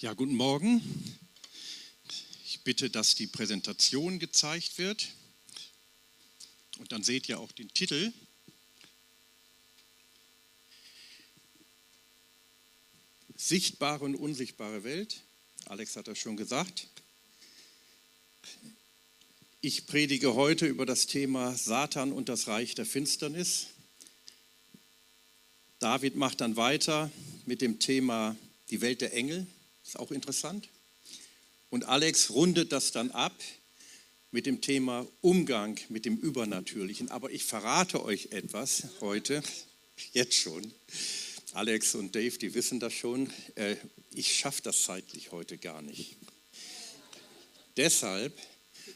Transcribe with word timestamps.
Ja, 0.00 0.14
guten 0.14 0.34
Morgen. 0.34 0.80
Ich 2.46 2.60
bitte, 2.60 2.88
dass 2.88 3.16
die 3.16 3.26
Präsentation 3.26 4.18
gezeigt 4.18 4.78
wird. 4.78 5.10
Und 6.78 6.90
dann 6.90 7.02
seht 7.02 7.28
ihr 7.28 7.38
auch 7.38 7.52
den 7.52 7.68
Titel. 7.74 8.10
Sichtbare 13.36 14.02
und 14.06 14.14
unsichtbare 14.14 14.84
Welt. 14.84 15.20
Alex 15.66 15.96
hat 15.96 16.08
das 16.08 16.16
schon 16.16 16.38
gesagt. 16.38 16.88
Ich 19.60 19.86
predige 19.86 20.34
heute 20.34 20.64
über 20.64 20.86
das 20.86 21.08
Thema 21.08 21.54
Satan 21.58 22.12
und 22.12 22.30
das 22.30 22.46
Reich 22.46 22.74
der 22.74 22.86
Finsternis. 22.86 23.66
David 25.78 26.16
macht 26.16 26.40
dann 26.40 26.56
weiter 26.56 27.10
mit 27.44 27.60
dem 27.60 27.80
Thema 27.80 28.34
die 28.70 28.80
Welt 28.80 29.02
der 29.02 29.12
Engel. 29.12 29.46
Ist 29.90 29.98
auch 29.98 30.12
interessant. 30.12 30.68
Und 31.68 31.86
Alex 31.86 32.30
rundet 32.30 32.70
das 32.70 32.92
dann 32.92 33.10
ab 33.10 33.34
mit 34.30 34.46
dem 34.46 34.60
Thema 34.60 35.04
Umgang 35.20 35.80
mit 35.88 36.04
dem 36.04 36.16
Übernatürlichen. 36.16 37.10
Aber 37.10 37.32
ich 37.32 37.42
verrate 37.42 38.04
euch 38.04 38.28
etwas 38.30 38.84
heute, 39.00 39.42
jetzt 40.12 40.36
schon. 40.36 40.72
Alex 41.54 41.96
und 41.96 42.14
Dave, 42.14 42.38
die 42.38 42.54
wissen 42.54 42.78
das 42.78 42.92
schon. 42.92 43.32
Äh, 43.56 43.74
ich 44.14 44.32
schaffe 44.32 44.62
das 44.62 44.80
zeitlich 44.80 45.32
heute 45.32 45.58
gar 45.58 45.82
nicht. 45.82 46.14
Deshalb 47.76 48.38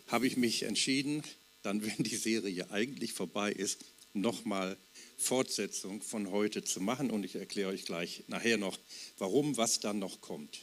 habe 0.07 0.29
ich 0.29 0.37
mich 0.37 0.63
entschieden, 0.63 1.25
dann, 1.65 1.83
wenn 1.85 2.05
die 2.05 2.15
Serie 2.15 2.71
eigentlich 2.71 3.15
vorbei 3.15 3.51
ist, 3.51 3.81
nochmal 4.13 4.77
Fortsetzung 5.17 6.03
von 6.03 6.31
heute 6.31 6.63
zu 6.63 6.81
machen. 6.81 7.11
Und 7.11 7.25
ich 7.25 7.35
erkläre 7.35 7.71
euch 7.71 7.85
gleich 7.85 8.23
nachher 8.29 8.59
noch, 8.59 8.79
warum, 9.19 9.57
was 9.57 9.81
dann 9.81 9.99
noch 9.99 10.21
kommt. 10.21 10.61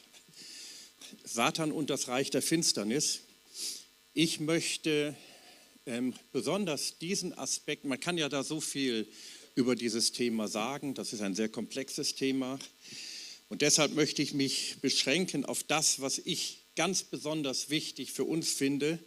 Satan 1.24 1.72
und 1.72 1.90
das 1.90 2.08
Reich 2.08 2.30
der 2.30 2.42
Finsternis. 2.42 3.20
Ich 4.14 4.40
möchte 4.40 5.16
ähm, 5.86 6.14
besonders 6.32 6.98
diesen 6.98 7.36
Aspekt, 7.36 7.84
man 7.84 8.00
kann 8.00 8.18
ja 8.18 8.28
da 8.28 8.42
so 8.44 8.60
viel 8.60 9.08
über 9.54 9.74
dieses 9.74 10.12
Thema 10.12 10.48
sagen, 10.48 10.94
das 10.94 11.12
ist 11.12 11.20
ein 11.20 11.34
sehr 11.34 11.48
komplexes 11.48 12.14
Thema. 12.14 12.58
Und 13.48 13.62
deshalb 13.62 13.94
möchte 13.94 14.22
ich 14.22 14.32
mich 14.32 14.76
beschränken 14.80 15.44
auf 15.44 15.62
das, 15.62 16.00
was 16.00 16.18
ich 16.18 16.58
ganz 16.76 17.02
besonders 17.02 17.68
wichtig 17.68 18.12
für 18.12 18.24
uns 18.24 18.52
finde. 18.52 18.98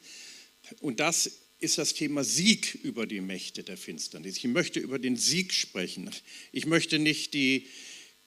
Und 0.82 1.00
das 1.00 1.32
ist 1.60 1.78
das 1.78 1.94
Thema 1.94 2.24
Sieg 2.24 2.76
über 2.84 3.08
die 3.08 3.22
Mächte 3.22 3.64
der 3.64 3.78
Finsternis. 3.78 4.38
Ich 4.38 4.44
möchte 4.44 4.80
über 4.80 5.00
den 5.00 5.18
Sieg 5.18 5.54
sprechen. 5.54 6.12
Ich 6.52 6.66
möchte 6.66 7.00
nicht 7.00 7.34
die, 7.34 7.68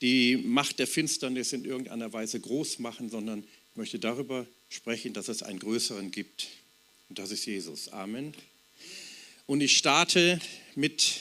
die 0.00 0.36
Macht 0.36 0.78
der 0.78 0.86
Finsternis 0.86 1.52
in 1.52 1.64
irgendeiner 1.64 2.12
Weise 2.12 2.40
groß 2.40 2.78
machen, 2.80 3.10
sondern 3.10 3.44
möchte 3.78 4.00
darüber 4.00 4.44
sprechen, 4.70 5.12
dass 5.12 5.28
es 5.28 5.44
einen 5.44 5.60
größeren 5.60 6.10
gibt. 6.10 6.48
Und 7.08 7.20
das 7.20 7.30
ist 7.30 7.46
Jesus. 7.46 7.88
Amen. 7.90 8.34
Und 9.46 9.60
ich 9.60 9.76
starte 9.76 10.40
mit 10.74 11.20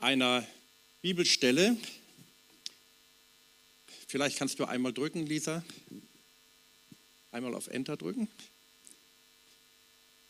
einer 0.00 0.44
Bibelstelle. 1.02 1.76
Vielleicht 4.08 4.38
kannst 4.38 4.58
du 4.58 4.64
einmal 4.64 4.92
drücken, 4.92 5.24
Lisa. 5.24 5.64
Einmal 7.30 7.54
auf 7.54 7.68
Enter 7.68 7.96
drücken. 7.96 8.28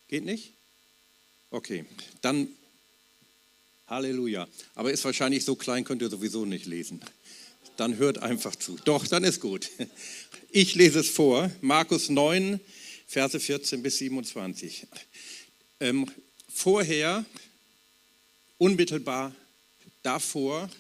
Geht 0.09 0.27
nicht? 0.27 0.53
Okay, 1.51 1.87
dann 2.21 2.49
Halleluja. 3.87 4.47
Aber 4.75 4.93
ist 4.93 5.05
wahrscheinlich 5.07 5.47
so 5.47 5.57
klein, 5.57 5.85
könnt 5.85 6.03
ihr 6.03 6.11
sowieso 6.11 6.45
nicht 6.45 6.67
lesen 6.67 7.01
dann 7.77 7.97
hört 7.97 8.19
einfach 8.19 8.57
zu. 8.57 8.79
Doch, 8.85 9.07
dann 9.07 9.25
ist 9.25 9.41
gut. 9.41 9.71
Ich 10.59 10.75
lese 10.75 11.01
es 11.01 11.11
vor, 11.11 11.51
Markus 11.61 12.09
9, 12.09 12.59
Verse 13.07 13.39
14 13.39 13.83
bis 13.83 13.99
27. 13.99 14.87
Ähm, 15.81 16.11
vorher, 16.49 17.27
unmittelbar 18.57 19.37
davor, 20.03 20.71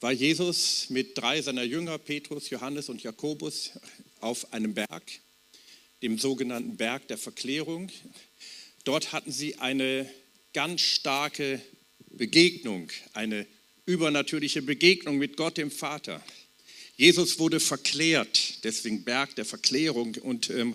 war 0.00 0.10
Jesus 0.10 0.90
mit 0.90 1.16
drei 1.16 1.40
seiner 1.42 1.62
Jünger, 1.62 1.96
Petrus, 1.96 2.50
Johannes 2.50 2.88
und 2.88 3.04
Jakobus, 3.04 3.70
auf 4.18 4.52
einem 4.52 4.74
Berg, 4.74 5.04
dem 6.02 6.18
sogenannten 6.18 6.76
Berg 6.76 7.06
der 7.06 7.18
Verklärung. 7.18 7.88
Dort 8.82 9.12
hatten 9.12 9.30
sie 9.30 9.60
eine 9.60 10.10
ganz 10.54 10.80
starke 10.80 11.62
Begegnung, 12.10 12.88
eine 13.12 13.46
übernatürliche 13.86 14.60
Begegnung 14.60 15.18
mit 15.18 15.36
Gott 15.36 15.56
dem 15.56 15.70
Vater. 15.70 16.20
Jesus 16.96 17.38
wurde 17.38 17.58
verklärt, 17.58 18.64
deswegen 18.64 19.04
Berg 19.04 19.34
der 19.36 19.44
Verklärung. 19.44 20.14
Und 20.16 20.50
ähm, 20.50 20.74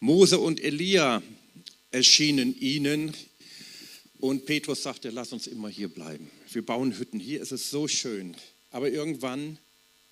Mose 0.00 0.38
und 0.38 0.60
Elia 0.60 1.22
erschienen 1.90 2.58
ihnen. 2.60 3.14
Und 4.18 4.46
Petrus 4.46 4.82
sagte, 4.82 5.10
lass 5.10 5.32
uns 5.32 5.46
immer 5.46 5.68
hier 5.68 5.88
bleiben. 5.88 6.30
Wir 6.52 6.64
bauen 6.64 6.98
Hütten, 6.98 7.20
hier 7.20 7.40
ist 7.40 7.52
es 7.52 7.70
so 7.70 7.88
schön. 7.88 8.36
Aber 8.70 8.90
irgendwann 8.90 9.58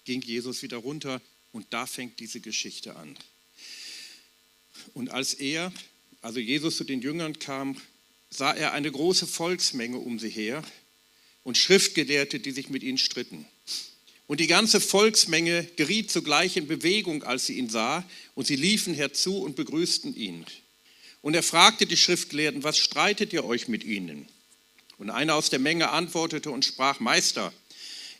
ging 0.04 0.22
Jesus 0.22 0.62
wieder 0.62 0.78
runter 0.78 1.20
und 1.52 1.66
da 1.70 1.86
fängt 1.86 2.20
diese 2.20 2.40
Geschichte 2.40 2.96
an. 2.96 3.16
Und 4.94 5.10
als 5.10 5.34
er, 5.34 5.72
also 6.22 6.38
Jesus 6.38 6.76
zu 6.76 6.84
den 6.84 7.02
Jüngern 7.02 7.38
kam, 7.38 7.76
sah 8.30 8.52
er 8.52 8.72
eine 8.72 8.90
große 8.90 9.26
Volksmenge 9.26 9.98
um 9.98 10.18
sie 10.18 10.30
her 10.30 10.62
und 11.42 11.56
Schriftgelehrte, 11.58 12.40
die 12.40 12.52
sich 12.52 12.68
mit 12.68 12.82
ihnen 12.82 12.98
stritten. 12.98 13.46
Und 14.26 14.40
die 14.40 14.48
ganze 14.48 14.80
Volksmenge 14.80 15.64
geriet 15.76 16.10
sogleich 16.10 16.56
in 16.56 16.66
Bewegung, 16.66 17.22
als 17.22 17.46
sie 17.46 17.58
ihn 17.58 17.70
sah, 17.70 18.04
und 18.34 18.46
sie 18.46 18.56
liefen 18.56 18.94
herzu 18.94 19.38
und 19.38 19.54
begrüßten 19.54 20.16
ihn. 20.16 20.44
Und 21.22 21.34
er 21.34 21.42
fragte 21.42 21.86
die 21.86 21.96
Schriftgelehrten, 21.96 22.64
was 22.64 22.78
streitet 22.78 23.32
ihr 23.32 23.44
euch 23.44 23.68
mit 23.68 23.84
ihnen? 23.84 24.28
Und 24.98 25.10
einer 25.10 25.34
aus 25.34 25.50
der 25.50 25.58
Menge 25.58 25.90
antwortete 25.90 26.50
und 26.50 26.64
sprach, 26.64 27.00
Meister, 27.00 27.52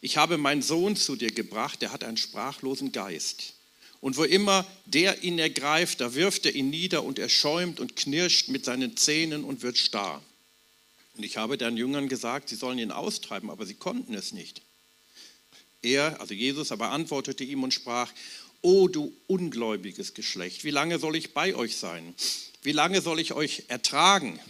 ich 0.01 0.17
habe 0.17 0.39
meinen 0.39 0.63
Sohn 0.63 0.95
zu 0.95 1.17
dir 1.17 1.33
gebracht, 1.33 1.83
der 1.83 1.93
hat 1.93 2.05
einen 2.05 2.17
sprachlosen 2.17 2.93
Geist. 2.93 3.55
Und 4.01 4.17
wo 4.17 4.25
immer 4.25 4.67
der 4.85 5.25
ihn 5.25 5.39
ergreift, 5.39 6.01
da 6.01 6.15
wirft 6.15 6.47
er 6.47 6.55
ihn 6.55 6.71
nieder 6.71 7.03
und 7.03 7.19
er 7.19 7.29
schäumt 7.29 7.81
und 7.81 7.97
knirscht 7.97 8.49
mit 8.49 8.65
seinen 8.65 8.97
Zähnen 8.97 9.43
und 9.43 9.63
wird 9.63 9.79
starr. 9.79 10.23
Und 11.17 11.25
ich 11.25 11.39
habe 11.39 11.57
den 11.57 11.77
Jüngern 11.77 12.09
gesagt, 12.09 12.51
sie 12.51 12.57
sollen 12.57 12.79
ihn 12.79 12.93
austreiben, 12.93 13.51
aber 13.51 13.65
sie 13.65 13.75
konnten 13.75 14.15
es 14.15 14.33
nicht. 14.33 14.63
Er, 15.83 16.21
also 16.21 16.35
Jesus, 16.35 16.73
aber 16.73 16.91
antwortete 16.91 17.45
ihm 17.45 17.63
und 17.63 17.75
sprach, 17.75 18.13
O 18.63 18.89
du 18.89 19.15
ungläubiges 19.27 20.15
Geschlecht, 20.15 20.65
wie 20.65 20.71
lange 20.71 20.99
soll 20.99 21.17
ich 21.17 21.33
bei 21.33 21.55
euch 21.55 21.77
sein? 21.77 22.15
Wie 22.63 22.73
lange 22.73 23.01
soll 23.01 23.21
ich 23.21 23.33
euch 23.33 23.65
ertragen? 23.69 24.41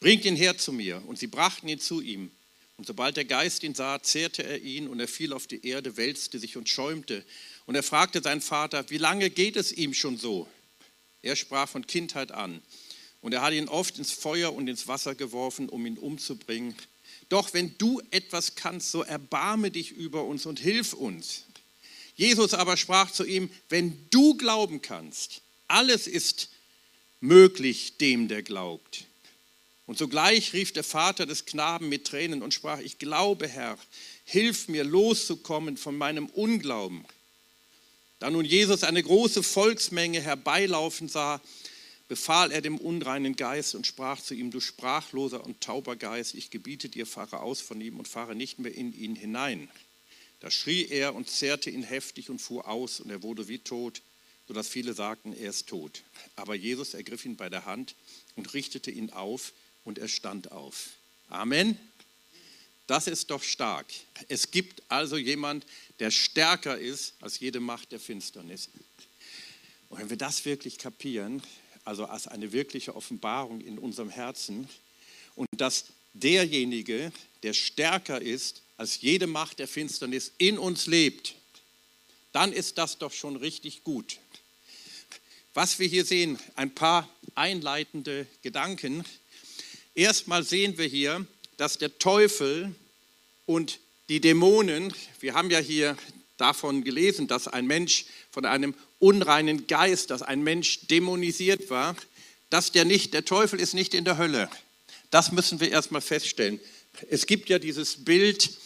Bringt 0.00 0.24
ihn 0.24 0.34
her 0.34 0.58
zu 0.58 0.72
mir. 0.72 1.00
Und 1.06 1.18
sie 1.18 1.28
brachten 1.28 1.68
ihn 1.68 1.78
zu 1.78 2.00
ihm. 2.00 2.32
Und 2.76 2.86
sobald 2.86 3.16
der 3.16 3.24
Geist 3.24 3.62
ihn 3.62 3.76
sah, 3.76 4.02
zehrte 4.02 4.42
er 4.42 4.60
ihn 4.60 4.88
und 4.88 4.98
er 4.98 5.06
fiel 5.06 5.32
auf 5.32 5.46
die 5.46 5.64
Erde, 5.64 5.96
wälzte 5.96 6.40
sich 6.40 6.56
und 6.56 6.68
schäumte. 6.68 7.24
Und 7.66 7.76
er 7.76 7.84
fragte 7.84 8.20
seinen 8.20 8.40
Vater, 8.40 8.84
wie 8.90 8.98
lange 8.98 9.30
geht 9.30 9.54
es 9.54 9.70
ihm 9.70 9.94
schon 9.94 10.18
so? 10.18 10.48
Er 11.22 11.36
sprach 11.36 11.68
von 11.68 11.86
Kindheit 11.86 12.32
an. 12.32 12.60
Und 13.20 13.32
er 13.32 13.42
hat 13.42 13.52
ihn 13.52 13.68
oft 13.68 13.98
ins 13.98 14.10
Feuer 14.10 14.52
und 14.52 14.66
ins 14.66 14.88
Wasser 14.88 15.14
geworfen, 15.14 15.68
um 15.68 15.86
ihn 15.86 15.96
umzubringen. 15.96 16.74
Doch 17.32 17.54
wenn 17.54 17.78
du 17.78 18.02
etwas 18.10 18.56
kannst, 18.56 18.90
so 18.90 19.02
erbarme 19.04 19.70
dich 19.70 19.90
über 19.90 20.22
uns 20.24 20.44
und 20.44 20.60
hilf 20.60 20.92
uns. 20.92 21.44
Jesus 22.14 22.52
aber 22.52 22.76
sprach 22.76 23.10
zu 23.10 23.24
ihm, 23.24 23.48
wenn 23.70 24.06
du 24.10 24.34
glauben 24.36 24.82
kannst, 24.82 25.40
alles 25.66 26.06
ist 26.06 26.50
möglich 27.20 27.96
dem, 27.96 28.28
der 28.28 28.42
glaubt. 28.42 29.06
Und 29.86 29.96
sogleich 29.96 30.52
rief 30.52 30.74
der 30.74 30.84
Vater 30.84 31.24
des 31.24 31.46
Knaben 31.46 31.88
mit 31.88 32.06
Tränen 32.06 32.42
und 32.42 32.52
sprach, 32.52 32.80
ich 32.80 32.98
glaube, 32.98 33.48
Herr, 33.48 33.78
hilf 34.26 34.68
mir 34.68 34.84
loszukommen 34.84 35.78
von 35.78 35.96
meinem 35.96 36.26
Unglauben. 36.26 37.02
Da 38.18 38.28
nun 38.28 38.44
Jesus 38.44 38.84
eine 38.84 39.02
große 39.02 39.42
Volksmenge 39.42 40.20
herbeilaufen 40.20 41.08
sah, 41.08 41.40
befahl 42.12 42.52
er 42.52 42.60
dem 42.60 42.76
unreinen 42.76 43.36
Geist 43.36 43.74
und 43.74 43.86
sprach 43.86 44.20
zu 44.20 44.34
ihm, 44.34 44.50
du 44.50 44.60
sprachloser 44.60 45.42
und 45.46 45.62
tauber 45.62 45.96
Geist, 45.96 46.34
ich 46.34 46.50
gebiete 46.50 46.90
dir, 46.90 47.06
fahre 47.06 47.40
aus 47.40 47.62
von 47.62 47.80
ihm 47.80 47.98
und 47.98 48.06
fahre 48.06 48.34
nicht 48.34 48.58
mehr 48.58 48.74
in 48.74 48.92
ihn 48.92 49.16
hinein. 49.16 49.70
Da 50.40 50.50
schrie 50.50 50.84
er 50.84 51.14
und 51.14 51.30
zerrte 51.30 51.70
ihn 51.70 51.82
heftig 51.82 52.28
und 52.28 52.38
fuhr 52.38 52.68
aus 52.68 53.00
und 53.00 53.08
er 53.08 53.22
wurde 53.22 53.48
wie 53.48 53.60
tot, 53.60 54.02
sodass 54.46 54.68
viele 54.68 54.92
sagten, 54.92 55.32
er 55.32 55.48
ist 55.48 55.68
tot. 55.68 56.02
Aber 56.36 56.54
Jesus 56.54 56.92
ergriff 56.92 57.24
ihn 57.24 57.36
bei 57.36 57.48
der 57.48 57.64
Hand 57.64 57.94
und 58.36 58.52
richtete 58.52 58.90
ihn 58.90 59.08
auf 59.08 59.54
und 59.82 59.96
er 59.96 60.08
stand 60.08 60.52
auf. 60.52 60.90
Amen. 61.28 61.78
Das 62.86 63.06
ist 63.06 63.30
doch 63.30 63.42
stark. 63.42 63.86
Es 64.28 64.50
gibt 64.50 64.82
also 64.90 65.16
jemand, 65.16 65.64
der 65.98 66.10
stärker 66.10 66.76
ist 66.76 67.14
als 67.22 67.40
jede 67.40 67.60
Macht 67.60 67.90
der 67.90 68.00
Finsternis. 68.00 68.68
Und 69.88 69.98
wenn 69.98 70.10
wir 70.10 70.18
das 70.18 70.44
wirklich 70.44 70.76
kapieren, 70.76 71.42
also 71.84 72.06
als 72.06 72.28
eine 72.28 72.52
wirkliche 72.52 72.94
Offenbarung 72.94 73.60
in 73.60 73.78
unserem 73.78 74.10
Herzen. 74.10 74.68
Und 75.34 75.48
dass 75.56 75.86
derjenige, 76.14 77.12
der 77.42 77.54
stärker 77.54 78.20
ist 78.20 78.62
als 78.76 79.00
jede 79.00 79.26
Macht 79.26 79.58
der 79.58 79.68
Finsternis, 79.68 80.32
in 80.38 80.58
uns 80.58 80.86
lebt. 80.86 81.34
dann 82.32 82.52
ist 82.52 82.78
das 82.78 82.96
doch 82.96 83.12
schon 83.12 83.36
richtig 83.36 83.84
gut. 83.84 84.18
Was 85.52 85.78
wir 85.78 85.86
hier 85.86 86.06
sehen, 86.06 86.38
ein 86.56 86.74
paar 86.74 87.08
einleitende 87.34 88.26
Gedanken. 88.42 89.04
Erstmal 89.94 90.42
sehen 90.42 90.78
wir 90.78 90.86
hier, 90.86 91.26
dass 91.58 91.76
der 91.76 91.98
Teufel 91.98 92.74
und 93.44 93.78
die 94.08 94.20
Dämonen, 94.20 94.94
wir 95.20 95.34
haben 95.34 95.50
ja 95.50 95.58
hier 95.58 95.96
davon 96.38 96.84
gelesen, 96.84 97.28
dass 97.28 97.48
ein 97.48 97.66
Mensch 97.66 98.06
von 98.30 98.46
einem 98.46 98.74
unreinen 99.02 99.66
Geist, 99.66 100.10
dass 100.10 100.22
ein 100.22 100.42
Mensch 100.42 100.86
dämonisiert 100.86 101.70
war, 101.70 101.96
dass 102.50 102.70
der 102.70 102.84
nicht, 102.84 103.14
der 103.14 103.24
Teufel 103.24 103.58
ist 103.58 103.74
nicht 103.74 103.94
in 103.94 104.04
der 104.04 104.16
Hölle. 104.16 104.48
Das 105.10 105.32
müssen 105.32 105.58
wir 105.58 105.70
erstmal 105.70 106.00
feststellen. 106.00 106.60
Es 107.10 107.26
gibt 107.26 107.48
ja 107.48 107.58
dieses 107.58 108.04
Bild, 108.04 108.56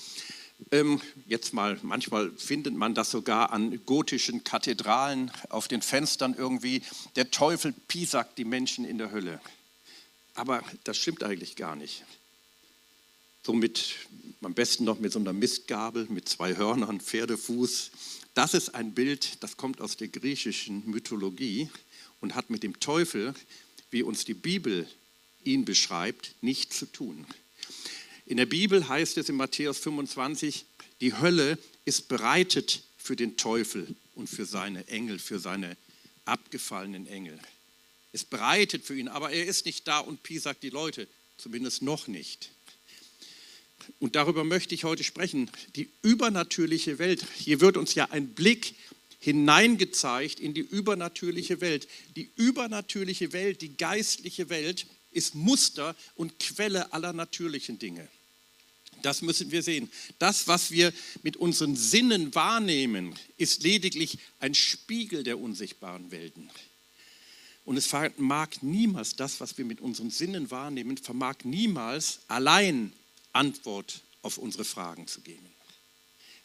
ähm, 0.72 1.00
jetzt 1.26 1.54
mal, 1.54 1.78
manchmal 1.82 2.30
findet 2.32 2.74
man 2.74 2.94
das 2.94 3.10
sogar 3.10 3.50
an 3.52 3.80
gotischen 3.86 4.44
Kathedralen 4.44 5.30
auf 5.48 5.68
den 5.68 5.80
Fenstern 5.80 6.34
irgendwie, 6.36 6.82
der 7.16 7.30
Teufel 7.30 7.72
piesackt 7.88 8.36
die 8.36 8.44
Menschen 8.44 8.84
in 8.84 8.98
der 8.98 9.12
Hölle. 9.12 9.40
Aber 10.34 10.62
das 10.84 10.98
stimmt 10.98 11.22
eigentlich 11.22 11.56
gar 11.56 11.76
nicht. 11.76 12.04
So 13.42 13.54
mit, 13.54 13.94
am 14.42 14.52
besten 14.52 14.84
noch 14.84 14.98
mit 14.98 15.12
so 15.12 15.18
einer 15.18 15.32
Mistgabel, 15.32 16.06
mit 16.10 16.28
zwei 16.28 16.56
Hörnern, 16.56 17.00
Pferdefuß. 17.00 17.90
Das 18.36 18.52
ist 18.52 18.74
ein 18.74 18.92
Bild, 18.92 19.42
das 19.42 19.56
kommt 19.56 19.80
aus 19.80 19.96
der 19.96 20.08
griechischen 20.08 20.82
Mythologie 20.90 21.70
und 22.20 22.34
hat 22.34 22.50
mit 22.50 22.62
dem 22.62 22.78
Teufel, 22.80 23.34
wie 23.90 24.02
uns 24.02 24.26
die 24.26 24.34
Bibel 24.34 24.86
ihn 25.42 25.64
beschreibt, 25.64 26.34
nichts 26.42 26.76
zu 26.78 26.84
tun. 26.84 27.24
In 28.26 28.36
der 28.36 28.44
Bibel 28.44 28.86
heißt 28.86 29.16
es 29.16 29.30
in 29.30 29.36
Matthäus 29.36 29.78
25, 29.78 30.66
die 31.00 31.14
Hölle 31.14 31.58
ist 31.86 32.08
bereitet 32.08 32.82
für 32.98 33.16
den 33.16 33.38
Teufel 33.38 33.96
und 34.14 34.28
für 34.28 34.44
seine 34.44 34.86
Engel, 34.88 35.18
für 35.18 35.38
seine 35.38 35.74
abgefallenen 36.26 37.06
Engel. 37.06 37.40
Ist 38.12 38.28
bereitet 38.28 38.84
für 38.84 38.98
ihn, 38.98 39.08
aber 39.08 39.30
er 39.30 39.46
ist 39.46 39.64
nicht 39.64 39.88
da 39.88 40.00
und 40.00 40.22
piesackt 40.22 40.62
die 40.62 40.68
Leute, 40.68 41.08
zumindest 41.38 41.80
noch 41.80 42.06
nicht. 42.06 42.50
Und 43.98 44.16
darüber 44.16 44.44
möchte 44.44 44.74
ich 44.74 44.84
heute 44.84 45.04
sprechen. 45.04 45.50
Die 45.74 45.88
übernatürliche 46.02 46.98
Welt. 46.98 47.24
Hier 47.36 47.60
wird 47.60 47.76
uns 47.76 47.94
ja 47.94 48.10
ein 48.10 48.28
Blick 48.28 48.74
hineingezeigt 49.18 50.40
in 50.40 50.54
die 50.54 50.60
übernatürliche 50.60 51.60
Welt. 51.60 51.88
Die 52.16 52.30
übernatürliche 52.36 53.32
Welt, 53.32 53.60
die 53.62 53.76
geistliche 53.76 54.48
Welt 54.48 54.86
ist 55.10 55.34
Muster 55.34 55.96
und 56.14 56.38
Quelle 56.38 56.92
aller 56.92 57.12
natürlichen 57.12 57.78
Dinge. 57.78 58.06
Das 59.02 59.22
müssen 59.22 59.50
wir 59.50 59.62
sehen. 59.62 59.90
Das, 60.18 60.48
was 60.48 60.70
wir 60.70 60.92
mit 61.22 61.36
unseren 61.36 61.76
Sinnen 61.76 62.34
wahrnehmen, 62.34 63.14
ist 63.36 63.62
lediglich 63.62 64.18
ein 64.40 64.54
Spiegel 64.54 65.22
der 65.22 65.38
unsichtbaren 65.38 66.10
Welten. 66.10 66.50
Und 67.64 67.76
es 67.76 67.86
vermag 67.86 68.48
niemals, 68.62 69.16
das, 69.16 69.40
was 69.40 69.58
wir 69.58 69.64
mit 69.64 69.80
unseren 69.80 70.10
Sinnen 70.10 70.50
wahrnehmen, 70.50 70.96
vermag 70.96 71.38
niemals 71.44 72.20
allein 72.28 72.92
Antwort 73.36 74.02
auf 74.22 74.38
unsere 74.38 74.64
Fragen 74.64 75.06
zu 75.06 75.20
geben. 75.20 75.46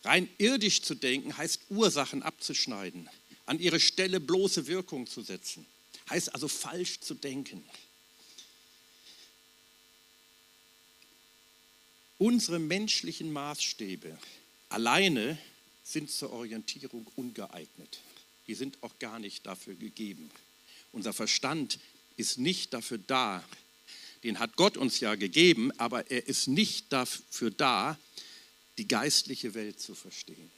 Rein 0.04 0.30
irdisch 0.38 0.82
zu 0.82 0.96
denken 0.96 1.38
heißt 1.38 1.62
Ursachen 1.70 2.24
abzuschneiden, 2.24 3.10
an 3.46 3.60
ihre 3.60 3.80
Stelle 3.80 4.20
bloße 4.20 4.68
Wirkung 4.68 5.08
zu 5.08 5.22
setzen, 5.22 5.66
heißt 6.10 6.34
also 6.34 6.48
falsch 6.48 7.00
zu 7.00 7.14
denken. 7.14 7.64
Unsere 12.18 12.60
menschlichen 12.60 13.32
Maßstäbe 13.34 14.18
alleine 14.70 15.38
sind 15.84 16.12
zur 16.12 16.32
Orientierung 16.32 17.08
ungeeignet. 17.16 18.00
Die 18.48 18.54
sind 18.54 18.78
auch 18.82 19.00
gar 19.00 19.18
nicht 19.20 19.46
dafür 19.46 19.76
gegeben. 19.76 20.30
Unser 20.92 21.14
Verstand 21.14 21.80
ist 22.18 22.38
nicht 22.38 22.74
dafür 22.74 23.00
da, 23.00 23.44
den 24.24 24.40
hat 24.40 24.56
Gott 24.56 24.78
uns 24.78 25.00
ja 25.00 25.16
gegeben, 25.16 25.72
aber 25.80 26.12
er 26.12 26.28
ist 26.28 26.48
nicht 26.48 26.92
dafür 26.94 27.52
da, 27.52 27.98
die 28.78 28.88
geistliche 28.88 29.54
Welt 29.54 29.80
zu 29.80 29.96
verstehen. 29.96 30.52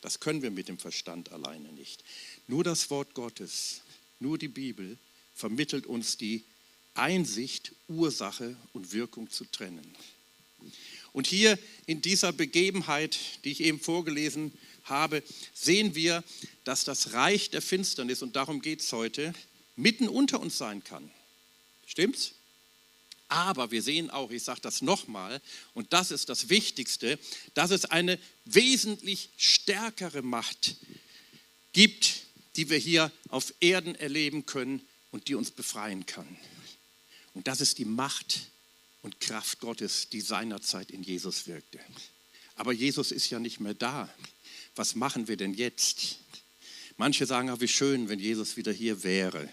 Das 0.00 0.20
können 0.20 0.42
wir 0.42 0.50
mit 0.50 0.68
dem 0.68 0.78
Verstand 0.78 1.30
alleine 1.32 1.72
nicht. 1.72 2.02
Nur 2.48 2.64
das 2.64 2.90
Wort 2.90 3.14
Gottes, 3.14 3.82
nur 4.18 4.38
die 4.38 4.48
Bibel 4.48 4.98
vermittelt 5.34 5.86
uns 5.86 6.16
die 6.16 6.44
Einsicht, 6.94 7.72
Ursache 7.88 8.56
und 8.72 8.92
Wirkung 8.92 9.30
zu 9.30 9.44
trennen. 9.44 9.94
Und 11.12 11.26
hier 11.26 11.58
in 11.86 12.02
dieser 12.02 12.32
Begebenheit, 12.32 13.18
die 13.44 13.50
ich 13.50 13.60
eben 13.60 13.80
vorgelesen 13.80 14.52
habe, 14.84 15.22
sehen 15.54 15.94
wir, 15.94 16.24
dass 16.64 16.84
das 16.84 17.12
Reich 17.12 17.50
der 17.50 17.62
Finsternis, 17.62 18.22
und 18.22 18.36
darum 18.36 18.62
geht 18.62 18.80
es 18.80 18.92
heute, 18.92 19.34
mitten 19.76 20.08
unter 20.08 20.40
uns 20.40 20.58
sein 20.58 20.82
kann. 20.84 21.10
Stimmt's? 21.86 22.34
Aber 23.32 23.70
wir 23.70 23.80
sehen 23.82 24.10
auch, 24.10 24.30
ich 24.30 24.42
sage 24.42 24.60
das 24.60 24.82
nochmal, 24.82 25.40
und 25.72 25.94
das 25.94 26.10
ist 26.10 26.28
das 26.28 26.50
Wichtigste, 26.50 27.18
dass 27.54 27.70
es 27.70 27.86
eine 27.86 28.18
wesentlich 28.44 29.30
stärkere 29.38 30.20
Macht 30.20 30.76
gibt, 31.72 32.24
die 32.56 32.68
wir 32.68 32.76
hier 32.76 33.10
auf 33.30 33.54
Erden 33.60 33.94
erleben 33.94 34.44
können 34.44 34.86
und 35.12 35.28
die 35.28 35.34
uns 35.34 35.50
befreien 35.50 36.04
kann. 36.04 36.28
Und 37.32 37.48
das 37.48 37.62
ist 37.62 37.78
die 37.78 37.86
Macht 37.86 38.50
und 39.00 39.18
Kraft 39.18 39.60
Gottes, 39.60 40.10
die 40.10 40.20
seinerzeit 40.20 40.90
in 40.90 41.02
Jesus 41.02 41.46
wirkte. 41.46 41.80
Aber 42.56 42.74
Jesus 42.74 43.12
ist 43.12 43.30
ja 43.30 43.38
nicht 43.38 43.60
mehr 43.60 43.72
da. 43.72 44.12
Was 44.76 44.94
machen 44.94 45.26
wir 45.26 45.38
denn 45.38 45.54
jetzt? 45.54 46.18
Manche 46.98 47.24
sagen, 47.24 47.48
ach, 47.48 47.60
wie 47.60 47.68
schön, 47.68 48.10
wenn 48.10 48.18
Jesus 48.18 48.58
wieder 48.58 48.72
hier 48.72 49.02
wäre. 49.02 49.48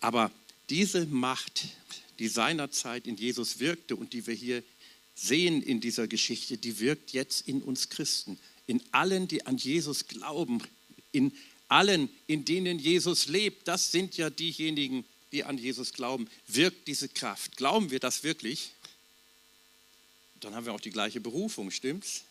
Aber 0.00 0.30
diese 0.70 1.04
Macht, 1.04 1.66
die 2.18 2.28
seinerzeit 2.28 3.06
in 3.06 3.16
Jesus 3.16 3.58
wirkte 3.58 3.96
und 3.96 4.12
die 4.12 4.26
wir 4.26 4.34
hier 4.34 4.62
sehen 5.14 5.62
in 5.62 5.80
dieser 5.80 6.06
Geschichte, 6.06 6.56
die 6.56 6.78
wirkt 6.78 7.12
jetzt 7.12 7.48
in 7.48 7.62
uns 7.62 7.88
Christen, 7.88 8.38
in 8.66 8.82
allen, 8.92 9.28
die 9.28 9.46
an 9.46 9.56
Jesus 9.56 10.06
glauben, 10.06 10.62
in 11.12 11.32
allen, 11.68 12.08
in 12.26 12.44
denen 12.44 12.78
Jesus 12.78 13.26
lebt. 13.26 13.66
Das 13.68 13.90
sind 13.90 14.16
ja 14.16 14.30
diejenigen, 14.30 15.04
die 15.32 15.44
an 15.44 15.58
Jesus 15.58 15.92
glauben, 15.92 16.28
wirkt 16.46 16.88
diese 16.88 17.08
Kraft. 17.08 17.56
Glauben 17.56 17.90
wir 17.90 18.00
das 18.00 18.22
wirklich? 18.22 18.70
Dann 20.40 20.54
haben 20.54 20.66
wir 20.66 20.72
auch 20.72 20.80
die 20.80 20.90
gleiche 20.90 21.20
Berufung, 21.20 21.70
stimmt's? 21.70 22.22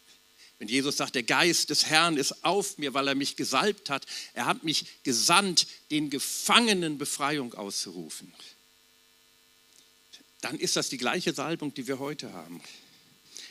Wenn 0.59 0.67
Jesus 0.67 0.97
sagt, 0.97 1.13
der 1.13 1.23
Geist 1.23 1.69
des 1.69 1.85
Herrn 1.85 2.17
ist 2.17 2.43
auf 2.43 2.79
mir, 2.79 2.93
weil 2.95 3.07
er 3.07 3.15
mich 3.15 3.35
gesalbt 3.35 3.91
hat, 3.91 4.07
er 4.33 4.45
hat 4.45 4.63
mich 4.63 4.85
gesandt, 5.03 5.67
den 5.91 6.09
Gefangenen 6.09 6.97
Befreiung 6.97 7.53
auszurufen, 7.53 8.33
dann 10.41 10.59
ist 10.59 10.75
das 10.75 10.89
die 10.89 10.97
gleiche 10.97 11.33
Salbung, 11.33 11.73
die 11.73 11.87
wir 11.87 11.99
heute 11.99 12.33
haben. 12.33 12.61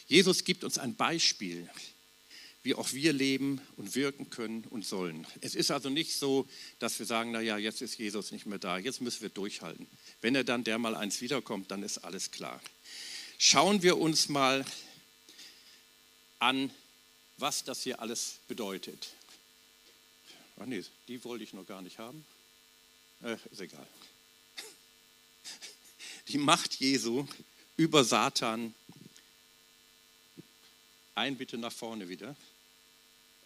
Jesus 0.07 0.45
gibt 0.45 0.65
uns 0.65 0.79
ein 0.79 0.95
Beispiel 0.95 1.69
wie 2.67 2.75
auch 2.75 2.93
wir 2.93 3.13
leben 3.13 3.61
und 3.77 3.95
wirken 3.95 4.29
können 4.29 4.65
und 4.65 4.85
sollen. 4.85 5.25
Es 5.41 5.55
ist 5.55 5.71
also 5.71 5.89
nicht 5.89 6.17
so, 6.17 6.49
dass 6.81 6.99
wir 6.99 7.07
sagen, 7.07 7.31
naja, 7.31 7.57
jetzt 7.57 7.81
ist 7.81 7.97
Jesus 7.97 8.33
nicht 8.33 8.45
mehr 8.45 8.59
da, 8.59 8.77
jetzt 8.77 9.01
müssen 9.01 9.23
wir 9.23 9.29
durchhalten. 9.29 9.87
Wenn 10.21 10.35
er 10.35 10.43
dann 10.43 10.65
der 10.65 10.77
mal 10.79 10.97
eins 10.97 11.21
wiederkommt, 11.21 11.71
dann 11.71 11.85
ist 11.85 11.99
alles 11.99 12.33
klar. 12.33 12.61
Schauen 13.39 13.83
wir 13.83 13.99
uns 13.99 14.29
mal 14.29 14.65
an, 16.41 16.73
was 17.37 17.63
das 17.63 17.85
hier 17.85 18.01
alles 18.01 18.41
bedeutet. 18.49 19.11
Ach 20.59 20.67
nee, 20.67 20.83
die 21.07 21.23
wollte 21.23 21.45
ich 21.45 21.53
noch 21.53 21.67
gar 21.67 21.83
nicht 21.83 22.01
haben. 22.01 22.25
Äh, 23.23 23.37
ist 23.53 23.61
egal. 23.61 23.87
Die 26.29 26.39
Macht 26.39 26.75
Jesu 26.75 27.25
über 27.77 28.03
Satan. 28.03 28.75
Ein 31.15 31.37
bitte 31.37 31.57
nach 31.57 31.73
vorne 31.73 32.09
wieder. 32.09 32.35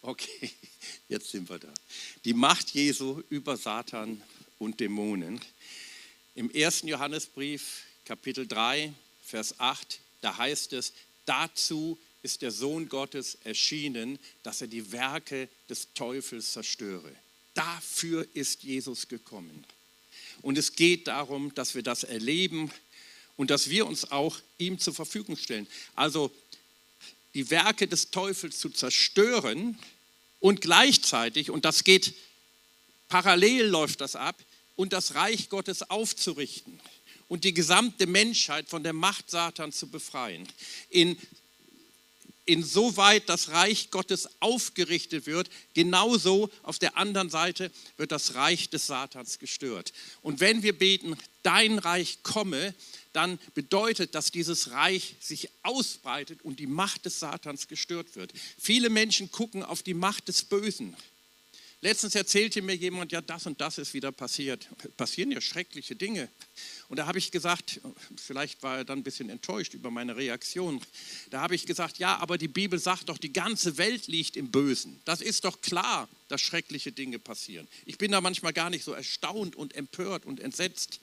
Okay, 0.01 0.51
jetzt 1.07 1.29
sind 1.29 1.47
wir 1.47 1.59
da. 1.59 1.71
Die 2.25 2.33
Macht 2.33 2.71
Jesu 2.71 3.21
über 3.29 3.55
Satan 3.55 4.23
und 4.57 4.79
Dämonen. 4.79 5.39
Im 6.33 6.49
ersten 6.49 6.87
Johannesbrief, 6.87 7.83
Kapitel 8.03 8.47
3, 8.47 8.91
Vers 9.23 9.59
8, 9.59 9.99
da 10.21 10.37
heißt 10.37 10.73
es, 10.73 10.93
dazu 11.25 11.99
ist 12.23 12.41
der 12.41 12.51
Sohn 12.51 12.89
Gottes 12.89 13.37
erschienen, 13.43 14.17
dass 14.41 14.61
er 14.61 14.67
die 14.67 14.91
Werke 14.91 15.49
des 15.69 15.93
Teufels 15.93 16.53
zerstöre. 16.53 17.15
Dafür 17.53 18.27
ist 18.33 18.63
Jesus 18.63 19.07
gekommen. 19.07 19.65
Und 20.41 20.57
es 20.57 20.75
geht 20.75 21.07
darum, 21.07 21.53
dass 21.55 21.75
wir 21.75 21.83
das 21.83 22.03
erleben 22.03 22.71
und 23.37 23.51
dass 23.51 23.69
wir 23.69 23.85
uns 23.85 24.11
auch 24.11 24.39
ihm 24.57 24.79
zur 24.79 24.93
Verfügung 24.93 25.37
stellen. 25.37 25.67
Also 25.95 26.31
die 27.33 27.49
Werke 27.49 27.87
des 27.87 28.11
Teufels 28.11 28.59
zu 28.59 28.69
zerstören 28.69 29.77
und 30.39 30.61
gleichzeitig, 30.61 31.49
und 31.49 31.65
das 31.65 31.83
geht 31.83 32.13
parallel 33.07 33.67
läuft 33.67 34.01
das 34.01 34.15
ab, 34.15 34.41
und 34.75 34.93
das 34.93 35.13
Reich 35.13 35.49
Gottes 35.49 35.89
aufzurichten 35.89 36.79
und 37.27 37.43
die 37.43 37.53
gesamte 37.53 38.07
Menschheit 38.07 38.67
von 38.67 38.83
der 38.83 38.93
Macht 38.93 39.29
Satans 39.29 39.77
zu 39.77 39.87
befreien. 39.87 40.47
In 40.89 41.17
insoweit 42.45 43.29
das 43.29 43.49
Reich 43.49 43.91
Gottes 43.91 44.27
aufgerichtet 44.39 45.25
wird, 45.25 45.49
genauso 45.73 46.49
auf 46.63 46.79
der 46.79 46.97
anderen 46.97 47.29
Seite 47.29 47.71
wird 47.97 48.11
das 48.11 48.35
Reich 48.35 48.69
des 48.69 48.87
Satans 48.87 49.39
gestört. 49.39 49.93
Und 50.21 50.39
wenn 50.39 50.63
wir 50.63 50.77
beten, 50.77 51.15
dein 51.43 51.79
Reich 51.79 52.23
komme, 52.23 52.73
dann 53.13 53.39
bedeutet, 53.53 54.15
dass 54.15 54.31
dieses 54.31 54.71
Reich 54.71 55.15
sich 55.19 55.49
ausbreitet 55.63 56.41
und 56.43 56.59
die 56.59 56.67
Macht 56.67 57.05
des 57.05 57.19
Satans 57.19 57.67
gestört 57.67 58.15
wird. 58.15 58.31
Viele 58.57 58.89
Menschen 58.89 59.31
gucken 59.31 59.63
auf 59.63 59.83
die 59.83 59.93
Macht 59.93 60.27
des 60.27 60.43
Bösen. 60.43 60.95
Letztens 61.83 62.13
erzählte 62.13 62.61
mir 62.61 62.75
jemand, 62.75 63.11
ja, 63.11 63.21
das 63.21 63.47
und 63.47 63.59
das 63.59 63.79
ist 63.79 63.95
wieder 63.95 64.11
passiert. 64.11 64.69
Passieren 64.97 65.31
ja 65.31 65.41
schreckliche 65.41 65.95
Dinge. 65.95 66.29
Und 66.89 66.97
da 66.97 67.07
habe 67.07 67.17
ich 67.17 67.31
gesagt, 67.31 67.81
vielleicht 68.15 68.61
war 68.61 68.77
er 68.77 68.85
dann 68.85 68.99
ein 68.99 69.03
bisschen 69.03 69.31
enttäuscht 69.31 69.73
über 69.73 69.89
meine 69.89 70.15
Reaktion. 70.15 70.79
Da 71.31 71.41
habe 71.41 71.55
ich 71.55 71.65
gesagt, 71.65 71.97
ja, 71.97 72.17
aber 72.17 72.37
die 72.37 72.47
Bibel 72.47 72.77
sagt 72.77 73.09
doch, 73.09 73.17
die 73.17 73.33
ganze 73.33 73.79
Welt 73.79 74.05
liegt 74.05 74.37
im 74.37 74.51
Bösen. 74.51 75.01
Das 75.05 75.21
ist 75.21 75.43
doch 75.43 75.59
klar, 75.61 76.07
dass 76.27 76.41
schreckliche 76.41 76.91
Dinge 76.91 77.17
passieren. 77.17 77.67
Ich 77.87 77.97
bin 77.97 78.11
da 78.11 78.21
manchmal 78.21 78.53
gar 78.53 78.69
nicht 78.69 78.83
so 78.83 78.93
erstaunt 78.93 79.55
und 79.55 79.75
empört 79.75 80.25
und 80.27 80.39
entsetzt 80.39 80.99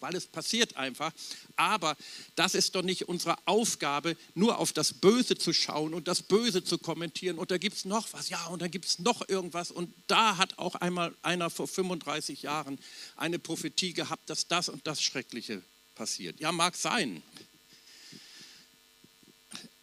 weil 0.00 0.14
es 0.14 0.26
passiert 0.26 0.76
einfach. 0.76 1.12
Aber 1.56 1.96
das 2.34 2.54
ist 2.54 2.74
doch 2.74 2.82
nicht 2.82 3.08
unsere 3.08 3.36
Aufgabe, 3.46 4.16
nur 4.34 4.58
auf 4.58 4.72
das 4.72 4.92
Böse 4.92 5.36
zu 5.36 5.52
schauen 5.52 5.94
und 5.94 6.08
das 6.08 6.22
Böse 6.22 6.64
zu 6.64 6.78
kommentieren. 6.78 7.38
Und 7.38 7.50
da 7.50 7.58
gibt 7.58 7.76
es 7.76 7.84
noch 7.84 8.12
was, 8.12 8.28
ja, 8.28 8.46
und 8.46 8.62
da 8.62 8.68
gibt 8.68 8.84
es 8.86 8.98
noch 8.98 9.28
irgendwas. 9.28 9.70
Und 9.70 9.92
da 10.06 10.36
hat 10.36 10.58
auch 10.58 10.74
einmal 10.76 11.14
einer 11.22 11.50
vor 11.50 11.68
35 11.68 12.42
Jahren 12.42 12.78
eine 13.16 13.38
Prophetie 13.38 13.92
gehabt, 13.92 14.30
dass 14.30 14.48
das 14.48 14.68
und 14.68 14.86
das 14.86 15.02
Schreckliche 15.02 15.62
passiert. 15.94 16.40
Ja, 16.40 16.52
mag 16.52 16.76
sein. 16.76 17.22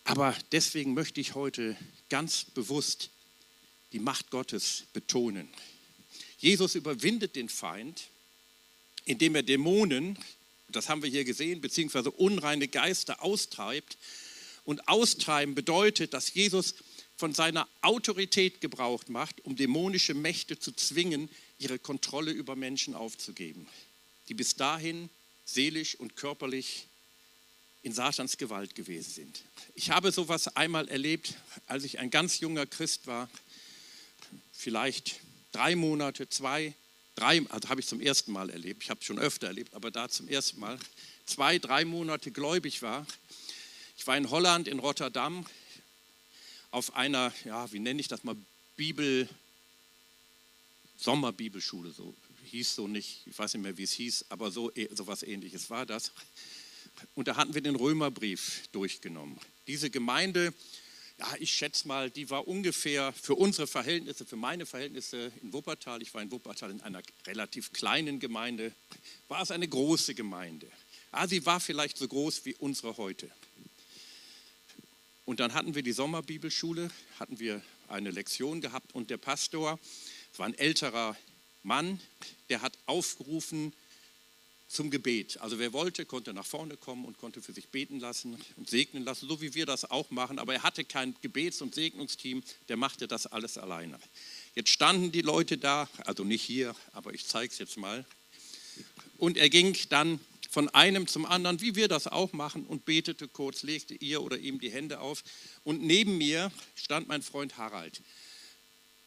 Aber 0.05 0.35
deswegen 0.51 0.93
möchte 0.93 1.19
ich 1.19 1.33
heute 1.33 1.75
ganz 2.09 2.45
bewusst 2.45 3.09
die 3.91 3.99
Macht 3.99 4.29
Gottes 4.29 4.83
betonen. 4.93 5.49
Jesus 6.37 6.75
überwindet 6.75 7.35
den 7.35 7.49
Feind 7.49 8.09
indem 9.05 9.35
er 9.35 9.43
Dämonen, 9.43 10.17
das 10.69 10.89
haben 10.89 11.03
wir 11.03 11.09
hier 11.09 11.23
gesehen, 11.23 11.61
beziehungsweise 11.61 12.11
unreine 12.11 12.67
Geister 12.67 13.23
austreibt. 13.23 13.97
Und 14.65 14.87
austreiben 14.87 15.53
bedeutet, 15.53 16.13
dass 16.13 16.33
Jesus 16.33 16.75
von 17.17 17.33
seiner 17.33 17.67
Autorität 17.81 18.61
Gebrauch 18.61 19.03
macht, 19.07 19.45
um 19.45 19.55
dämonische 19.55 20.13
Mächte 20.13 20.59
zu 20.59 20.71
zwingen, 20.71 21.29
ihre 21.59 21.79
Kontrolle 21.79 22.31
über 22.31 22.55
Menschen 22.55 22.93
aufzugeben, 22.93 23.67
die 24.27 24.33
bis 24.33 24.55
dahin 24.55 25.09
seelisch 25.45 25.95
und 25.95 26.15
körperlich 26.15 26.87
in 27.83 27.93
Satans 27.93 28.37
Gewalt 28.37 28.73
gewesen 28.73 29.11
sind. 29.11 29.43
Ich 29.75 29.91
habe 29.91 30.11
sowas 30.11 30.47
einmal 30.57 30.87
erlebt, 30.89 31.35
als 31.67 31.83
ich 31.83 31.99
ein 31.99 32.09
ganz 32.09 32.39
junger 32.39 32.65
Christ 32.65 33.05
war, 33.05 33.29
vielleicht 34.51 35.19
drei 35.51 35.75
Monate, 35.75 36.27
zwei 36.27 36.73
drei, 37.15 37.45
also 37.49 37.69
habe 37.69 37.81
ich 37.81 37.87
zum 37.87 38.01
ersten 38.01 38.31
Mal 38.31 38.49
erlebt, 38.49 38.83
ich 38.83 38.89
habe 38.89 38.99
es 38.99 39.05
schon 39.05 39.19
öfter 39.19 39.47
erlebt, 39.47 39.73
aber 39.73 39.91
da 39.91 40.09
zum 40.09 40.27
ersten 40.27 40.59
Mal, 40.59 40.77
zwei, 41.25 41.57
drei 41.57 41.85
Monate 41.85 42.31
gläubig 42.31 42.81
war. 42.81 43.07
Ich 43.97 44.05
war 44.05 44.17
in 44.17 44.29
Holland, 44.29 44.67
in 44.67 44.79
Rotterdam, 44.79 45.45
auf 46.71 46.95
einer, 46.95 47.33
ja, 47.45 47.71
wie 47.71 47.79
nenne 47.79 48.01
ich 48.01 48.07
das 48.07 48.23
mal, 48.23 48.35
Bibel, 48.75 49.29
Sommerbibelschule, 50.97 51.91
so 51.91 52.13
hieß 52.45 52.75
so 52.75 52.87
nicht, 52.87 53.21
ich 53.25 53.37
weiß 53.37 53.53
nicht 53.53 53.63
mehr, 53.63 53.77
wie 53.77 53.83
es 53.83 53.93
hieß, 53.93 54.25
aber 54.29 54.51
so 54.51 54.71
was 54.99 55.23
ähnliches 55.23 55.69
war 55.69 55.85
das. 55.85 56.11
Und 57.15 57.27
da 57.27 57.35
hatten 57.35 57.53
wir 57.53 57.61
den 57.61 57.75
Römerbrief 57.75 58.67
durchgenommen. 58.71 59.39
Diese 59.67 59.89
Gemeinde 59.89 60.53
ja, 61.17 61.33
ich 61.39 61.51
schätze 61.51 61.87
mal, 61.87 62.09
die 62.09 62.29
war 62.29 62.47
ungefähr 62.47 63.13
für 63.13 63.35
unsere 63.35 63.67
Verhältnisse, 63.67 64.25
für 64.25 64.35
meine 64.35 64.65
Verhältnisse 64.65 65.31
in 65.41 65.53
Wuppertal, 65.53 66.01
ich 66.01 66.13
war 66.13 66.21
in 66.21 66.31
Wuppertal 66.31 66.71
in 66.71 66.81
einer 66.81 67.01
relativ 67.25 67.71
kleinen 67.71 68.19
Gemeinde, 68.19 68.73
war 69.27 69.41
es 69.41 69.51
eine 69.51 69.67
große 69.67 70.13
Gemeinde. 70.13 70.67
Ja, 71.13 71.27
sie 71.27 71.45
war 71.45 71.59
vielleicht 71.59 71.97
so 71.97 72.07
groß 72.07 72.45
wie 72.45 72.55
unsere 72.55 72.97
heute. 72.97 73.31
Und 75.23 75.39
dann 75.39 75.53
hatten 75.53 75.73
wir 75.73 75.83
die 75.83 75.93
Sommerbibelschule, 75.93 76.91
hatten 77.17 77.39
wir 77.39 77.61
eine 77.87 78.11
Lektion 78.11 78.61
gehabt 78.61 78.93
und 78.93 79.09
der 79.09 79.17
Pastor, 79.17 79.79
es 80.33 80.39
war 80.39 80.45
ein 80.45 80.53
älterer 80.53 81.15
Mann, 81.63 81.99
der 82.49 82.61
hat 82.61 82.77
aufgerufen, 82.85 83.73
zum 84.67 84.89
Gebet. 84.89 85.39
Also 85.41 85.59
wer 85.59 85.73
wollte, 85.73 86.05
konnte 86.05 86.33
nach 86.33 86.45
vorne 86.45 86.77
kommen 86.77 87.05
und 87.05 87.17
konnte 87.17 87.41
für 87.41 87.53
sich 87.53 87.69
beten 87.69 87.99
lassen 87.99 88.37
und 88.57 88.69
segnen 88.69 89.03
lassen, 89.05 89.27
so 89.27 89.41
wie 89.41 89.53
wir 89.53 89.65
das 89.65 89.89
auch 89.89 90.09
machen. 90.11 90.39
Aber 90.39 90.53
er 90.53 90.63
hatte 90.63 90.83
kein 90.83 91.15
Gebets- 91.21 91.61
und 91.61 91.75
Segnungsteam, 91.75 92.43
der 92.67 92.77
machte 92.77 93.07
das 93.07 93.27
alles 93.27 93.57
alleine. 93.57 93.99
Jetzt 94.55 94.69
standen 94.69 95.11
die 95.11 95.21
Leute 95.21 95.57
da, 95.57 95.87
also 96.05 96.23
nicht 96.23 96.41
hier, 96.41 96.75
aber 96.93 97.13
ich 97.13 97.25
zeige 97.25 97.51
es 97.51 97.59
jetzt 97.59 97.77
mal. 97.77 98.05
Und 99.17 99.37
er 99.37 99.49
ging 99.49 99.77
dann 99.89 100.19
von 100.49 100.69
einem 100.69 101.07
zum 101.07 101.25
anderen, 101.25 101.61
wie 101.61 101.75
wir 101.75 101.87
das 101.87 102.07
auch 102.07 102.33
machen, 102.33 102.65
und 102.65 102.85
betete 102.85 103.27
kurz, 103.27 103.63
legte 103.63 103.93
ihr 103.93 104.21
oder 104.21 104.37
ihm 104.37 104.59
die 104.59 104.71
Hände 104.71 104.99
auf. 104.99 105.23
Und 105.63 105.81
neben 105.81 106.17
mir 106.17 106.51
stand 106.75 107.07
mein 107.07 107.21
Freund 107.21 107.57
Harald. 107.57 108.01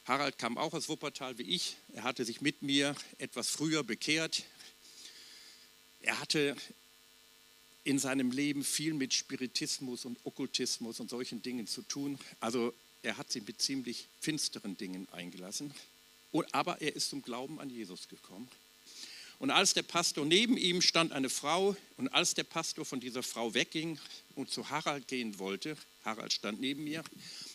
Harald 0.05 0.39
kam 0.39 0.57
auch 0.57 0.73
aus 0.73 0.89
Wuppertal 0.89 1.39
wie 1.39 1.43
ich. 1.43 1.77
Er 1.93 2.03
hatte 2.03 2.25
sich 2.25 2.41
mit 2.41 2.63
mir 2.63 2.95
etwas 3.19 3.49
früher 3.49 3.83
bekehrt, 3.83 4.45
er 6.01 6.21
hatte 6.21 6.57
in 7.85 7.99
seinem 7.99 8.31
Leben 8.31 8.65
viel 8.65 8.95
mit 8.95 9.15
Spiritismus 9.15 10.05
und 10.05 10.19
Okkultismus 10.25 11.01
und 11.01 11.09
solchen 11.09 11.43
Dingen 11.43 11.67
zu 11.67 11.83
tun. 11.83 12.19
Also 12.41 12.75
er 13.03 13.17
hat 13.17 13.33
sich 13.33 13.47
mit 13.47 13.63
ziemlich 13.63 14.09
finsteren 14.21 14.77
Dingen 14.77 15.09
eingelassen. 15.13 15.73
Aber 16.53 16.81
er 16.83 16.95
ist 16.95 17.09
zum 17.09 17.23
Glauben 17.23 17.59
an 17.61 17.71
Jesus 17.71 18.09
gekommen. 18.09 18.49
Und 19.39 19.51
als 19.51 19.73
der 19.73 19.85
Pastor 19.85 20.27
neben 20.27 20.57
ihm 20.57 20.83
stand 20.83 21.13
eine 21.13 21.31
Frau 21.31 21.77
und 21.97 22.09
als 22.09 22.35
der 22.35 22.45
Pastor 22.45 22.85
von 22.85 22.99
dieser 22.99 23.23
Frau 23.23 23.55
wegging 23.55 23.99
und 24.35 24.51
zu 24.51 24.69
Harald 24.69 25.07
gehen 25.07 25.39
wollte, 25.39 25.77
Harald 26.05 26.33
stand 26.33 26.61
neben 26.61 26.85
mir, 26.85 27.05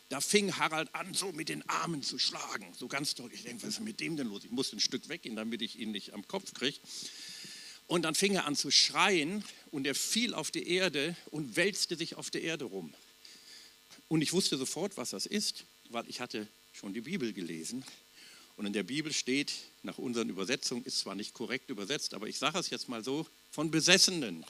da 0.07 0.21
fing 0.21 0.55
Harald 0.57 0.93
an, 0.95 1.13
so 1.13 1.31
mit 1.33 1.49
den 1.49 1.67
Armen 1.69 2.01
zu 2.01 2.19
schlagen, 2.19 2.73
so 2.77 2.87
ganz 2.87 3.15
deutlich. 3.15 3.41
Ich 3.41 3.45
denke, 3.45 3.63
was 3.63 3.75
ist 3.75 3.79
mit 3.81 3.99
dem 3.99 4.15
denn 4.15 4.27
los? 4.27 4.45
Ich 4.45 4.51
muss 4.51 4.71
ein 4.71 4.79
Stück 4.79 5.09
weggehen, 5.09 5.35
damit 5.35 5.61
ich 5.61 5.77
ihn 5.77 5.91
nicht 5.91 6.13
am 6.13 6.25
Kopf 6.27 6.53
kriege. 6.53 6.79
Und 7.93 8.01
dann 8.01 8.15
fing 8.15 8.33
er 8.33 8.45
an 8.45 8.55
zu 8.55 8.71
schreien 8.71 9.43
und 9.69 9.85
er 9.85 9.93
fiel 9.93 10.33
auf 10.33 10.49
die 10.49 10.67
Erde 10.67 11.15
und 11.29 11.55
wälzte 11.55 11.95
sich 11.95 12.15
auf 12.15 12.31
der 12.31 12.41
Erde 12.41 12.65
rum. 12.65 12.91
Und 14.07 14.23
ich 14.23 14.33
wusste 14.33 14.57
sofort, 14.57 14.97
was 14.97 15.11
das 15.11 15.27
ist, 15.27 15.65
weil 15.91 16.09
ich 16.09 16.19
hatte 16.19 16.47
schon 16.71 16.95
die 16.95 17.01
Bibel 17.01 17.33
gelesen. 17.33 17.85
Und 18.57 18.65
in 18.65 18.73
der 18.73 18.81
Bibel 18.81 19.13
steht, 19.13 19.53
nach 19.83 19.99
unseren 19.99 20.27
Übersetzungen, 20.29 20.83
ist 20.85 21.01
zwar 21.01 21.13
nicht 21.13 21.35
korrekt 21.35 21.69
übersetzt, 21.69 22.15
aber 22.15 22.27
ich 22.27 22.39
sage 22.39 22.57
es 22.57 22.71
jetzt 22.71 22.89
mal 22.89 23.03
so, 23.03 23.27
von 23.51 23.69
Besessenen. 23.69 24.43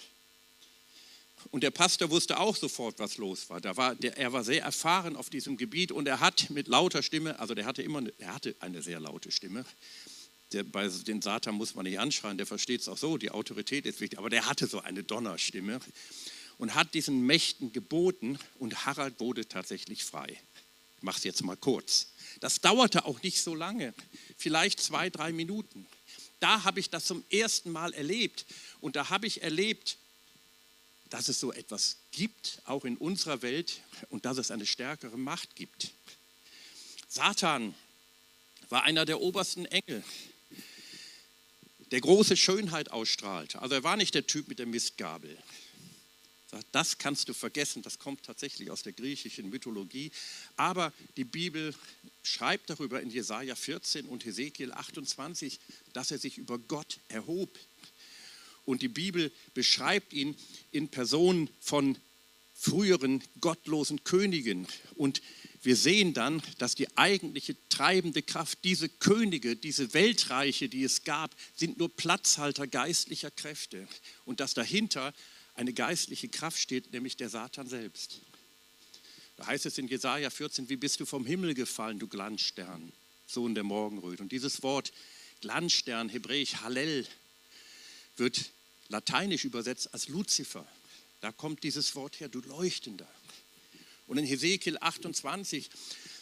Und 1.52 1.64
der 1.64 1.72
Pastor 1.72 2.10
wusste 2.12 2.40
auch 2.40 2.56
sofort, 2.56 2.98
was 3.00 3.18
los 3.18 3.50
war. 3.50 3.60
Da 3.60 3.76
war 3.76 3.94
der, 3.94 4.18
er 4.18 4.32
war 4.32 4.46
sehr 4.46 4.64
erfahren 4.64 5.18
auf 5.18 5.30
diesem 5.30 5.58
Gebiet 5.58 5.92
und 5.92 6.08
er 6.08 6.22
hat 6.22 6.50
mit 6.50 6.70
lauter 6.70 7.04
Stimme, 7.04 7.38
also 7.40 7.54
der 7.56 7.66
hatte 7.66 7.82
immer, 7.82 8.00
eine, 8.00 8.14
er 8.20 8.36
hatte 8.36 8.56
eine 8.62 8.82
sehr 8.82 9.02
laute 9.02 9.34
Stimme, 9.34 9.66
der, 10.54 10.64
bei 10.64 10.88
den 10.88 11.22
Satan 11.22 11.56
muss 11.56 11.76
man 11.76 11.86
nicht 11.86 12.00
anschreien, 12.00 12.38
der 12.38 12.46
versteht 12.46 12.82
es 12.82 12.88
auch 12.88 12.98
so, 12.98 13.18
die 13.18 13.32
Autorität 13.32 13.86
ist 13.86 14.00
wichtig, 14.00 14.20
aber 14.20 14.30
der 14.30 14.48
hatte 14.48 14.68
so 14.68 14.80
eine 14.80 15.04
Donnerstimme 15.04 15.80
und 16.58 16.76
hat 16.76 16.94
diesen 16.94 17.26
Mächten 17.26 17.74
geboten 17.74 18.40
und 18.60 18.86
Harald 18.86 19.20
wurde 19.20 19.48
tatsächlich 19.48 20.04
frei. 20.04 20.40
Ich 20.98 21.04
mache 21.04 21.18
es 21.18 21.24
jetzt 21.24 21.44
mal 21.44 21.58
kurz. 21.58 22.10
Das 22.40 22.62
dauerte 22.62 23.06
auch 23.06 23.22
nicht 23.24 23.42
so 23.42 23.56
lange, 23.56 23.94
vielleicht 24.38 24.80
zwei, 24.80 25.10
drei 25.10 25.32
Minuten. 25.32 25.86
Da 26.40 26.64
habe 26.64 26.80
ich 26.80 26.90
das 26.90 27.06
zum 27.06 27.24
ersten 27.30 27.72
Mal 27.72 27.94
erlebt 27.94 28.46
und 28.82 28.96
da 28.96 29.10
habe 29.10 29.28
ich 29.28 29.44
erlebt, 29.44 29.98
dass 31.10 31.28
es 31.28 31.40
so 31.40 31.54
etwas 31.54 31.98
gibt, 32.12 32.60
auch 32.66 32.86
in 32.86 32.98
unserer 32.98 33.44
Welt, 33.44 33.82
und 34.10 34.26
dass 34.26 34.40
es 34.40 34.50
eine 34.50 34.66
stärkere 34.66 35.16
Macht 35.16 35.56
gibt. 35.56 35.92
Satan 37.08 37.76
war 38.70 38.84
einer 38.84 39.06
der 39.06 39.22
obersten 39.22 39.66
Engel 39.66 40.04
der 41.92 42.02
große 42.02 42.38
Schönheit 42.38 42.92
ausstrahlte. 42.92 43.62
Also 43.62 43.76
er 43.76 43.84
war 43.84 43.98
nicht 43.98 44.16
der 44.16 44.28
Typ 44.28 44.48
mit 44.48 44.60
der 44.60 44.66
Mistgabel. 44.66 45.38
Das 46.72 46.98
kannst 46.98 47.30
du 47.30 47.34
vergessen, 47.34 47.82
das 47.82 47.98
kommt 47.98 48.24
tatsächlich 48.24 48.70
aus 48.70 48.84
der 48.84 48.94
griechischen 48.94 49.50
Mythologie. 49.50 50.12
Aber 50.56 50.94
die 51.18 51.24
Bibel 51.24 51.74
schreibt 52.22 52.70
darüber 52.70 53.02
in 53.02 53.10
Jesaja 53.10 53.56
14 53.56 54.06
und 54.06 54.26
Hesekiel 54.26 54.72
28, 54.72 55.60
dass 55.94 56.12
er 56.12 56.20
sich 56.20 56.38
über 56.38 56.60
Gott 56.60 57.00
erhob. 57.08 57.58
Und 58.66 58.82
die 58.82 58.88
Bibel 58.88 59.32
beschreibt 59.54 60.14
ihn 60.14 60.36
in 60.72 60.90
Person 60.90 61.50
von 61.60 61.98
früheren 62.54 63.24
gottlosen 63.42 64.04
Königen. 64.04 64.68
Und 64.96 65.22
wir 65.64 65.78
sehen 65.78 66.14
dann, 66.14 66.42
dass 66.58 66.76
die 66.76 66.98
eigentliche 66.98 67.56
treibende 67.70 68.22
Kraft, 68.22 68.60
diese 68.66 68.90
Könige, 68.90 69.56
diese 69.56 69.94
Weltreiche, 69.94 70.68
die 70.68 70.84
es 70.84 71.04
gab, 71.06 71.34
sind 71.56 71.78
nur 71.78 71.90
Platzhalter 71.90 72.68
geistlicher 72.68 73.32
Kräfte 73.32 73.88
und 74.26 74.42
dass 74.42 74.54
dahinter 74.54 75.14
eine 75.56 75.74
geistliche 75.74 76.28
Kraft 76.28 76.60
steht, 76.60 76.92
nämlich 76.92 77.16
der 77.16 77.30
Satan 77.30 77.68
selbst. 77.68 78.20
Da 79.38 79.48
heißt 79.48 79.66
es 79.66 79.78
in 79.78 79.88
Jesaja 79.88 80.30
14, 80.30 80.70
wie 80.70 80.76
bist 80.76 81.00
du 81.00 81.06
vom 81.06 81.26
Himmel 81.26 81.54
gefallen, 81.54 81.98
du 81.98 82.08
Glanzstern, 82.08 82.92
Sohn 83.26 83.56
der 83.56 83.64
Morgenröte. 83.64 84.22
Und 84.22 84.32
dieses 84.32 84.64
Wort 84.64 84.92
Glanzstern, 85.42 86.10
hebräisch 86.10 86.56
Hallel, 86.58 87.08
wird 88.18 88.52
lateinisch 88.90 89.46
übersetzt 89.46 89.94
als 89.94 90.08
Luzifer. 90.08 90.68
Da 91.22 91.32
kommt 91.32 91.64
dieses 91.64 91.96
Wort 91.96 92.20
her, 92.20 92.28
du 92.28 92.42
Leuchtender. 92.42 93.08
Und 94.08 94.18
in 94.18 94.26
Hesekiel 94.26 94.78
28 94.80 95.70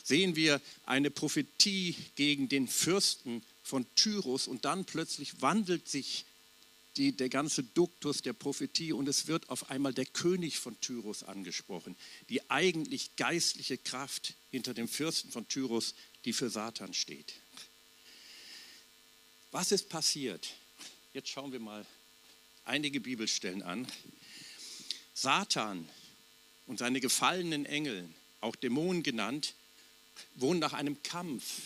sehen 0.04 0.36
wir 0.36 0.62
eine 0.86 1.12
Prophetie 1.12 1.96
gegen 2.16 2.50
den 2.50 2.68
Fürsten 2.68 3.44
von 3.64 3.86
Tyrus 3.96 4.48
und 4.48 4.66
dann 4.66 4.86
plötzlich 4.86 5.42
wandelt 5.42 5.88
sich 5.88 6.26
die, 6.98 7.14
der 7.14 7.30
ganze 7.30 7.64
Duktus 7.64 8.22
der 8.22 8.34
Prophetie 8.34 8.92
und 8.92 9.08
es 9.08 9.28
wird 9.28 9.50
auf 9.50 9.70
einmal 9.70 9.94
der 9.94 10.06
König 10.06 10.60
von 10.60 10.80
Tyrus 10.82 11.24
angesprochen, 11.24 11.96
die 12.30 12.50
eigentlich 12.50 13.16
geistliche 13.16 13.78
Kraft 13.78 14.34
hinter 14.50 14.74
dem 14.74 14.88
Fürsten 14.88 15.32
von 15.32 15.48
Tyrus, 15.48 15.96
die 16.26 16.34
für 16.34 16.50
Satan 16.50 16.94
steht. 16.94 17.34
Was 19.52 19.72
ist 19.72 19.90
passiert? 19.90 20.50
Jetzt 21.14 21.30
schauen 21.30 21.52
wir 21.52 21.60
mal 21.60 21.86
einige 22.66 23.00
Bibelstellen 23.00 23.62
an. 23.62 23.88
Satan 25.14 25.88
und 26.68 26.80
seine 26.80 27.00
gefallenen 27.00 27.66
Engel, 27.66 28.10
auch 28.40 28.56
Dämonen 28.56 29.04
genannt, 29.04 29.54
wurden 30.36 30.60
nach 30.60 30.74
einem 30.74 31.02
Kampf, 31.04 31.62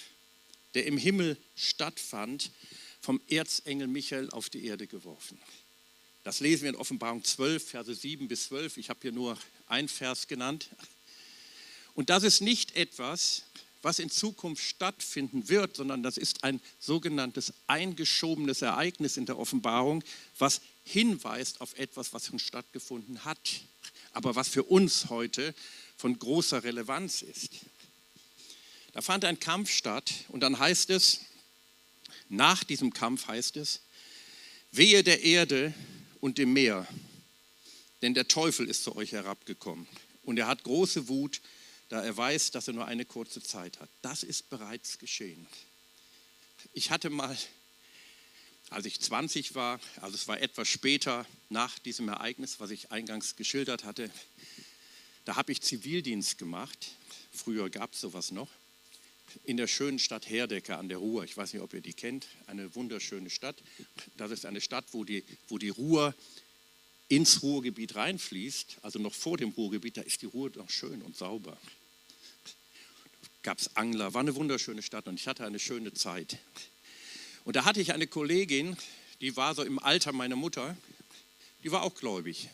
der 0.73 0.85
im 0.85 0.97
Himmel 0.97 1.37
stattfand, 1.55 2.51
vom 3.01 3.21
Erzengel 3.27 3.87
Michael 3.87 4.29
auf 4.31 4.49
die 4.49 4.65
Erde 4.65 4.87
geworfen. 4.87 5.39
Das 6.23 6.39
lesen 6.39 6.63
wir 6.63 6.69
in 6.69 6.75
Offenbarung 6.75 7.23
12, 7.23 7.69
Verse 7.69 7.93
7 7.93 8.27
bis 8.27 8.45
12. 8.45 8.77
Ich 8.77 8.89
habe 8.89 8.99
hier 9.03 9.11
nur 9.11 9.37
ein 9.67 9.87
Vers 9.87 10.27
genannt. 10.27 10.69
Und 11.93 12.09
das 12.09 12.23
ist 12.23 12.41
nicht 12.41 12.75
etwas, 12.75 13.43
was 13.83 13.99
in 13.99 14.09
Zukunft 14.09 14.63
stattfinden 14.63 15.47
wird, 15.47 15.75
sondern 15.75 16.01
das 16.01 16.17
ist 16.17 16.43
ein 16.43 16.59
sogenanntes 16.79 17.53
eingeschobenes 17.67 18.63
Ereignis 18.63 19.17
in 19.17 19.27
der 19.27 19.37
Offenbarung, 19.37 20.03
was 20.39 20.61
hinweist 20.83 21.61
auf 21.61 21.77
etwas, 21.77 22.11
was 22.11 22.25
schon 22.25 22.39
stattgefunden 22.39 23.23
hat, 23.23 23.61
aber 24.15 24.35
was 24.35 24.47
für 24.47 24.63
uns 24.63 25.09
heute 25.09 25.53
von 25.97 26.17
großer 26.17 26.63
Relevanz 26.63 27.21
ist. 27.21 27.49
Da 28.93 29.01
fand 29.01 29.25
ein 29.25 29.39
Kampf 29.39 29.69
statt 29.69 30.11
und 30.29 30.39
dann 30.39 30.57
heißt 30.57 30.89
es, 30.89 31.19
nach 32.29 32.63
diesem 32.63 32.93
Kampf 32.93 33.27
heißt 33.27 33.57
es, 33.57 33.81
wehe 34.71 35.03
der 35.03 35.21
Erde 35.23 35.73
und 36.21 36.37
dem 36.37 36.53
Meer, 36.53 36.87
denn 38.01 38.13
der 38.13 38.27
Teufel 38.27 38.69
ist 38.69 38.83
zu 38.83 38.95
euch 38.95 39.11
herabgekommen 39.11 39.85
und 40.23 40.39
er 40.39 40.47
hat 40.47 40.63
große 40.63 41.09
Wut, 41.09 41.41
da 41.89 42.01
er 42.01 42.15
weiß, 42.15 42.51
dass 42.51 42.67
er 42.69 42.73
nur 42.73 42.85
eine 42.85 43.05
kurze 43.05 43.43
Zeit 43.43 43.79
hat. 43.79 43.89
Das 44.01 44.23
ist 44.23 44.49
bereits 44.49 44.97
geschehen. 44.97 45.45
Ich 46.73 46.89
hatte 46.89 47.09
mal, 47.09 47.37
als 48.69 48.85
ich 48.85 48.99
20 48.99 49.55
war, 49.55 49.79
also 50.01 50.15
es 50.15 50.27
war 50.27 50.41
etwas 50.41 50.67
später 50.67 51.25
nach 51.49 51.77
diesem 51.79 52.09
Ereignis, 52.09 52.59
was 52.59 52.71
ich 52.71 52.91
eingangs 52.91 53.35
geschildert 53.35 53.83
hatte, 53.83 54.09
da 55.25 55.35
habe 55.35 55.51
ich 55.51 55.61
Zivildienst 55.61 56.37
gemacht. 56.37 56.91
Früher 57.31 57.69
gab 57.69 57.93
es 57.93 58.01
sowas 58.01 58.31
noch 58.31 58.49
in 59.43 59.57
der 59.57 59.67
schönen 59.67 59.99
Stadt 59.99 60.29
Herdecke 60.29 60.77
an 60.77 60.89
der 60.89 60.97
Ruhr. 60.97 61.23
Ich 61.23 61.35
weiß 61.35 61.53
nicht, 61.53 61.61
ob 61.61 61.73
ihr 61.73 61.81
die 61.81 61.93
kennt. 61.93 62.27
Eine 62.47 62.73
wunderschöne 62.75 63.29
Stadt. 63.29 63.55
Das 64.17 64.31
ist 64.31 64.45
eine 64.45 64.61
Stadt, 64.61 64.85
wo 64.91 65.03
die, 65.03 65.23
wo 65.47 65.57
die 65.57 65.69
Ruhr 65.69 66.15
ins 67.07 67.43
Ruhrgebiet 67.43 67.95
reinfließt. 67.95 68.77
Also 68.81 68.99
noch 68.99 69.13
vor 69.13 69.37
dem 69.37 69.49
Ruhrgebiet, 69.49 69.97
da 69.97 70.01
ist 70.01 70.21
die 70.21 70.27
Ruhr 70.27 70.51
noch 70.55 70.69
schön 70.69 71.01
und 71.01 71.17
sauber. 71.17 71.57
Gab 73.43 73.59
es 73.59 73.75
Angler, 73.75 74.13
war 74.13 74.21
eine 74.21 74.35
wunderschöne 74.35 74.81
Stadt 74.81 75.07
und 75.07 75.19
ich 75.19 75.27
hatte 75.27 75.45
eine 75.45 75.59
schöne 75.59 75.93
Zeit. 75.93 76.37
Und 77.45 77.55
da 77.55 77.63
hatte 77.63 77.79
ich 77.79 77.93
eine 77.93 78.07
Kollegin, 78.07 78.75
die 79.21 79.37
war 79.37 79.55
so 79.55 79.63
im 79.63 79.79
Alter 79.79 80.11
meiner 80.11 80.35
Mutter, 80.35 80.75
die 81.63 81.71
war 81.71 81.83
auch 81.83 81.95
gläubig. 81.95 82.49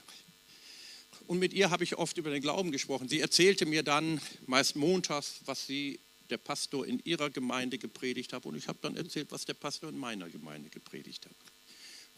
Und 1.27 1.39
mit 1.39 1.53
ihr 1.53 1.69
habe 1.69 1.85
ich 1.85 1.97
oft 1.97 2.17
über 2.17 2.29
den 2.29 2.41
Glauben 2.41 2.71
gesprochen. 2.71 3.07
Sie 3.07 3.21
erzählte 3.21 3.65
mir 3.65 3.83
dann 3.83 4.21
meist 4.47 4.75
montags, 4.75 5.39
was 5.45 5.65
sie 5.65 5.99
der 6.29 6.37
Pastor 6.37 6.85
in 6.85 7.01
ihrer 7.05 7.29
Gemeinde 7.29 7.77
gepredigt 7.77 8.33
hat 8.33 8.45
und 8.45 8.55
ich 8.55 8.67
habe 8.67 8.79
dann 8.81 8.97
erzählt, 8.97 9.31
was 9.31 9.45
der 9.45 9.53
Pastor 9.53 9.89
in 9.89 9.97
meiner 9.97 10.29
Gemeinde 10.29 10.69
gepredigt 10.69 11.25
hat. 11.25 11.35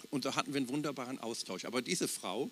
Und 0.10 0.26
da 0.26 0.36
hatten 0.36 0.54
wir 0.54 0.58
einen 0.58 0.70
wunderbaren 0.70 1.20
Austausch. 1.20 1.66
Aber 1.66 1.82
diese 1.82 2.08
Frau, 2.08 2.50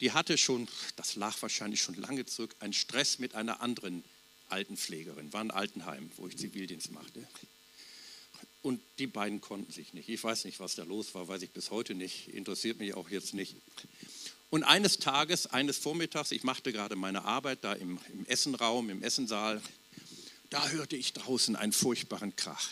die 0.00 0.10
hatte 0.12 0.36
schon, 0.38 0.68
das 0.96 1.14
lag 1.14 1.40
wahrscheinlich 1.40 1.80
schon 1.80 1.94
lange 1.94 2.26
zurück, 2.26 2.54
einen 2.58 2.72
Stress 2.72 3.18
mit 3.18 3.34
einer 3.34 3.60
anderen 3.60 4.04
Altenpflegerin, 4.48 5.32
war 5.32 5.40
ein 5.40 5.50
Altenheim, 5.50 6.10
wo 6.16 6.26
ich 6.26 6.36
Zivildienst 6.36 6.90
machte. 6.90 7.26
Und 8.62 8.80
die 8.98 9.08
beiden 9.08 9.40
konnten 9.40 9.72
sich 9.72 9.92
nicht. 9.92 10.08
Ich 10.08 10.22
weiß 10.22 10.44
nicht, 10.44 10.60
was 10.60 10.76
da 10.76 10.84
los 10.84 11.14
war, 11.14 11.26
weiß 11.26 11.42
ich 11.42 11.50
bis 11.50 11.70
heute 11.70 11.94
nicht, 11.94 12.28
interessiert 12.28 12.78
mich 12.78 12.94
auch 12.94 13.10
jetzt 13.10 13.34
nicht. 13.34 13.56
Und 14.50 14.62
eines 14.62 14.98
Tages, 14.98 15.46
eines 15.46 15.78
Vormittags, 15.78 16.30
ich 16.30 16.44
machte 16.44 16.72
gerade 16.72 16.94
meine 16.94 17.24
Arbeit 17.24 17.64
da 17.64 17.72
im, 17.72 17.98
im 18.12 18.26
Essenraum, 18.26 18.90
im 18.90 19.02
Essensaal, 19.02 19.60
da 20.50 20.68
hörte 20.68 20.96
ich 20.96 21.12
draußen 21.14 21.56
einen 21.56 21.72
furchtbaren 21.72 22.36
Krach. 22.36 22.68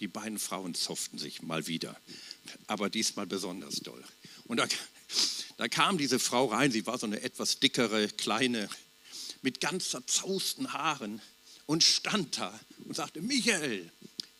Die 0.00 0.08
beiden 0.08 0.38
Frauen 0.40 0.74
zofften 0.74 1.18
sich 1.18 1.40
mal 1.40 1.68
wieder, 1.68 1.96
aber 2.66 2.90
diesmal 2.90 3.26
besonders 3.26 3.76
doll. 3.76 4.02
Und 4.46 4.56
da, 4.56 4.66
da 5.56 5.68
kam 5.68 5.96
diese 5.96 6.18
Frau 6.18 6.46
rein, 6.46 6.72
sie 6.72 6.84
war 6.86 6.98
so 6.98 7.06
eine 7.06 7.22
etwas 7.22 7.60
dickere, 7.60 8.08
kleine, 8.08 8.68
mit 9.42 9.60
ganz 9.60 9.90
zerzausten 9.90 10.72
Haaren 10.72 11.22
und 11.66 11.84
stand 11.84 12.38
da 12.38 12.58
und 12.84 12.96
sagte, 12.96 13.22
Michael, 13.22 13.90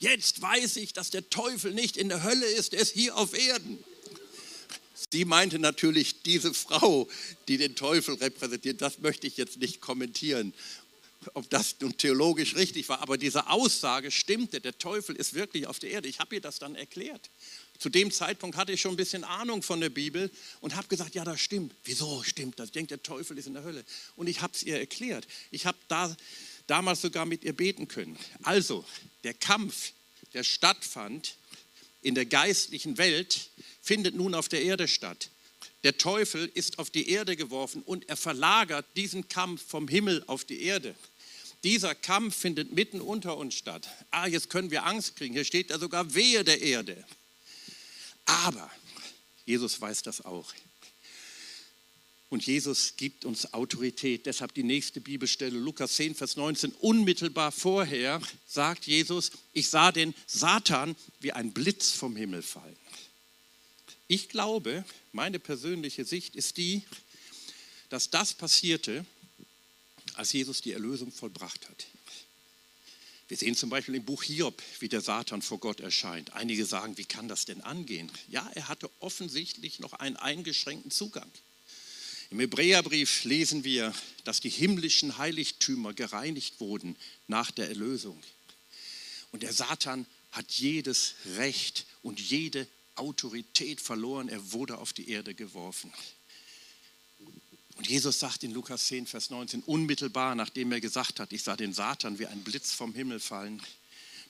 jetzt 0.03 0.43
weiß 0.43 0.77
ich, 0.77 0.93
dass 0.93 1.11
der 1.11 1.29
Teufel 1.31 1.73
nicht 1.73 1.97
in 1.97 2.09
der 2.09 2.23
Hölle 2.23 2.47
ist, 2.47 2.75
er 2.75 2.81
ist 2.81 2.93
hier 2.93 3.17
auf 3.17 3.38
Erden. 3.38 3.83
Sie 5.11 5.25
meinte 5.25 5.59
natürlich 5.59 6.23
diese 6.23 6.55
Frau, 6.55 7.09
die 7.49 7.57
den 7.57 7.75
Teufel 7.75 8.15
repräsentiert, 8.17 8.83
das 8.83 8.99
möchte 9.01 9.27
ich 9.27 9.37
jetzt 9.37 9.59
nicht 9.59 9.81
kommentieren 9.81 10.53
ob 11.35 11.49
das 11.51 11.77
nun 11.81 11.97
theologisch 11.97 12.57
richtig 12.57 12.88
war, 12.88 13.01
aber 13.01 13.17
diese 13.17 13.49
Aussage 13.49 14.11
stimmte, 14.11 14.61
der 14.61 14.79
Teufel 14.79 15.17
ist 15.17 15.35
wirklich 15.35 15.67
auf 15.67 15.79
der 15.79 15.91
Erde. 15.91 16.09
Ich 16.09 16.19
habe 16.19 16.35
ihr 16.35 16.41
das 16.41 16.59
dann 16.59 16.75
erklärt. 16.75 17.31
Zu 17.79 17.88
dem 17.88 18.11
Zeitpunkt 18.11 18.57
hatte 18.57 18.73
ich 18.73 18.81
schon 18.81 18.95
ein 18.95 18.97
bisschen 18.97 19.25
Ahnung 19.25 19.62
von 19.62 19.81
der 19.81 19.91
Bibel 19.91 20.31
und 20.61 20.77
habe 20.77 20.88
gesagt, 20.88 21.15
ja, 21.15 21.25
das 21.25 21.41
stimmt. 21.41 21.75
Wieso 21.85 22.23
stimmt 22.23 22.59
das? 22.59 22.67
Ich 22.67 22.73
denke, 22.73 22.88
der 22.88 23.03
Teufel 23.03 23.38
ist 23.38 23.47
in 23.47 23.55
der 23.55 23.65
Hölle. 23.65 23.85
Und 24.17 24.29
ich 24.29 24.41
habe 24.41 24.53
es 24.55 24.62
ihr 24.62 24.79
erklärt. 24.79 25.27
Ich 25.51 25.67
habe 25.67 25.79
da, 25.88 26.15
damals 26.67 27.03
sogar 27.03 27.27
mit 27.27 27.45
ihr 27.45 27.53
beten 27.53 27.88
können. 27.88 28.17
Also, 28.43 28.85
der 29.25 29.35
Kampf, 29.35 29.93
der 30.35 30.45
stattfand 30.45 31.37
in 32.03 32.15
der 32.15 32.27
geistlichen 32.27 32.99
Welt, 32.99 33.51
findet 33.81 34.15
nun 34.15 34.35
auf 34.35 34.49
der 34.49 34.63
Erde 34.63 34.89
statt. 34.89 35.31
Der 35.85 35.99
Teufel 35.99 36.51
ist 36.55 36.79
auf 36.79 36.91
die 36.91 37.11
Erde 37.11 37.37
geworfen 37.37 37.83
und 37.83 38.09
er 38.09 38.17
verlagert 38.17 38.87
diesen 38.97 39.29
Kampf 39.29 39.63
vom 39.67 39.89
Himmel 39.89 40.23
auf 40.27 40.45
die 40.45 40.63
Erde. 40.63 40.95
Dieser 41.65 41.95
Kampf 41.95 42.37
findet 42.37 42.73
mitten 42.73 43.01
unter 43.01 43.37
uns 43.37 43.55
statt. 43.55 43.89
Ah, 44.11 44.27
jetzt 44.27 44.51
können 44.51 44.71
wir 44.71 44.85
Angst 44.85 45.17
kriegen. 45.17 45.35
Hier 45.35 45.45
steht 45.45 45.71
da 45.71 45.79
sogar 45.79 46.15
Wehe 46.15 46.45
der 46.45 46.61
Erde. 46.61 47.05
Aber 48.25 48.71
Jesus 49.45 49.81
weiß 49.81 50.03
das 50.03 50.25
auch. 50.25 50.53
Und 52.33 52.47
Jesus 52.47 52.97
gibt 52.97 53.27
uns 53.27 53.53
Autorität. 53.53 54.25
Deshalb 54.25 54.55
die 54.55 54.62
nächste 54.62 55.03
Bibelstelle, 55.03 55.59
Lukas 55.59 55.97
10, 55.97 56.14
Vers 56.14 56.37
19. 56.37 56.73
Unmittelbar 56.81 57.53
vorher 57.53 58.23
sagt 58.47 58.87
Jesus, 58.87 59.33
ich 59.53 59.68
sah 59.68 59.92
den 59.92 60.14
Satan 60.27 60.97
wie 61.21 61.33
ein 61.33 61.53
Blitz 61.53 61.90
vom 61.90 62.16
Himmel 62.16 62.40
fallen. 62.40 62.75
Ich 64.09 64.31
glaube, 64.31 64.83
meine 65.12 65.40
persönliche 65.40 66.07
Sicht 66.07 66.35
ist 66.35 66.57
die, 66.57 66.81
dass 67.90 68.09
das 68.09 68.33
passierte, 68.33 69.05
als 70.14 70.33
Jesus 70.33 70.62
die 70.62 70.73
Erlösung 70.73 71.12
vollbracht 71.12 71.68
hat. 71.68 71.87
Wir 73.29 73.37
sehen 73.37 73.55
zum 73.55 73.68
Beispiel 73.68 73.97
im 73.97 74.07
Buch 74.07 74.23
Hiob, 74.23 74.62
wie 74.81 74.88
der 74.88 75.03
Satan 75.03 75.42
vor 75.42 75.59
Gott 75.59 75.81
erscheint. 75.81 76.33
Einige 76.33 76.64
sagen, 76.64 76.97
wie 76.97 77.05
kann 77.05 77.29
das 77.29 77.45
denn 77.45 77.61
angehen? 77.61 78.11
Ja, 78.31 78.51
er 78.55 78.68
hatte 78.68 78.88
offensichtlich 79.01 79.81
noch 79.81 79.92
einen 79.92 80.16
eingeschränkten 80.16 80.90
Zugang. 80.90 81.31
Im 82.33 82.40
Hebräerbrief 82.40 83.25
lesen 83.25 83.62
wir, 83.62 83.92
dass 84.25 84.40
die 84.40 84.49
himmlischen 84.49 85.18
Heiligtümer 85.18 85.92
gereinigt 85.92 86.61
wurden 86.61 86.97
nach 87.27 87.51
der 87.51 87.68
Erlösung. 87.68 88.18
Und 89.33 89.42
der 89.42 89.53
Satan 89.53 90.07
hat 90.31 90.51
jedes 90.53 91.14
Recht 91.37 91.85
und 92.01 92.18
jede 92.18 92.66
Autorität 92.95 93.83
verloren. 93.83 94.31
Er 94.31 94.53
wurde 94.53 94.79
auf 94.79 94.95
die 94.95 95.11
Erde 95.11 95.35
geworfen. 95.35 95.92
Und 97.77 97.87
Jesus 97.87 98.18
sagt 98.18 98.45
in 98.45 98.53
Lukas 98.53 98.87
10, 98.87 99.07
Vers 99.07 99.29
19, 99.29 99.62
unmittelbar 99.64 100.35
nachdem 100.35 100.73
er 100.73 100.81
gesagt 100.81 101.21
hat, 101.21 101.35
ich 101.35 101.42
sah 101.42 101.55
den 101.55 101.75
Satan 101.75 102.18
wie 102.18 102.27
ein 102.27 102.42
Blitz 102.42 102.73
vom 102.73 102.95
Himmel 102.95 103.21
fallen, 103.21 103.61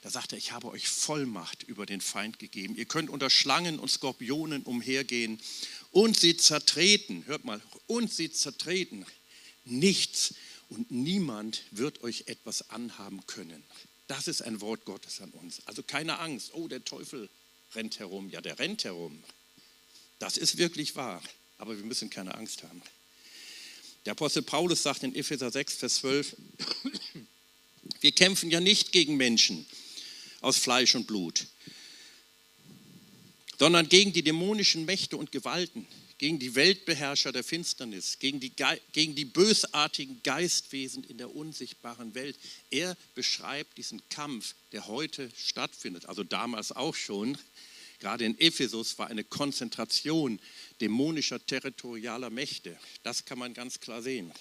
da 0.03 0.09
sagt 0.09 0.33
er, 0.33 0.37
ich 0.37 0.51
habe 0.51 0.67
euch 0.67 0.89
Vollmacht 0.89 1.63
über 1.63 1.85
den 1.85 2.01
Feind 2.01 2.37
gegeben. 2.37 2.75
Ihr 2.75 2.83
könnt 2.83 3.09
unter 3.09 3.29
Schlangen 3.29 3.79
und 3.79 3.89
Skorpionen 3.89 4.63
umhergehen 4.63 5.39
und 5.91 6.19
sie 6.19 6.35
zertreten. 6.35 7.25
Hört 7.25 7.45
mal, 7.45 7.61
und 7.87 8.13
sie 8.13 8.29
zertreten. 8.29 9.05
Nichts 9.63 10.35
und 10.67 10.91
niemand 10.91 11.63
wird 11.71 12.03
euch 12.03 12.25
etwas 12.27 12.69
anhaben 12.69 13.25
können. 13.27 13.63
Das 14.07 14.27
ist 14.27 14.41
ein 14.41 14.59
Wort 14.59 14.83
Gottes 14.83 15.21
an 15.21 15.31
uns. 15.31 15.65
Also 15.67 15.83
keine 15.83 16.19
Angst, 16.19 16.53
oh, 16.53 16.67
der 16.67 16.83
Teufel 16.83 17.29
rennt 17.73 17.97
herum. 17.99 18.29
Ja, 18.29 18.41
der 18.41 18.59
rennt 18.59 18.83
herum. 18.83 19.23
Das 20.19 20.35
ist 20.35 20.57
wirklich 20.57 20.97
wahr, 20.97 21.23
aber 21.57 21.77
wir 21.77 21.85
müssen 21.85 22.09
keine 22.09 22.35
Angst 22.35 22.63
haben. 22.63 22.81
Der 24.05 24.11
Apostel 24.11 24.41
Paulus 24.41 24.83
sagt 24.83 25.03
in 25.03 25.15
Epheser 25.15 25.49
6, 25.49 25.75
Vers 25.75 25.95
12, 25.95 26.35
wir 28.01 28.11
kämpfen 28.11 28.51
ja 28.51 28.59
nicht 28.59 28.91
gegen 28.91 29.15
Menschen 29.15 29.65
aus 30.43 30.57
Fleisch 30.57 30.93
und 30.95 31.07
Blut, 31.07 31.47
sondern 33.57 33.87
gegen 33.87 34.13
die 34.13 34.23
dämonischen 34.23 34.85
Mächte 34.85 35.17
und 35.17 35.31
Gewalten, 35.31 35.87
gegen 36.17 36.37
die 36.37 36.55
Weltbeherrscher 36.55 37.31
der 37.31 37.43
Finsternis, 37.43 38.19
gegen 38.19 38.39
die, 38.39 38.51
gegen 38.91 39.15
die 39.15 39.25
bösartigen 39.25 40.21
Geistwesen 40.23 41.03
in 41.05 41.17
der 41.17 41.35
unsichtbaren 41.35 42.13
Welt. 42.13 42.37
Er 42.69 42.95
beschreibt 43.15 43.77
diesen 43.77 44.01
Kampf, 44.09 44.53
der 44.71 44.87
heute 44.87 45.31
stattfindet, 45.35 46.07
also 46.07 46.23
damals 46.23 46.71
auch 46.71 46.95
schon. 46.95 47.37
Gerade 47.99 48.25
in 48.25 48.37
Ephesus 48.39 48.97
war 48.99 49.07
eine 49.07 49.23
Konzentration 49.23 50.39
dämonischer 50.81 51.45
territorialer 51.45 52.29
Mächte. 52.29 52.77
Das 53.03 53.23
kann 53.25 53.39
man 53.39 53.53
ganz 53.53 53.79
klar 53.79 54.01
sehen. 54.01 54.31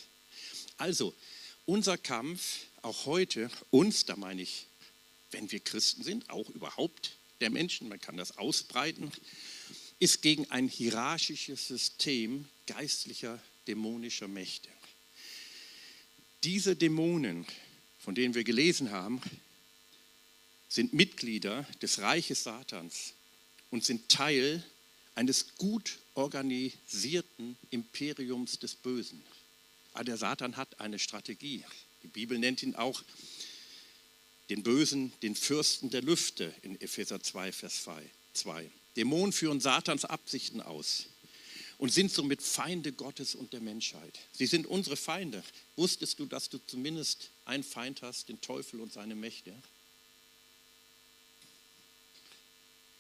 Also, 0.79 1.15
unser 1.65 1.97
Kampf, 1.97 2.59
auch 2.83 3.07
heute, 3.07 3.51
uns, 3.71 4.05
da 4.05 4.17
meine 4.17 4.43
ich, 4.43 4.67
wenn 5.33 5.51
wir 5.51 5.61
Christen 5.61 6.03
sind, 6.03 6.31
auch 6.31 6.49
überhaupt 6.51 7.17
der 7.41 7.51
Menschen, 7.51 7.89
man 7.89 8.01
kann 8.01 8.17
das 8.17 8.39
ausbreiten, 8.39 9.11
ist 9.99 10.23
gegen 10.23 10.51
ein 10.51 10.69
hierarchisches 10.69 11.69
System 11.69 12.47
geistlicher, 12.67 13.41
dämonischer 13.67 14.29
Mächte. 14.29 14.69
Diese 16.45 16.75
Dämonen, 16.75 17.47
von 17.99 18.15
denen 18.15 18.35
wir 18.35 18.45
gelesen 18.45 18.91
haben, 18.91 19.21
sind 20.69 20.93
Mitglieder 20.93 21.67
des 21.81 21.99
Reiches 21.99 22.45
Satans 22.45 23.15
und 23.71 23.85
sind 23.85 24.09
Teil 24.09 24.65
eines 25.15 25.57
gut 25.57 25.99
organisierten 26.15 27.57
Imperiums 27.71 28.59
des 28.59 28.75
Bösen. 28.75 29.23
Aber 29.93 30.01
ah, 30.01 30.05
der 30.05 30.17
Satan 30.17 30.57
hat 30.57 30.81
eine 30.81 30.99
Strategie. 30.99 31.65
Die 32.03 32.09
Bibel 32.09 32.39
nennt 32.39 32.63
ihn 32.63 32.75
auch 32.75 33.03
den 34.51 34.63
Bösen, 34.63 35.13
den 35.23 35.35
Fürsten 35.35 35.91
der 35.91 36.03
Lüfte 36.03 36.55
in 36.63 36.81
Epheser 36.81 37.23
2, 37.23 37.53
Vers 37.53 37.87
2. 38.35 38.71
Dämonen 38.97 39.33
führen 39.33 39.61
Satans 39.61 40.05
Absichten 40.05 40.61
aus 40.61 41.07
und 41.79 41.93
sind 41.93 42.13
somit 42.13 42.43
Feinde 42.43 42.93
Gottes 42.93 43.35
und 43.35 43.53
der 43.53 43.61
Menschheit. 43.61 44.19
Sie 44.33 44.47
sind 44.47 44.67
unsere 44.67 44.97
Feinde. 44.97 45.43
Wusstest 45.77 46.19
du, 46.19 46.27
dass 46.27 46.49
du 46.49 46.59
zumindest 46.67 47.31
einen 47.45 47.65
Feind 47.65 48.03
hast, 48.03 48.29
den 48.29 48.41
Teufel 48.41 48.81
und 48.81 48.93
seine 48.93 49.15
Mächte? 49.15 49.55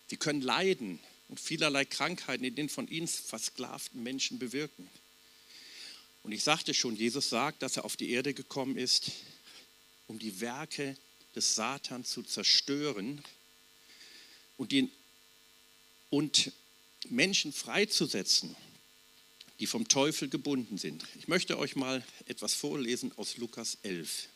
Sie 0.08 0.16
können 0.16 0.42
Leiden 0.42 1.00
und 1.28 1.40
vielerlei 1.40 1.84
Krankheiten 1.84 2.44
in 2.44 2.54
den 2.54 2.68
von 2.68 2.88
ihnen 2.88 3.08
versklavten 3.08 4.02
Menschen 4.02 4.38
bewirken. 4.38 4.88
Und 6.22 6.32
ich 6.32 6.44
sagte 6.44 6.74
schon, 6.74 6.96
Jesus 6.96 7.30
sagt, 7.30 7.62
dass 7.62 7.76
er 7.76 7.84
auf 7.84 7.96
die 7.96 8.10
Erde 8.10 8.34
gekommen 8.34 8.76
ist, 8.76 9.12
um 10.06 10.18
die 10.18 10.40
Werke 10.40 10.96
des 11.34 11.54
Satans 11.54 12.10
zu 12.10 12.22
zerstören 12.22 13.22
und, 14.56 14.72
die, 14.72 14.90
und 16.10 16.52
Menschen 17.08 17.52
freizusetzen, 17.52 18.54
die 19.58 19.66
vom 19.66 19.88
Teufel 19.88 20.28
gebunden 20.28 20.78
sind. 20.78 21.04
Ich 21.18 21.28
möchte 21.28 21.58
euch 21.58 21.76
mal 21.76 22.04
etwas 22.26 22.54
vorlesen 22.54 23.12
aus 23.16 23.36
Lukas 23.36 23.78
11. 23.82 24.28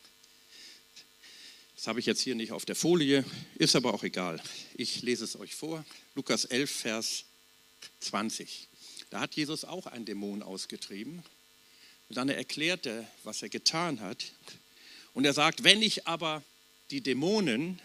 Das 1.77 1.87
habe 1.89 2.01
ich 2.01 2.07
jetzt 2.07 2.23
hier 2.23 2.35
nicht 2.35 2.53
auf 2.53 2.65
der 2.65 2.77
Folie, 2.77 3.25
ist 3.57 3.77
aber 3.77 3.93
auch 3.93 4.03
egal. 4.03 4.43
Ich 4.75 5.03
lese 5.03 5.25
es 5.25 5.39
euch 5.39 5.55
vor. 5.55 5.85
Lukas 6.15 6.47
11, 6.47 6.71
Vers 6.71 7.25
20. 8.01 8.69
Da 9.11 9.21
hat 9.21 9.35
Jesus 9.35 9.65
auch 9.65 9.87
einen 9.87 10.07
Dämon 10.07 10.43
ausgetrieben. 10.43 11.23
Und 12.09 12.17
dann 12.17 12.29
erklärt 12.29 12.87
er, 12.87 13.07
was 13.25 13.43
er 13.43 13.49
getan 13.49 14.01
hat. 14.01 14.33
Und 15.13 15.25
er 15.25 15.33
sagt, 15.33 15.65
wenn 15.65 15.83
ich 15.83 16.07
aber 16.07 16.43
die 16.91 17.01
Dämonen 17.01 17.81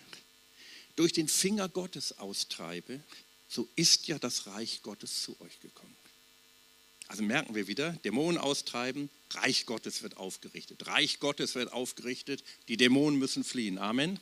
durch 0.96 1.14
den 1.14 1.28
Finger 1.28 1.70
Gottes 1.70 2.20
austreibe, 2.20 3.00
so 3.48 3.68
ist 3.76 4.08
ja 4.08 4.20
das 4.20 4.48
Reich 4.48 4.82
Gottes 4.82 5.24
zu 5.24 5.40
euch 5.42 5.60
gekommen. 5.60 5.96
Also 7.08 7.24
merken 7.24 7.56
wir 7.56 7.68
wieder, 7.68 7.92
Dämonen 8.06 8.38
austreiben, 8.40 9.10
Reich 9.32 9.66
Gottes 9.66 10.02
wird 10.02 10.16
aufgerichtet. 10.18 10.88
Reich 10.88 11.20
Gottes 11.20 11.56
wird 11.56 11.74
aufgerichtet, 11.74 12.44
die 12.68 12.78
Dämonen 12.78 13.20
müssen 13.20 13.44
fliehen. 13.44 13.78
Amen. 13.78 14.20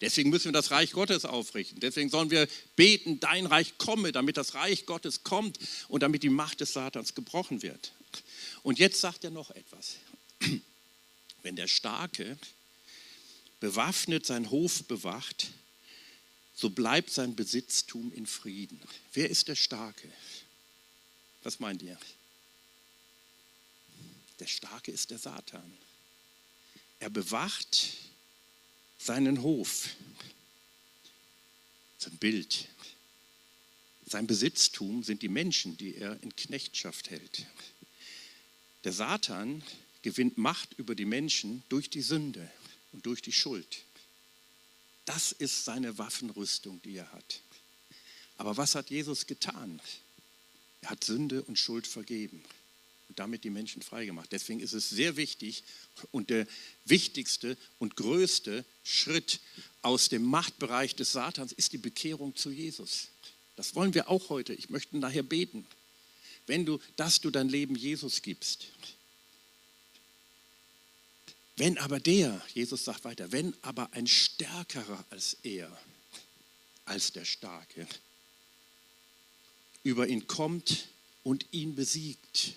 Deswegen 0.00 0.30
müssen 0.30 0.46
wir 0.46 0.52
das 0.52 0.70
Reich 0.70 0.92
Gottes 0.92 1.24
aufrichten. 1.24 1.80
Deswegen 1.80 2.10
sollen 2.10 2.30
wir 2.30 2.48
beten, 2.76 3.20
dein 3.20 3.46
Reich 3.46 3.78
komme, 3.78 4.12
damit 4.12 4.36
das 4.36 4.54
Reich 4.54 4.86
Gottes 4.86 5.22
kommt 5.22 5.58
und 5.88 6.02
damit 6.02 6.22
die 6.22 6.30
Macht 6.30 6.60
des 6.60 6.72
Satans 6.72 7.14
gebrochen 7.14 7.62
wird. 7.62 7.92
Und 8.62 8.78
jetzt 8.78 9.00
sagt 9.00 9.24
er 9.24 9.30
noch 9.30 9.50
etwas. 9.50 9.96
Wenn 11.42 11.56
der 11.56 11.68
Starke 11.68 12.38
bewaffnet 13.64 14.26
seinen 14.26 14.50
Hof 14.50 14.84
bewacht, 14.84 15.50
so 16.54 16.68
bleibt 16.68 17.08
sein 17.08 17.34
Besitztum 17.34 18.12
in 18.12 18.26
Frieden. 18.26 18.78
Wer 19.14 19.30
ist 19.30 19.48
der 19.48 19.54
Starke? 19.54 20.12
Was 21.44 21.60
meint 21.60 21.80
ihr? 21.80 21.98
Der 24.38 24.48
Starke 24.48 24.90
ist 24.90 25.10
der 25.10 25.18
Satan. 25.18 25.78
Er 27.00 27.08
bewacht 27.08 27.94
seinen 28.98 29.40
Hof, 29.40 29.88
sein 31.96 32.18
Bild. 32.18 32.68
Sein 34.04 34.26
Besitztum 34.26 35.02
sind 35.02 35.22
die 35.22 35.30
Menschen, 35.30 35.78
die 35.78 35.94
er 35.94 36.22
in 36.22 36.36
Knechtschaft 36.36 37.08
hält. 37.08 37.46
Der 38.84 38.92
Satan 38.92 39.64
gewinnt 40.02 40.36
Macht 40.36 40.74
über 40.74 40.94
die 40.94 41.06
Menschen 41.06 41.62
durch 41.70 41.88
die 41.88 42.02
Sünde 42.02 42.52
und 42.94 43.04
durch 43.04 43.20
die 43.20 43.32
Schuld. 43.32 43.82
Das 45.04 45.32
ist 45.32 45.64
seine 45.66 45.98
Waffenrüstung, 45.98 46.80
die 46.82 46.96
er 46.96 47.12
hat. 47.12 47.42
Aber 48.38 48.56
was 48.56 48.74
hat 48.74 48.88
Jesus 48.88 49.26
getan? 49.26 49.82
Er 50.80 50.90
hat 50.90 51.04
Sünde 51.04 51.42
und 51.42 51.58
Schuld 51.58 51.86
vergeben 51.86 52.42
und 53.08 53.18
damit 53.18 53.44
die 53.44 53.50
Menschen 53.50 53.82
freigemacht. 53.82 54.32
Deswegen 54.32 54.60
ist 54.60 54.72
es 54.72 54.88
sehr 54.88 55.16
wichtig 55.16 55.64
und 56.10 56.30
der 56.30 56.46
wichtigste 56.84 57.58
und 57.78 57.96
größte 57.96 58.64
Schritt 58.82 59.40
aus 59.82 60.08
dem 60.08 60.22
Machtbereich 60.22 60.94
des 60.94 61.12
Satans 61.12 61.52
ist 61.52 61.72
die 61.72 61.78
Bekehrung 61.78 62.34
zu 62.34 62.50
Jesus. 62.50 63.08
Das 63.56 63.74
wollen 63.74 63.94
wir 63.94 64.08
auch 64.08 64.30
heute. 64.30 64.54
Ich 64.54 64.70
möchte 64.70 64.96
nachher 64.96 65.22
beten. 65.22 65.66
Wenn 66.46 66.64
du, 66.64 66.78
dass 66.96 67.20
du 67.20 67.30
dein 67.30 67.48
Leben 67.48 67.76
Jesus 67.76 68.22
gibst, 68.22 68.68
wenn 71.56 71.78
aber 71.78 72.00
der, 72.00 72.40
Jesus 72.52 72.84
sagt 72.84 73.04
weiter, 73.04 73.30
wenn 73.32 73.54
aber 73.62 73.92
ein 73.92 74.06
Stärkerer 74.06 75.04
als 75.10 75.34
er, 75.42 75.70
als 76.84 77.12
der 77.12 77.24
Starke, 77.24 77.86
über 79.82 80.08
ihn 80.08 80.26
kommt 80.26 80.88
und 81.22 81.46
ihn 81.52 81.74
besiegt, 81.74 82.54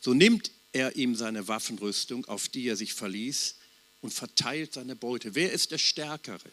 so 0.00 0.14
nimmt 0.14 0.50
er 0.72 0.96
ihm 0.96 1.14
seine 1.14 1.46
Waffenrüstung, 1.48 2.24
auf 2.26 2.48
die 2.48 2.66
er 2.66 2.76
sich 2.76 2.94
verließ, 2.94 3.56
und 4.00 4.12
verteilt 4.12 4.74
seine 4.74 4.96
Beute. 4.96 5.34
Wer 5.34 5.52
ist 5.52 5.70
der 5.70 5.78
Stärkere? 5.78 6.50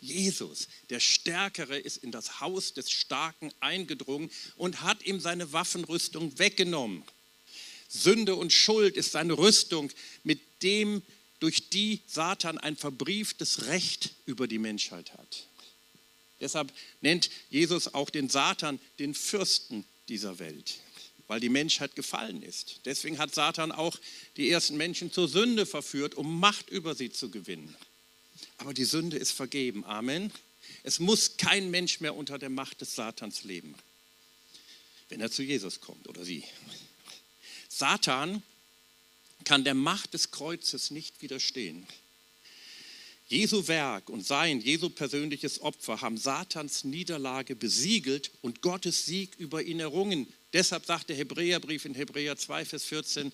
Jesus, 0.00 0.68
der 0.90 1.00
Stärkere, 1.00 1.78
ist 1.78 1.98
in 1.98 2.12
das 2.12 2.40
Haus 2.40 2.74
des 2.74 2.90
Starken 2.90 3.50
eingedrungen 3.60 4.30
und 4.56 4.82
hat 4.82 5.04
ihm 5.04 5.20
seine 5.20 5.52
Waffenrüstung 5.52 6.38
weggenommen. 6.38 7.02
Sünde 7.90 8.36
und 8.36 8.52
Schuld 8.52 8.96
ist 8.96 9.12
seine 9.12 9.36
Rüstung, 9.36 9.90
mit 10.22 10.40
dem, 10.62 11.02
durch 11.40 11.70
die 11.70 12.00
Satan 12.06 12.56
ein 12.56 12.76
verbrieftes 12.76 13.66
Recht 13.66 14.14
über 14.26 14.46
die 14.46 14.58
Menschheit 14.58 15.12
hat. 15.14 15.48
Deshalb 16.40 16.72
nennt 17.00 17.30
Jesus 17.50 17.92
auch 17.92 18.08
den 18.08 18.28
Satan 18.28 18.78
den 18.98 19.14
Fürsten 19.14 19.84
dieser 20.08 20.38
Welt, 20.38 20.78
weil 21.26 21.40
die 21.40 21.48
Menschheit 21.48 21.96
gefallen 21.96 22.42
ist. 22.42 22.80
Deswegen 22.84 23.18
hat 23.18 23.34
Satan 23.34 23.72
auch 23.72 23.96
die 24.36 24.50
ersten 24.50 24.76
Menschen 24.76 25.12
zur 25.12 25.28
Sünde 25.28 25.66
verführt, 25.66 26.14
um 26.14 26.38
Macht 26.38 26.70
über 26.70 26.94
sie 26.94 27.10
zu 27.10 27.30
gewinnen. 27.30 27.74
Aber 28.58 28.72
die 28.72 28.84
Sünde 28.84 29.18
ist 29.18 29.32
vergeben. 29.32 29.84
Amen. 29.84 30.32
Es 30.84 31.00
muss 31.00 31.36
kein 31.36 31.70
Mensch 31.70 32.00
mehr 32.00 32.14
unter 32.14 32.38
der 32.38 32.50
Macht 32.50 32.80
des 32.80 32.94
Satans 32.94 33.42
leben, 33.42 33.74
wenn 35.08 35.20
er 35.20 35.30
zu 35.30 35.42
Jesus 35.42 35.80
kommt 35.80 36.08
oder 36.08 36.24
sie. 36.24 36.44
Satan 37.70 38.42
kann 39.44 39.64
der 39.64 39.74
Macht 39.74 40.12
des 40.12 40.32
Kreuzes 40.32 40.90
nicht 40.90 41.22
widerstehen. 41.22 41.86
Jesu 43.28 43.68
Werk 43.68 44.10
und 44.10 44.26
sein, 44.26 44.60
Jesu 44.60 44.90
persönliches 44.90 45.60
Opfer 45.60 46.00
haben 46.00 46.18
Satans 46.18 46.82
Niederlage 46.82 47.54
besiegelt 47.54 48.32
und 48.42 48.60
Gottes 48.60 49.06
Sieg 49.06 49.36
über 49.38 49.62
ihn 49.62 49.78
errungen. 49.78 50.26
Deshalb 50.52 50.84
sagt 50.84 51.08
der 51.08 51.16
Hebräerbrief 51.16 51.84
in 51.84 51.94
Hebräer 51.94 52.36
2, 52.36 52.64
Vers 52.64 52.84
14, 52.84 53.32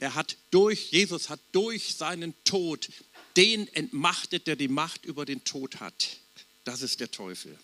Er 0.00 0.16
hat 0.16 0.36
durch, 0.50 0.90
Jesus 0.90 1.28
hat 1.28 1.38
durch 1.52 1.94
seinen 1.94 2.34
Tod 2.42 2.88
den 3.36 3.72
entmachtet, 3.72 4.48
der 4.48 4.56
die 4.56 4.66
Macht 4.66 5.04
über 5.04 5.24
den 5.24 5.44
Tod 5.44 5.78
hat. 5.78 6.18
Das 6.64 6.82
ist 6.82 6.98
der 6.98 7.12
Teufel. 7.12 7.56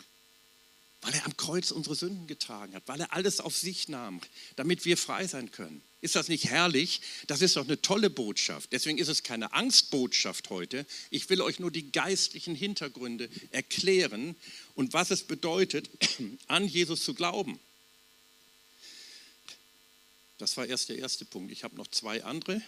Weil 1.00 1.14
er 1.14 1.26
am 1.26 1.36
Kreuz 1.36 1.72
unsere 1.72 1.96
Sünden 1.96 2.28
getragen 2.28 2.76
hat, 2.76 2.84
weil 2.86 3.00
er 3.00 3.12
alles 3.12 3.40
auf 3.40 3.56
sich 3.56 3.88
nahm, 3.88 4.20
damit 4.54 4.84
wir 4.84 4.96
frei 4.96 5.26
sein 5.26 5.50
können. 5.50 5.82
Ist 6.02 6.16
das 6.16 6.26
nicht 6.26 6.50
herrlich? 6.50 7.00
Das 7.28 7.42
ist 7.42 7.56
doch 7.56 7.64
eine 7.64 7.80
tolle 7.80 8.10
Botschaft. 8.10 8.72
Deswegen 8.72 8.98
ist 8.98 9.06
es 9.06 9.22
keine 9.22 9.52
Angstbotschaft 9.52 10.50
heute. 10.50 10.84
Ich 11.10 11.30
will 11.30 11.40
euch 11.40 11.60
nur 11.60 11.70
die 11.70 11.92
geistlichen 11.92 12.56
Hintergründe 12.56 13.30
erklären 13.52 14.34
und 14.74 14.92
was 14.94 15.12
es 15.12 15.22
bedeutet, 15.22 15.88
an 16.48 16.66
Jesus 16.66 17.04
zu 17.04 17.14
glauben. 17.14 17.60
Das 20.38 20.56
war 20.56 20.66
erst 20.66 20.88
der 20.88 20.98
erste 20.98 21.24
Punkt. 21.24 21.52
Ich 21.52 21.62
habe 21.62 21.76
noch 21.76 21.86
zwei 21.86 22.24
andere, 22.24 22.60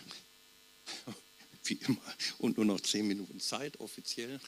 wie 1.64 1.74
immer, 1.88 2.14
und 2.38 2.56
nur 2.56 2.66
noch 2.66 2.80
zehn 2.80 3.04
Minuten 3.04 3.40
Zeit 3.40 3.80
offiziell. 3.80 4.40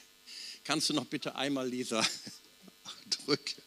Kannst 0.63 0.89
du 0.89 0.93
noch 0.93 1.07
bitte 1.07 1.35
einmal, 1.35 1.67
Lisa, 1.67 2.07
drücken? 3.25 3.66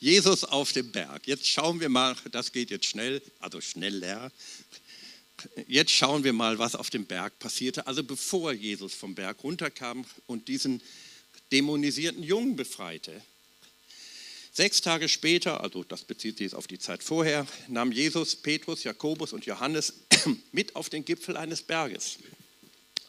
Jesus 0.00 0.44
auf 0.44 0.72
dem 0.72 0.92
Berg. 0.92 1.26
Jetzt 1.26 1.46
schauen 1.46 1.80
wir 1.80 1.88
mal, 1.88 2.16
das 2.30 2.52
geht 2.52 2.70
jetzt 2.70 2.86
schnell, 2.86 3.22
also 3.40 3.60
schneller. 3.60 4.30
Jetzt 5.66 5.90
schauen 5.90 6.24
wir 6.24 6.32
mal, 6.32 6.58
was 6.58 6.74
auf 6.74 6.90
dem 6.90 7.06
Berg 7.06 7.38
passierte. 7.38 7.86
Also 7.86 8.02
bevor 8.02 8.52
Jesus 8.52 8.94
vom 8.94 9.14
Berg 9.14 9.42
runterkam 9.42 10.04
und 10.26 10.48
diesen 10.48 10.82
dämonisierten 11.52 12.22
Jungen 12.22 12.56
befreite. 12.56 13.22
Sechs 14.52 14.80
Tage 14.80 15.08
später, 15.08 15.60
also 15.60 15.84
das 15.84 16.04
bezieht 16.04 16.38
sich 16.38 16.46
jetzt 16.46 16.54
auf 16.54 16.66
die 16.66 16.78
Zeit 16.78 17.02
vorher, 17.02 17.46
nahm 17.68 17.92
Jesus 17.92 18.36
Petrus, 18.36 18.84
Jakobus 18.84 19.34
und 19.34 19.44
Johannes 19.44 19.92
mit 20.52 20.74
auf 20.74 20.88
den 20.88 21.04
Gipfel 21.04 21.36
eines 21.36 21.62
Berges. 21.62 22.18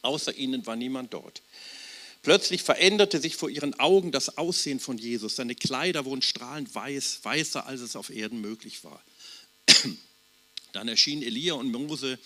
Außer 0.01 0.35
ihnen 0.35 0.65
war 0.65 0.75
niemand 0.75 1.13
dort. 1.13 1.41
Plötzlich 2.27 2.61
veränderte 2.61 3.21
sich 3.21 3.37
vor 3.37 3.49
ihren 3.49 3.73
Augen 3.79 4.11
das 4.11 4.37
Aussehen 4.37 4.81
von 4.81 4.97
Jesus. 4.97 5.37
Seine 5.37 5.55
Kleider 5.55 6.03
wurden 6.03 6.21
strahlend 6.21 6.75
weiß, 6.75 7.19
weißer 7.23 7.65
als 7.65 7.79
es 7.79 7.95
auf 7.95 8.09
Erden 8.09 8.41
möglich 8.41 8.83
war. 8.83 9.01
Dann 10.73 10.89
erschienen 10.89 11.23
Elia 11.23 11.53
und 11.53 11.71
Mose 11.71 12.19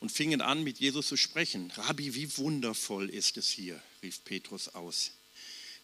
und 0.00 0.10
fingen 0.10 0.40
an, 0.40 0.64
mit 0.64 0.80
Jesus 0.80 1.06
zu 1.06 1.16
sprechen. 1.16 1.70
Rabbi, 1.76 2.16
wie 2.16 2.36
wundervoll 2.36 3.08
ist 3.10 3.36
es 3.36 3.48
hier, 3.48 3.80
rief 4.02 4.24
Petrus 4.24 4.74
aus. 4.74 5.12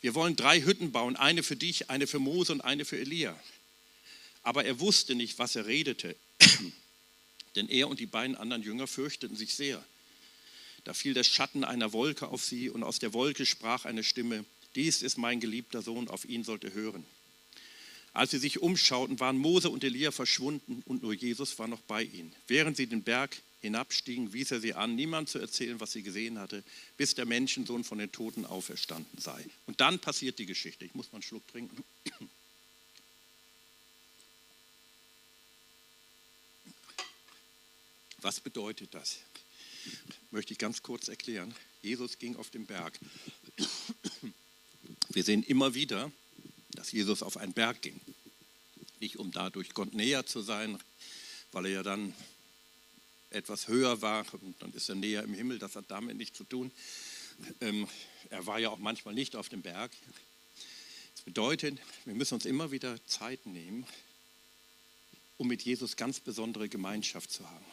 Wir 0.00 0.16
wollen 0.16 0.34
drei 0.34 0.60
Hütten 0.60 0.90
bauen, 0.90 1.14
eine 1.14 1.44
für 1.44 1.54
dich, 1.54 1.90
eine 1.90 2.08
für 2.08 2.18
Mose 2.18 2.50
und 2.50 2.60
eine 2.60 2.84
für 2.84 2.98
Elia. 2.98 3.40
Aber 4.42 4.64
er 4.64 4.80
wusste 4.80 5.14
nicht, 5.14 5.38
was 5.38 5.54
er 5.54 5.66
redete, 5.66 6.16
denn 7.54 7.68
er 7.68 7.86
und 7.86 8.00
die 8.00 8.06
beiden 8.06 8.34
anderen 8.34 8.64
Jünger 8.64 8.88
fürchteten 8.88 9.36
sich 9.36 9.54
sehr. 9.54 9.80
Da 10.84 10.94
fiel 10.94 11.14
der 11.14 11.24
Schatten 11.24 11.64
einer 11.64 11.92
Wolke 11.92 12.28
auf 12.28 12.44
sie 12.44 12.70
und 12.70 12.82
aus 12.82 12.98
der 12.98 13.12
Wolke 13.12 13.46
sprach 13.46 13.84
eine 13.84 14.04
Stimme, 14.04 14.44
dies 14.74 15.02
ist 15.02 15.18
mein 15.18 15.40
geliebter 15.40 15.82
Sohn, 15.82 16.08
auf 16.08 16.24
ihn 16.24 16.44
sollt 16.44 16.64
ihr 16.64 16.74
hören. 16.74 17.04
Als 18.12 18.30
sie 18.30 18.38
sich 18.38 18.60
umschauten, 18.60 19.18
waren 19.18 19.38
Mose 19.38 19.70
und 19.70 19.82
Elia 19.82 20.12
verschwunden 20.12 20.82
und 20.86 21.02
nur 21.02 21.14
Jesus 21.14 21.58
war 21.58 21.66
noch 21.66 21.80
bei 21.80 22.02
ihnen. 22.04 22.32
Während 22.46 22.76
sie 22.76 22.86
den 22.86 23.02
Berg 23.02 23.40
hinabstiegen, 23.60 24.32
wies 24.32 24.52
er 24.52 24.60
sie 24.60 24.74
an, 24.74 24.94
niemand 24.94 25.28
zu 25.28 25.38
erzählen, 25.38 25.80
was 25.80 25.92
sie 25.92 26.02
gesehen 26.02 26.38
hatte, 26.38 26.62
bis 26.96 27.14
der 27.14 27.24
Menschensohn 27.24 27.82
von 27.82 27.98
den 27.98 28.12
Toten 28.12 28.44
auferstanden 28.44 29.18
sei. 29.18 29.44
Und 29.66 29.80
dann 29.80 29.98
passiert 29.98 30.38
die 30.38 30.46
Geschichte. 30.46 30.84
Ich 30.84 30.94
muss 30.94 31.10
mal 31.10 31.16
einen 31.16 31.22
Schluck 31.22 31.48
trinken. 31.48 31.82
Was 38.18 38.40
bedeutet 38.40 38.94
das? 38.94 39.18
Möchte 40.34 40.52
ich 40.52 40.58
ganz 40.58 40.82
kurz 40.82 41.06
erklären. 41.06 41.54
Jesus 41.80 42.18
ging 42.18 42.34
auf 42.34 42.50
den 42.50 42.66
Berg. 42.66 42.98
Wir 45.10 45.22
sehen 45.22 45.44
immer 45.44 45.74
wieder, 45.74 46.10
dass 46.72 46.90
Jesus 46.90 47.22
auf 47.22 47.36
einen 47.36 47.52
Berg 47.52 47.82
ging. 47.82 48.00
Nicht 48.98 49.20
um 49.20 49.30
dadurch 49.30 49.74
Gott 49.74 49.94
näher 49.94 50.26
zu 50.26 50.42
sein, 50.42 50.80
weil 51.52 51.66
er 51.66 51.70
ja 51.70 51.82
dann 51.84 52.12
etwas 53.30 53.68
höher 53.68 54.02
war 54.02 54.26
und 54.32 54.60
dann 54.60 54.72
ist 54.72 54.88
er 54.88 54.96
näher 54.96 55.22
im 55.22 55.34
Himmel, 55.34 55.60
das 55.60 55.76
hat 55.76 55.84
damit 55.86 56.16
nichts 56.16 56.36
zu 56.36 56.42
tun. 56.42 56.72
Ähm, 57.60 57.86
er 58.28 58.44
war 58.44 58.58
ja 58.58 58.70
auch 58.70 58.78
manchmal 58.78 59.14
nicht 59.14 59.36
auf 59.36 59.48
dem 59.48 59.62
Berg. 59.62 59.92
Das 61.14 61.22
bedeutet, 61.22 61.78
wir 62.06 62.14
müssen 62.14 62.34
uns 62.34 62.44
immer 62.44 62.72
wieder 62.72 62.98
Zeit 63.06 63.46
nehmen, 63.46 63.86
um 65.38 65.46
mit 65.46 65.62
Jesus 65.62 65.94
ganz 65.94 66.18
besondere 66.18 66.68
Gemeinschaft 66.68 67.30
zu 67.30 67.48
haben. 67.48 67.64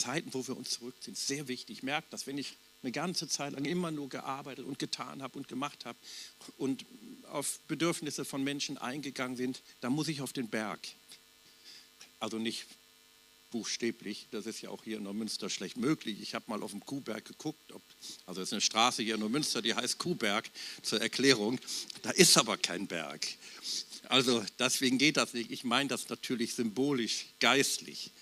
Zeiten, 0.00 0.32
wo 0.32 0.46
wir 0.46 0.56
uns 0.56 0.70
zurückziehen, 0.70 1.14
sehr 1.14 1.48
wichtig. 1.48 1.78
Ich 1.78 1.82
merke 1.82 2.06
das, 2.10 2.26
wenn 2.26 2.38
ich 2.38 2.56
eine 2.82 2.92
ganze 2.92 3.28
Zeit 3.28 3.52
lang 3.52 3.64
immer 3.64 3.90
nur 3.90 4.08
gearbeitet 4.08 4.64
und 4.64 4.78
getan 4.78 5.22
habe 5.22 5.38
und 5.38 5.48
gemacht 5.48 5.84
habe 5.84 5.98
und 6.56 6.86
auf 7.30 7.60
Bedürfnisse 7.68 8.24
von 8.24 8.42
Menschen 8.42 8.78
eingegangen 8.78 9.36
sind, 9.36 9.62
dann 9.80 9.92
muss 9.92 10.08
ich 10.08 10.22
auf 10.22 10.32
den 10.32 10.48
Berg. 10.48 10.80
Also 12.18 12.38
nicht 12.38 12.66
buchstäblich, 13.50 14.26
das 14.30 14.46
ist 14.46 14.60
ja 14.62 14.70
auch 14.70 14.84
hier 14.84 14.98
in 14.98 15.02
Neumünster 15.02 15.50
schlecht 15.50 15.76
möglich. 15.76 16.20
Ich 16.20 16.34
habe 16.34 16.44
mal 16.48 16.62
auf 16.62 16.70
dem 16.70 16.84
Kuhberg 16.84 17.24
geguckt, 17.24 17.72
ob, 17.72 17.82
also 18.26 18.40
es 18.40 18.48
ist 18.48 18.52
eine 18.52 18.60
Straße 18.60 19.02
hier 19.02 19.14
in 19.14 19.20
Neumünster, 19.20 19.60
die 19.60 19.74
heißt 19.74 19.98
Kuhberg 19.98 20.48
zur 20.82 21.00
Erklärung. 21.00 21.58
Da 22.02 22.10
ist 22.10 22.38
aber 22.38 22.56
kein 22.56 22.86
Berg. 22.86 23.26
Also 24.08 24.44
deswegen 24.58 24.98
geht 24.98 25.16
das 25.16 25.34
nicht. 25.34 25.50
Ich 25.50 25.64
meine 25.64 25.88
das 25.88 26.08
natürlich 26.08 26.54
symbolisch, 26.54 27.26
geistlich. 27.40 28.12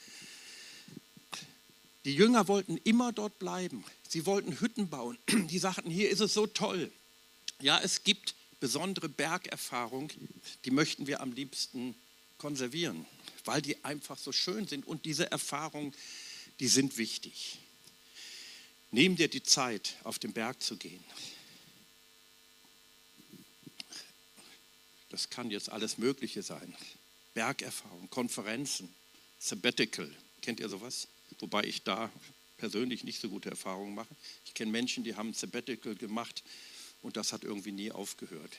Die 2.08 2.14
Jünger 2.14 2.48
wollten 2.48 2.78
immer 2.78 3.12
dort 3.12 3.38
bleiben. 3.38 3.84
Sie 4.08 4.24
wollten 4.24 4.58
Hütten 4.60 4.88
bauen. 4.88 5.18
Die 5.28 5.58
sagten, 5.58 5.90
hier 5.90 6.08
ist 6.08 6.20
es 6.20 6.32
so 6.32 6.46
toll. 6.46 6.90
Ja, 7.60 7.78
es 7.80 8.02
gibt 8.02 8.34
besondere 8.60 9.08
Bergerfahrungen, 9.08 10.10
die 10.64 10.70
möchten 10.72 11.06
wir 11.06 11.20
am 11.20 11.32
liebsten 11.32 11.94
konservieren 12.38 13.06
weil 13.48 13.62
die 13.62 13.82
einfach 13.82 14.18
so 14.18 14.30
schön 14.30 14.68
sind. 14.68 14.86
Und 14.86 15.06
diese 15.06 15.30
Erfahrungen, 15.32 15.94
die 16.60 16.68
sind 16.68 16.98
wichtig. 16.98 17.58
Nimm 18.90 19.16
dir 19.16 19.28
die 19.28 19.42
Zeit, 19.42 19.96
auf 20.04 20.18
den 20.18 20.34
Berg 20.34 20.62
zu 20.62 20.76
gehen. 20.76 21.02
Das 25.08 25.30
kann 25.30 25.50
jetzt 25.50 25.70
alles 25.70 25.96
Mögliche 25.96 26.42
sein. 26.42 26.76
Bergerfahrung, 27.32 28.10
Konferenzen, 28.10 28.94
Sabbatical. 29.38 30.14
Kennt 30.42 30.60
ihr 30.60 30.68
sowas? 30.68 31.08
Wobei 31.40 31.64
ich 31.64 31.82
da 31.82 32.10
persönlich 32.56 33.04
nicht 33.04 33.20
so 33.20 33.28
gute 33.28 33.50
Erfahrungen 33.50 33.94
mache. 33.94 34.08
Ich 34.44 34.54
kenne 34.54 34.70
Menschen, 34.70 35.04
die 35.04 35.14
haben 35.14 35.32
Sabbatical 35.32 35.94
gemacht 35.94 36.42
und 37.02 37.16
das 37.16 37.32
hat 37.32 37.44
irgendwie 37.44 37.72
nie 37.72 37.92
aufgehört. 37.92 38.56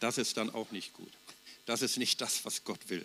Das 0.00 0.18
ist 0.18 0.36
dann 0.36 0.50
auch 0.50 0.70
nicht 0.70 0.92
gut. 0.92 1.10
Das 1.66 1.82
ist 1.82 1.96
nicht 1.96 2.20
das, 2.20 2.44
was 2.44 2.64
Gott 2.64 2.88
will. 2.88 3.04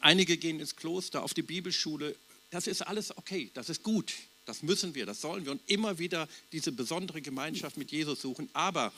Einige 0.00 0.36
gehen 0.36 0.60
ins 0.60 0.76
Kloster, 0.76 1.22
auf 1.22 1.34
die 1.34 1.42
Bibelschule. 1.42 2.16
Das 2.50 2.66
ist 2.66 2.82
alles 2.82 3.16
okay, 3.16 3.50
das 3.54 3.68
ist 3.68 3.82
gut. 3.82 4.12
Das 4.44 4.62
müssen 4.62 4.94
wir, 4.94 5.06
das 5.06 5.20
sollen 5.20 5.44
wir 5.44 5.52
und 5.52 5.62
immer 5.68 5.98
wieder 5.98 6.28
diese 6.50 6.72
besondere 6.72 7.22
Gemeinschaft 7.22 7.76
mit 7.76 7.92
Jesus 7.92 8.22
suchen. 8.22 8.48
Aber 8.54 8.92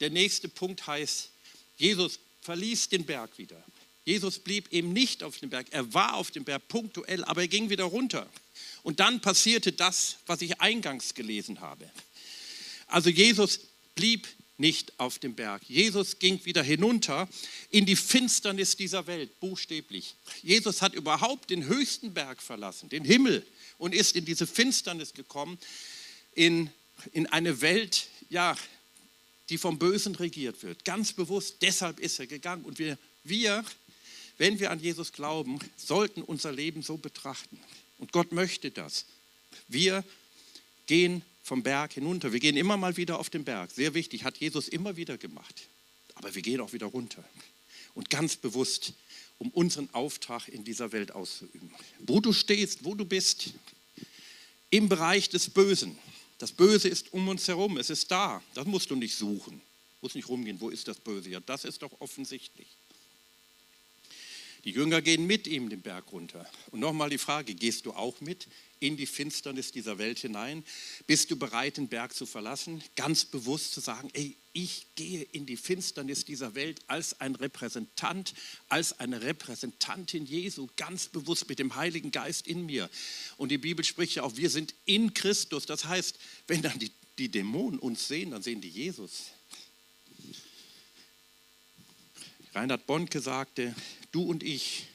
der 0.00 0.10
nächste 0.10 0.48
Punkt 0.48 0.86
heißt, 0.86 1.30
Jesus 1.78 2.18
verließ 2.42 2.88
den 2.88 3.06
Berg 3.06 3.38
wieder. 3.38 3.62
Jesus 4.04 4.38
blieb 4.38 4.72
eben 4.72 4.92
nicht 4.92 5.22
auf 5.22 5.38
dem 5.38 5.50
Berg. 5.50 5.66
Er 5.70 5.92
war 5.92 6.14
auf 6.14 6.30
dem 6.30 6.44
Berg 6.44 6.68
punktuell, 6.68 7.24
aber 7.24 7.42
er 7.42 7.48
ging 7.48 7.70
wieder 7.70 7.84
runter. 7.84 8.28
Und 8.82 9.00
dann 9.00 9.20
passierte 9.20 9.72
das, 9.72 10.16
was 10.26 10.42
ich 10.42 10.60
eingangs 10.60 11.14
gelesen 11.14 11.60
habe. 11.60 11.90
Also 12.86 13.10
Jesus 13.10 13.60
blieb 13.94 14.26
nicht 14.60 14.98
auf 14.98 15.18
dem 15.18 15.34
Berg. 15.34 15.62
Jesus 15.68 16.18
ging 16.18 16.44
wieder 16.44 16.62
hinunter 16.62 17.28
in 17.70 17.86
die 17.86 17.96
Finsternis 17.96 18.76
dieser 18.76 19.06
Welt, 19.06 19.40
buchstäblich. 19.40 20.14
Jesus 20.42 20.82
hat 20.82 20.94
überhaupt 20.94 21.50
den 21.50 21.64
höchsten 21.64 22.12
Berg 22.12 22.42
verlassen, 22.42 22.90
den 22.90 23.04
Himmel, 23.04 23.44
und 23.78 23.94
ist 23.94 24.16
in 24.16 24.26
diese 24.26 24.46
Finsternis 24.46 25.14
gekommen, 25.14 25.58
in, 26.34 26.70
in 27.12 27.26
eine 27.26 27.62
Welt, 27.62 28.08
ja, 28.28 28.56
die 29.48 29.56
vom 29.56 29.78
Bösen 29.78 30.14
regiert 30.14 30.62
wird. 30.62 30.84
Ganz 30.84 31.14
bewusst, 31.14 31.56
deshalb 31.62 31.98
ist 31.98 32.18
er 32.20 32.26
gegangen. 32.26 32.64
Und 32.64 32.78
wir, 32.78 32.98
wir, 33.24 33.64
wenn 34.40 34.58
wir 34.58 34.70
an 34.70 34.80
Jesus 34.80 35.12
glauben, 35.12 35.58
sollten 35.76 36.22
unser 36.22 36.50
Leben 36.50 36.80
so 36.80 36.96
betrachten. 36.96 37.60
Und 37.98 38.10
Gott 38.10 38.32
möchte 38.32 38.70
das. 38.70 39.04
Wir 39.68 40.02
gehen 40.86 41.20
vom 41.42 41.62
Berg 41.62 41.92
hinunter. 41.92 42.32
Wir 42.32 42.40
gehen 42.40 42.56
immer 42.56 42.78
mal 42.78 42.96
wieder 42.96 43.18
auf 43.18 43.28
den 43.28 43.44
Berg. 43.44 43.70
Sehr 43.70 43.92
wichtig, 43.92 44.24
hat 44.24 44.38
Jesus 44.38 44.68
immer 44.68 44.96
wieder 44.96 45.18
gemacht. 45.18 45.68
Aber 46.14 46.34
wir 46.34 46.40
gehen 46.40 46.62
auch 46.62 46.72
wieder 46.72 46.86
runter. 46.86 47.22
Und 47.92 48.08
ganz 48.08 48.36
bewusst, 48.36 48.94
um 49.36 49.50
unseren 49.50 49.92
Auftrag 49.92 50.48
in 50.48 50.64
dieser 50.64 50.90
Welt 50.92 51.12
auszuüben. 51.12 51.70
Wo 51.98 52.20
du 52.20 52.32
stehst, 52.32 52.82
wo 52.82 52.94
du 52.94 53.04
bist, 53.04 53.52
im 54.70 54.88
Bereich 54.88 55.28
des 55.28 55.50
Bösen. 55.50 55.98
Das 56.38 56.52
Böse 56.52 56.88
ist 56.88 57.12
um 57.12 57.28
uns 57.28 57.46
herum, 57.46 57.76
es 57.76 57.90
ist 57.90 58.10
da. 58.10 58.42
Das 58.54 58.64
musst 58.64 58.90
du 58.90 58.96
nicht 58.96 59.16
suchen. 59.16 59.58
Du 59.58 60.06
musst 60.06 60.14
nicht 60.14 60.30
rumgehen, 60.30 60.58
wo 60.62 60.70
ist 60.70 60.88
das 60.88 60.98
Böse? 60.98 61.28
Ja, 61.28 61.40
das 61.40 61.66
ist 61.66 61.82
doch 61.82 61.92
offensichtlich. 62.00 62.68
Die 64.64 64.72
Jünger 64.72 65.00
gehen 65.00 65.26
mit 65.26 65.46
ihm 65.46 65.70
den 65.70 65.80
Berg 65.80 66.12
runter. 66.12 66.48
Und 66.70 66.80
nochmal 66.80 67.08
die 67.08 67.18
Frage, 67.18 67.54
gehst 67.54 67.86
du 67.86 67.92
auch 67.92 68.20
mit 68.20 68.46
in 68.78 68.96
die 68.96 69.06
Finsternis 69.06 69.72
dieser 69.72 69.98
Welt 69.98 70.18
hinein? 70.18 70.64
Bist 71.06 71.30
du 71.30 71.36
bereit, 71.36 71.78
den 71.78 71.88
Berg 71.88 72.14
zu 72.14 72.26
verlassen? 72.26 72.82
Ganz 72.96 73.24
bewusst 73.24 73.72
zu 73.72 73.80
sagen, 73.80 74.10
ey, 74.12 74.36
ich 74.52 74.86
gehe 74.96 75.22
in 75.22 75.46
die 75.46 75.56
Finsternis 75.56 76.24
dieser 76.24 76.54
Welt 76.54 76.80
als 76.88 77.20
ein 77.20 77.36
Repräsentant, 77.36 78.34
als 78.68 78.98
eine 78.98 79.22
Repräsentantin 79.22 80.26
Jesu, 80.26 80.68
ganz 80.76 81.08
bewusst 81.08 81.48
mit 81.48 81.58
dem 81.58 81.76
Heiligen 81.76 82.10
Geist 82.10 82.46
in 82.46 82.66
mir. 82.66 82.90
Und 83.36 83.50
die 83.50 83.58
Bibel 83.58 83.84
spricht 83.84 84.16
ja 84.16 84.24
auch, 84.24 84.36
wir 84.36 84.50
sind 84.50 84.74
in 84.84 85.14
Christus. 85.14 85.66
Das 85.66 85.84
heißt, 85.84 86.18
wenn 86.48 86.62
dann 86.62 86.78
die, 86.78 86.90
die 87.18 87.30
Dämonen 87.30 87.78
uns 87.78 88.08
sehen, 88.08 88.32
dann 88.32 88.42
sehen 88.42 88.60
die 88.60 88.68
Jesus. 88.68 89.30
Reinhard 92.52 92.86
Bonke 92.86 93.20
sagte, 93.20 93.74
du 94.10 94.22
und 94.22 94.42
ich 94.42 94.86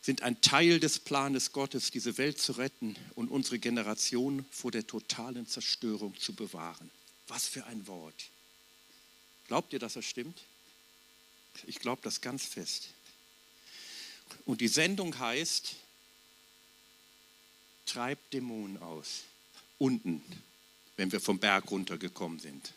sind 0.00 0.22
ein 0.22 0.40
Teil 0.40 0.80
des 0.80 0.98
Planes 0.98 1.52
Gottes, 1.52 1.90
diese 1.90 2.18
Welt 2.18 2.40
zu 2.40 2.52
retten 2.52 2.96
und 3.14 3.28
unsere 3.28 3.58
Generation 3.58 4.44
vor 4.50 4.70
der 4.70 4.86
totalen 4.86 5.46
Zerstörung 5.46 6.18
zu 6.18 6.34
bewahren. 6.34 6.90
Was 7.28 7.46
für 7.46 7.66
ein 7.66 7.86
Wort. 7.86 8.30
Glaubt 9.46 9.72
ihr, 9.72 9.78
dass 9.78 9.94
das 9.94 10.04
stimmt? 10.04 10.42
Ich 11.66 11.78
glaube 11.78 12.00
das 12.02 12.20
ganz 12.20 12.44
fest. 12.44 12.88
Und 14.44 14.60
die 14.60 14.68
Sendung 14.68 15.18
heißt, 15.18 15.76
treibt 17.86 18.32
Dämonen 18.32 18.78
aus. 18.78 19.24
Unten, 19.78 20.22
wenn 20.96 21.12
wir 21.12 21.20
vom 21.20 21.38
Berg 21.38 21.70
runtergekommen 21.70 22.38
sind. 22.38 22.72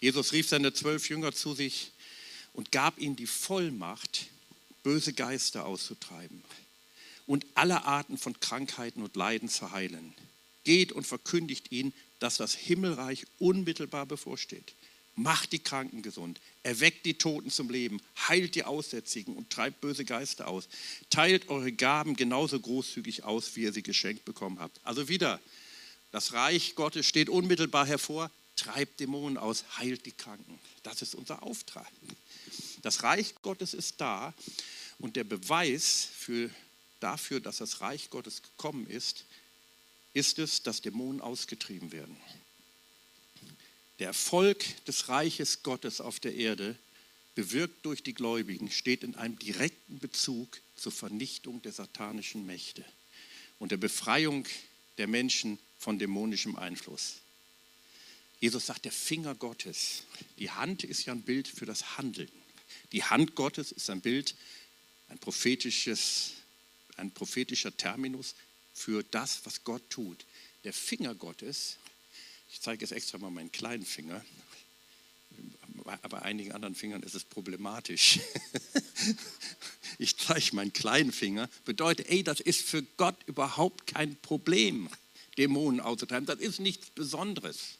Jesus 0.00 0.32
rief 0.32 0.48
seine 0.48 0.72
zwölf 0.72 1.08
Jünger 1.08 1.32
zu 1.32 1.54
sich 1.54 1.92
und 2.52 2.72
gab 2.72 2.98
ihnen 2.98 3.16
die 3.16 3.26
Vollmacht, 3.26 4.26
böse 4.82 5.12
Geister 5.12 5.66
auszutreiben 5.66 6.42
und 7.26 7.46
alle 7.54 7.84
Arten 7.84 8.18
von 8.18 8.38
Krankheiten 8.40 9.02
und 9.02 9.14
Leiden 9.14 9.48
zu 9.48 9.70
heilen. 9.70 10.14
Geht 10.64 10.92
und 10.92 11.06
verkündigt 11.06 11.70
ihnen, 11.70 11.92
dass 12.18 12.36
das 12.36 12.54
Himmelreich 12.54 13.26
unmittelbar 13.38 14.04
bevorsteht. 14.04 14.74
Macht 15.16 15.52
die 15.52 15.58
Kranken 15.58 16.02
gesund, 16.02 16.40
erweckt 16.62 17.04
die 17.06 17.14
Toten 17.14 17.50
zum 17.50 17.70
Leben, 17.70 18.00
heilt 18.28 18.54
die 18.54 18.64
Aussätzigen 18.64 19.36
und 19.36 19.50
treibt 19.50 19.80
böse 19.80 20.04
Geister 20.04 20.48
aus. 20.48 20.68
Teilt 21.08 21.48
eure 21.48 21.72
Gaben 21.72 22.16
genauso 22.16 22.58
großzügig 22.58 23.24
aus, 23.24 23.54
wie 23.56 23.62
ihr 23.62 23.72
sie 23.72 23.82
geschenkt 23.82 24.24
bekommen 24.24 24.58
habt. 24.58 24.80
Also 24.84 25.08
wieder, 25.08 25.40
das 26.12 26.32
Reich 26.32 26.74
Gottes 26.74 27.06
steht 27.06 27.28
unmittelbar 27.28 27.86
hervor, 27.86 28.30
treibt 28.56 29.00
Dämonen 29.00 29.38
aus, 29.38 29.64
heilt 29.78 30.06
die 30.06 30.12
Kranken. 30.12 30.58
Das 30.82 31.02
ist 31.02 31.14
unser 31.14 31.42
Auftrag. 31.42 31.86
Das 32.82 33.02
Reich 33.02 33.34
Gottes 33.42 33.74
ist 33.74 34.00
da 34.00 34.34
und 34.98 35.16
der 35.16 35.24
Beweis 35.24 36.08
für, 36.16 36.50
dafür, 37.00 37.40
dass 37.40 37.58
das 37.58 37.80
Reich 37.80 38.10
Gottes 38.10 38.42
gekommen 38.42 38.86
ist, 38.86 39.24
ist 40.12 40.38
es, 40.38 40.62
dass 40.62 40.82
Dämonen 40.82 41.20
ausgetrieben 41.20 41.92
werden. 41.92 42.16
Der 43.98 44.08
Erfolg 44.08 44.64
des 44.86 45.08
Reiches 45.08 45.62
Gottes 45.62 46.00
auf 46.00 46.20
der 46.20 46.34
Erde, 46.34 46.76
bewirkt 47.34 47.86
durch 47.86 48.02
die 48.02 48.14
Gläubigen, 48.14 48.70
steht 48.70 49.04
in 49.04 49.14
einem 49.14 49.38
direkten 49.38 49.98
Bezug 49.98 50.60
zur 50.74 50.90
Vernichtung 50.90 51.62
der 51.62 51.72
satanischen 51.72 52.44
Mächte 52.46 52.84
und 53.58 53.72
der 53.72 53.76
Befreiung 53.76 54.46
der 54.98 55.06
Menschen 55.06 55.58
von 55.78 55.98
dämonischem 55.98 56.56
Einfluss. 56.56 57.16
Jesus 58.40 58.66
sagt, 58.66 58.86
der 58.86 58.92
Finger 58.92 59.34
Gottes, 59.34 60.04
die 60.38 60.50
Hand 60.50 60.82
ist 60.82 61.04
ja 61.04 61.12
ein 61.12 61.22
Bild 61.22 61.46
für 61.46 61.66
das 61.66 61.98
Handeln. 61.98 62.30
Die 62.92 63.04
Hand 63.04 63.34
Gottes 63.34 63.72
ist 63.72 63.90
ein 63.90 64.00
Bild, 64.00 64.34
ein, 65.08 65.18
prophetisches, 65.18 66.32
ein 66.96 67.10
prophetischer 67.10 67.76
Terminus 67.76 68.34
für 68.74 69.02
das, 69.02 69.40
was 69.44 69.64
Gott 69.64 69.88
tut. 69.90 70.24
Der 70.64 70.72
Finger 70.72 71.14
Gottes, 71.14 71.76
ich 72.52 72.60
zeige 72.60 72.82
jetzt 72.82 72.92
extra 72.92 73.18
mal 73.18 73.30
meinen 73.30 73.52
kleinen 73.52 73.84
Finger, 73.84 74.24
bei 75.84 76.22
einigen 76.22 76.52
anderen 76.52 76.74
Fingern 76.74 77.02
ist 77.02 77.14
es 77.14 77.24
problematisch. 77.24 78.20
ich 79.98 80.16
zeige 80.16 80.54
meinen 80.54 80.72
kleinen 80.72 81.12
Finger, 81.12 81.48
bedeutet, 81.64 82.08
ey, 82.08 82.22
das 82.22 82.40
ist 82.40 82.62
für 82.62 82.82
Gott 82.96 83.16
überhaupt 83.26 83.86
kein 83.86 84.16
Problem, 84.16 84.88
Dämonen 85.38 85.80
auszutreiben. 85.80 86.26
Das 86.26 86.38
ist 86.38 86.60
nichts 86.60 86.90
Besonderes. 86.90 87.78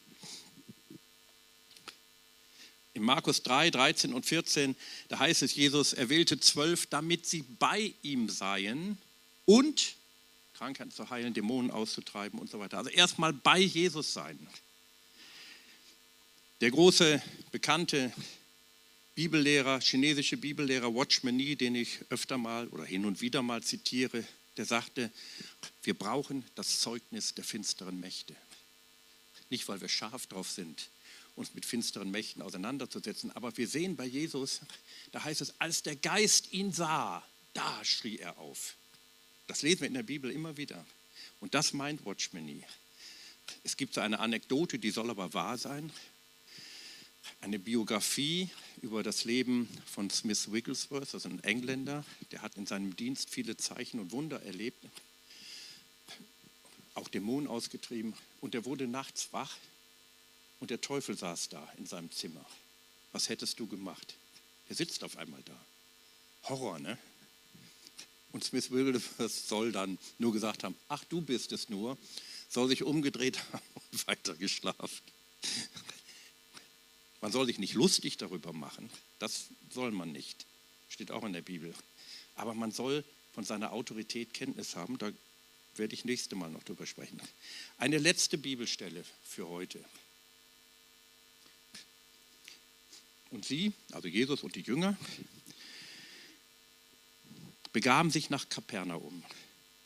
In 2.93 3.03
Markus 3.03 3.43
3, 3.43 3.71
13 3.71 4.13
und 4.13 4.27
14, 4.27 4.75
da 5.09 5.19
heißt 5.19 5.43
es, 5.43 5.55
Jesus 5.55 5.93
erwählte 5.93 6.41
zwölf, 6.41 6.87
damit 6.87 7.27
sie 7.27 7.43
bei 7.43 7.95
ihm 8.03 8.29
seien 8.29 8.99
und 9.45 9.95
Krankheiten 10.55 10.91
zu 10.91 11.09
heilen, 11.09 11.33
Dämonen 11.33 11.71
auszutreiben 11.71 12.39
und 12.39 12.51
so 12.51 12.59
weiter. 12.59 12.79
Also 12.79 12.91
erstmal 12.91 13.33
bei 13.33 13.59
Jesus 13.59 14.13
sein. 14.13 14.39
Der 16.61 16.71
große, 16.71 17.23
bekannte 17.51 18.13
Bibellehrer, 19.15 19.81
chinesische 19.81 20.37
Bibellehrer 20.37 20.95
Watchman 20.95 21.37
Nee, 21.37 21.55
den 21.55 21.75
ich 21.75 22.01
öfter 22.11 22.37
mal 22.37 22.69
oder 22.69 22.85
hin 22.85 23.07
und 23.07 23.21
wieder 23.21 23.43
mal 23.43 23.63
zitiere, 23.63 24.25
der 24.57 24.67
sagte, 24.67 25.11
wir 25.83 25.95
brauchen 25.95 26.45
das 26.57 26.81
Zeugnis 26.81 27.35
der 27.35 27.45
finsteren 27.45 27.99
Mächte. 28.01 28.37
Nicht, 29.49 29.67
weil 29.69 29.81
wir 29.81 29.89
scharf 29.89 30.27
drauf 30.27 30.51
sind, 30.51 30.91
uns 31.41 31.55
mit 31.55 31.65
finsteren 31.67 32.11
Mächten 32.11 32.43
auseinanderzusetzen. 32.43 33.33
Aber 33.33 33.57
wir 33.57 33.67
sehen 33.67 33.97
bei 33.97 34.05
Jesus, 34.05 34.61
da 35.11 35.25
heißt 35.25 35.41
es, 35.41 35.59
als 35.59 35.83
der 35.83 35.97
Geist 35.97 36.53
ihn 36.53 36.73
sah, 36.73 37.25
da 37.55 37.85
schrie 37.85 38.19
er 38.19 38.39
auf. 38.39 38.77
Das 39.47 39.63
lesen 39.63 39.81
wir 39.81 39.89
in 39.89 39.95
der 39.95 40.05
Bibel 40.05 40.31
immer 40.31 40.57
wieder. 40.57 40.85
Und 41.41 41.55
das 41.55 41.73
meint 41.73 42.05
Watchman 42.05 42.45
nie. 42.45 42.63
Es 43.65 43.77
gibt 43.77 43.95
so 43.95 44.01
eine 44.01 44.21
Anekdote, 44.21 44.79
die 44.79 44.91
soll 44.91 45.11
aber 45.11 45.35
wahr 45.35 45.59
sein. 45.59 45.91
Eine 47.41 47.59
Biografie 47.59 48.51
über 48.83 49.03
das 49.03 49.25
Leben 49.25 49.69
von 49.87 50.11
Smith 50.11 50.53
Wigglesworth, 50.53 51.15
also 51.15 51.29
ein 51.29 51.43
Engländer, 51.43 52.05
der 52.33 52.43
hat 52.43 52.57
in 52.57 52.67
seinem 52.67 52.95
Dienst 52.97 53.31
viele 53.31 53.57
Zeichen 53.57 53.99
und 53.99 54.13
Wunder 54.13 54.43
erlebt, 54.43 54.85
auch 56.95 57.09
Dämonen 57.09 57.49
ausgetrieben. 57.49 58.15
Und 58.41 58.55
er 58.55 58.65
wurde 58.65 58.87
nachts 58.87 59.33
wach 59.33 59.57
und 60.61 60.71
der 60.71 60.81
Teufel 60.81 61.17
saß 61.17 61.49
da 61.49 61.69
in 61.79 61.87
seinem 61.87 62.11
Zimmer. 62.13 62.45
Was 63.13 63.29
hättest 63.29 63.59
du 63.59 63.67
gemacht? 63.67 64.15
Er 64.69 64.77
sitzt 64.77 65.03
auf 65.03 65.17
einmal 65.17 65.43
da. 65.45 65.67
Horror, 66.45 66.79
ne? 66.79 66.97
Und 68.33 68.45
Smith 68.45 68.71
Wigglesworth 68.71 69.33
soll 69.33 69.73
dann 69.73 69.99
nur 70.19 70.33
gesagt 70.33 70.63
haben, 70.63 70.77
ach 70.89 71.03
du 71.05 71.21
bist 71.21 71.51
es 71.51 71.69
nur, 71.69 71.99
soll 72.49 72.69
sich 72.69 72.85
umgedreht 72.85 73.39
haben 73.53 73.63
und 73.91 74.07
weiter 74.07 74.35
geschlafen. 74.35 75.01
Man 77.21 77.33
soll 77.33 77.47
sich 77.47 77.59
nicht 77.59 77.75
lustig 77.75 78.17
darüber 78.19 78.53
machen, 78.53 78.89
das 79.19 79.47
soll 79.71 79.91
man 79.91 80.13
nicht, 80.13 80.47
steht 80.89 81.11
auch 81.11 81.25
in 81.25 81.33
der 81.33 81.43
Bibel. 81.43 81.75
Aber 82.37 82.55
man 82.55 82.71
soll 82.71 83.05
von 83.35 83.45
seiner 83.45 83.73
Autorität 83.73 84.33
Kenntnis 84.33 84.77
haben, 84.77 84.97
da 84.99 85.11
werde 85.77 85.95
ich 85.95 86.05
nächste 86.05 86.37
Mal 86.37 86.51
noch 86.51 86.63
drüber 86.63 86.87
sprechen. 86.87 87.21
Eine 87.79 87.99
letzte 87.99 88.39
Bibelstelle 88.39 89.05
für 89.25 89.49
heute. 89.49 89.85
Und 93.31 93.45
sie, 93.45 93.73
also 93.93 94.09
Jesus 94.09 94.43
und 94.43 94.55
die 94.55 94.63
Jünger, 94.63 94.97
begaben 97.73 98.11
sich 98.11 98.31
nach 98.31 98.49
Kapernaum. 98.49 99.23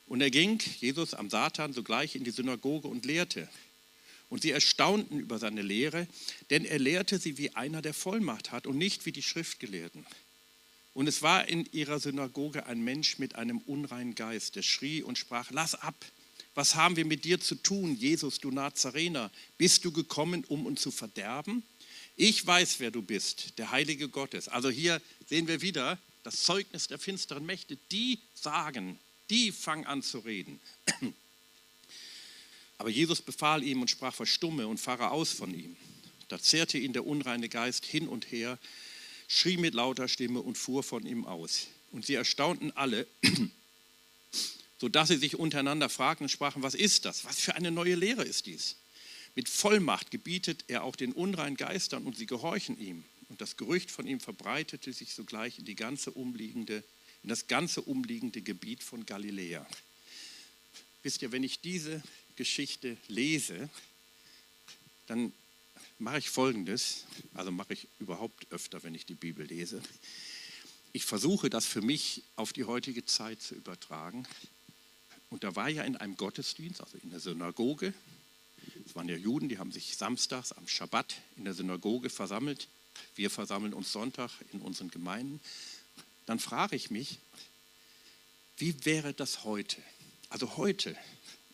Und 0.06 0.20
er 0.20 0.30
ging, 0.30 0.60
Jesus 0.80 1.14
am 1.14 1.30
Satan, 1.30 1.72
sogleich 1.72 2.16
in 2.16 2.24
die 2.24 2.30
Synagoge 2.30 2.88
und 2.88 3.04
lehrte. 3.04 3.48
Und 4.30 4.42
sie 4.42 4.50
erstaunten 4.50 5.20
über 5.20 5.38
seine 5.38 5.62
Lehre, 5.62 6.08
denn 6.50 6.64
er 6.64 6.78
lehrte 6.78 7.18
sie 7.18 7.38
wie 7.38 7.54
einer, 7.54 7.82
der 7.82 7.94
Vollmacht 7.94 8.52
hat 8.52 8.66
und 8.66 8.78
nicht 8.78 9.06
wie 9.06 9.12
die 9.12 9.22
Schriftgelehrten. 9.22 10.06
Und 10.94 11.08
es 11.08 11.22
war 11.22 11.48
in 11.48 11.66
ihrer 11.72 11.98
Synagoge 11.98 12.66
ein 12.66 12.82
Mensch 12.82 13.18
mit 13.18 13.34
einem 13.34 13.58
unreinen 13.58 14.14
Geist, 14.14 14.56
der 14.56 14.62
schrie 14.62 15.02
und 15.02 15.18
sprach, 15.18 15.50
lass 15.50 15.74
ab, 15.74 15.96
was 16.54 16.76
haben 16.76 16.96
wir 16.96 17.04
mit 17.04 17.24
dir 17.24 17.40
zu 17.40 17.56
tun, 17.56 17.96
Jesus, 17.96 18.38
du 18.38 18.52
Nazarener? 18.52 19.30
Bist 19.58 19.84
du 19.84 19.90
gekommen, 19.90 20.44
um 20.44 20.66
uns 20.66 20.80
zu 20.80 20.92
verderben? 20.92 21.64
Ich 22.16 22.46
weiß, 22.46 22.78
wer 22.78 22.90
du 22.90 23.02
bist, 23.02 23.58
der 23.58 23.70
Heilige 23.70 24.08
Gottes. 24.08 24.48
Also 24.48 24.70
hier 24.70 25.02
sehen 25.26 25.48
wir 25.48 25.62
wieder 25.62 25.98
das 26.22 26.42
Zeugnis 26.42 26.86
der 26.86 26.98
finsteren 26.98 27.44
Mächte. 27.44 27.76
Die 27.90 28.20
sagen, 28.34 28.98
die 29.30 29.50
fangen 29.50 29.84
an 29.86 30.02
zu 30.02 30.20
reden. 30.20 30.60
Aber 32.78 32.90
Jesus 32.90 33.20
befahl 33.20 33.62
ihm 33.62 33.80
und 33.80 33.90
sprach, 33.90 34.14
verstumme 34.14 34.66
und 34.68 34.78
fahre 34.78 35.10
aus 35.10 35.32
von 35.32 35.52
ihm. 35.54 35.76
Da 36.28 36.38
zerrte 36.38 36.78
ihn 36.78 36.92
der 36.92 37.06
unreine 37.06 37.48
Geist 37.48 37.84
hin 37.84 38.08
und 38.08 38.30
her, 38.30 38.58
schrie 39.28 39.56
mit 39.56 39.74
lauter 39.74 40.08
Stimme 40.08 40.40
und 40.40 40.56
fuhr 40.56 40.82
von 40.82 41.06
ihm 41.06 41.24
aus. 41.26 41.66
Und 41.92 42.06
sie 42.06 42.14
erstaunten 42.14 42.70
alle, 42.76 43.06
sodass 44.78 45.08
sie 45.08 45.16
sich 45.16 45.36
untereinander 45.36 45.88
fragten 45.88 46.24
und 46.24 46.30
sprachen, 46.30 46.62
was 46.62 46.74
ist 46.74 47.04
das? 47.04 47.24
Was 47.24 47.40
für 47.40 47.54
eine 47.54 47.70
neue 47.70 47.94
Lehre 47.94 48.22
ist 48.22 48.46
dies? 48.46 48.76
Mit 49.34 49.48
Vollmacht 49.48 50.10
gebietet 50.10 50.64
er 50.68 50.84
auch 50.84 50.96
den 50.96 51.12
unreinen 51.12 51.56
Geistern 51.56 52.04
und 52.04 52.16
sie 52.16 52.26
gehorchen 52.26 52.78
ihm. 52.78 53.04
und 53.28 53.40
das 53.40 53.56
Gerücht 53.56 53.90
von 53.90 54.06
ihm 54.06 54.20
verbreitete 54.20 54.92
sich 54.92 55.14
sogleich 55.14 55.58
in, 55.58 55.64
die 55.64 55.74
ganze 55.74 56.12
umliegende, 56.12 56.84
in 57.22 57.28
das 57.28 57.48
ganze 57.48 57.82
umliegende 57.82 58.42
Gebiet 58.42 58.82
von 58.82 59.06
Galiläa. 59.06 59.66
Wisst 61.02 61.22
ihr, 61.22 61.32
wenn 61.32 61.42
ich 61.42 61.60
diese 61.60 62.02
Geschichte 62.36 62.96
lese, 63.08 63.68
dann 65.06 65.32
mache 65.98 66.18
ich 66.18 66.30
Folgendes, 66.30 67.04
also 67.34 67.50
mache 67.50 67.72
ich 67.72 67.88
überhaupt 67.98 68.50
öfter, 68.50 68.82
wenn 68.82 68.94
ich 68.94 69.06
die 69.06 69.14
Bibel 69.14 69.46
lese. 69.46 69.82
Ich 70.92 71.04
versuche 71.04 71.50
das 71.50 71.66
für 71.66 71.82
mich 71.82 72.22
auf 72.36 72.52
die 72.52 72.64
heutige 72.64 73.04
Zeit 73.04 73.42
zu 73.42 73.54
übertragen. 73.54 74.26
Und 75.30 75.42
da 75.42 75.56
war 75.56 75.68
ja 75.68 75.82
in 75.82 75.96
einem 75.96 76.16
Gottesdienst, 76.16 76.80
also 76.80 76.98
in 77.02 77.10
der 77.10 77.20
Synagoge, 77.20 77.92
es 78.86 78.94
waren 78.94 79.08
ja 79.08 79.16
Juden, 79.16 79.48
die 79.48 79.58
haben 79.58 79.72
sich 79.72 79.96
samstags 79.96 80.52
am 80.52 80.68
Schabbat 80.68 81.14
in 81.36 81.44
der 81.44 81.54
Synagoge 81.54 82.10
versammelt. 82.10 82.68
Wir 83.16 83.30
versammeln 83.30 83.74
uns 83.74 83.92
Sonntag 83.92 84.30
in 84.52 84.60
unseren 84.60 84.90
Gemeinden. 84.90 85.40
Dann 86.26 86.38
frage 86.38 86.76
ich 86.76 86.90
mich, 86.90 87.18
wie 88.58 88.84
wäre 88.84 89.12
das 89.12 89.44
heute? 89.44 89.82
Also 90.28 90.56
heute 90.56 90.96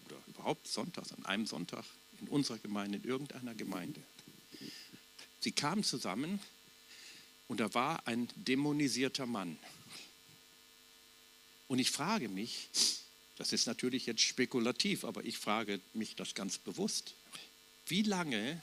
oder 0.06 0.16
überhaupt 0.26 0.66
sonntags, 0.66 1.12
an 1.12 1.24
einem 1.24 1.46
Sonntag 1.46 1.84
in 2.20 2.28
unserer 2.28 2.58
Gemeinde, 2.58 2.98
in 2.98 3.04
irgendeiner 3.04 3.54
Gemeinde. 3.54 4.00
Sie 5.40 5.52
kamen 5.52 5.84
zusammen 5.84 6.40
und 7.48 7.60
da 7.60 7.72
war 7.74 8.06
ein 8.06 8.28
dämonisierter 8.36 9.26
Mann. 9.26 9.58
Und 11.68 11.78
ich 11.78 11.90
frage 11.90 12.28
mich, 12.28 12.68
das 13.40 13.54
ist 13.54 13.64
natürlich 13.64 14.04
jetzt 14.04 14.20
spekulativ, 14.20 15.02
aber 15.02 15.24
ich 15.24 15.38
frage 15.38 15.80
mich 15.94 16.14
das 16.14 16.34
ganz 16.34 16.58
bewusst. 16.58 17.14
Wie 17.86 18.02
lange 18.02 18.60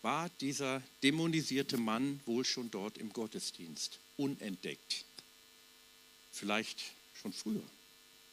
war 0.00 0.30
dieser 0.40 0.80
dämonisierte 1.02 1.76
Mann 1.76 2.20
wohl 2.24 2.44
schon 2.44 2.70
dort 2.70 2.98
im 2.98 3.12
Gottesdienst, 3.12 3.98
unentdeckt? 4.16 5.04
Vielleicht 6.30 6.84
schon 7.20 7.32
früher, 7.32 7.64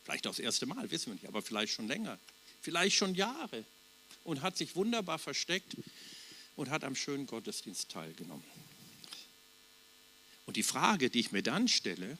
vielleicht 0.03 0.27
auch 0.27 0.35
das 0.35 0.41
erste 0.41 0.67
Mal, 0.67 0.91
wissen 0.91 1.07
wir 1.07 1.13
nicht, 1.15 1.27
aber 1.27 1.41
vielleicht 1.41 1.73
schon 1.73 1.87
länger, 1.87 2.19
vielleicht 2.61 2.95
schon 2.95 3.15
Jahre 3.15 3.65
und 4.25 4.43
hat 4.43 4.55
sich 4.55 4.75
wunderbar 4.75 5.17
versteckt 5.17 5.75
und 6.55 6.69
hat 6.69 6.83
am 6.83 6.95
schönen 6.95 7.25
Gottesdienst 7.25 7.89
teilgenommen. 7.89 8.45
Und 10.45 10.55
die 10.55 10.61
Frage, 10.61 11.09
die 11.09 11.21
ich 11.21 11.31
mir 11.31 11.41
dann 11.41 11.67
stelle, 11.67 12.19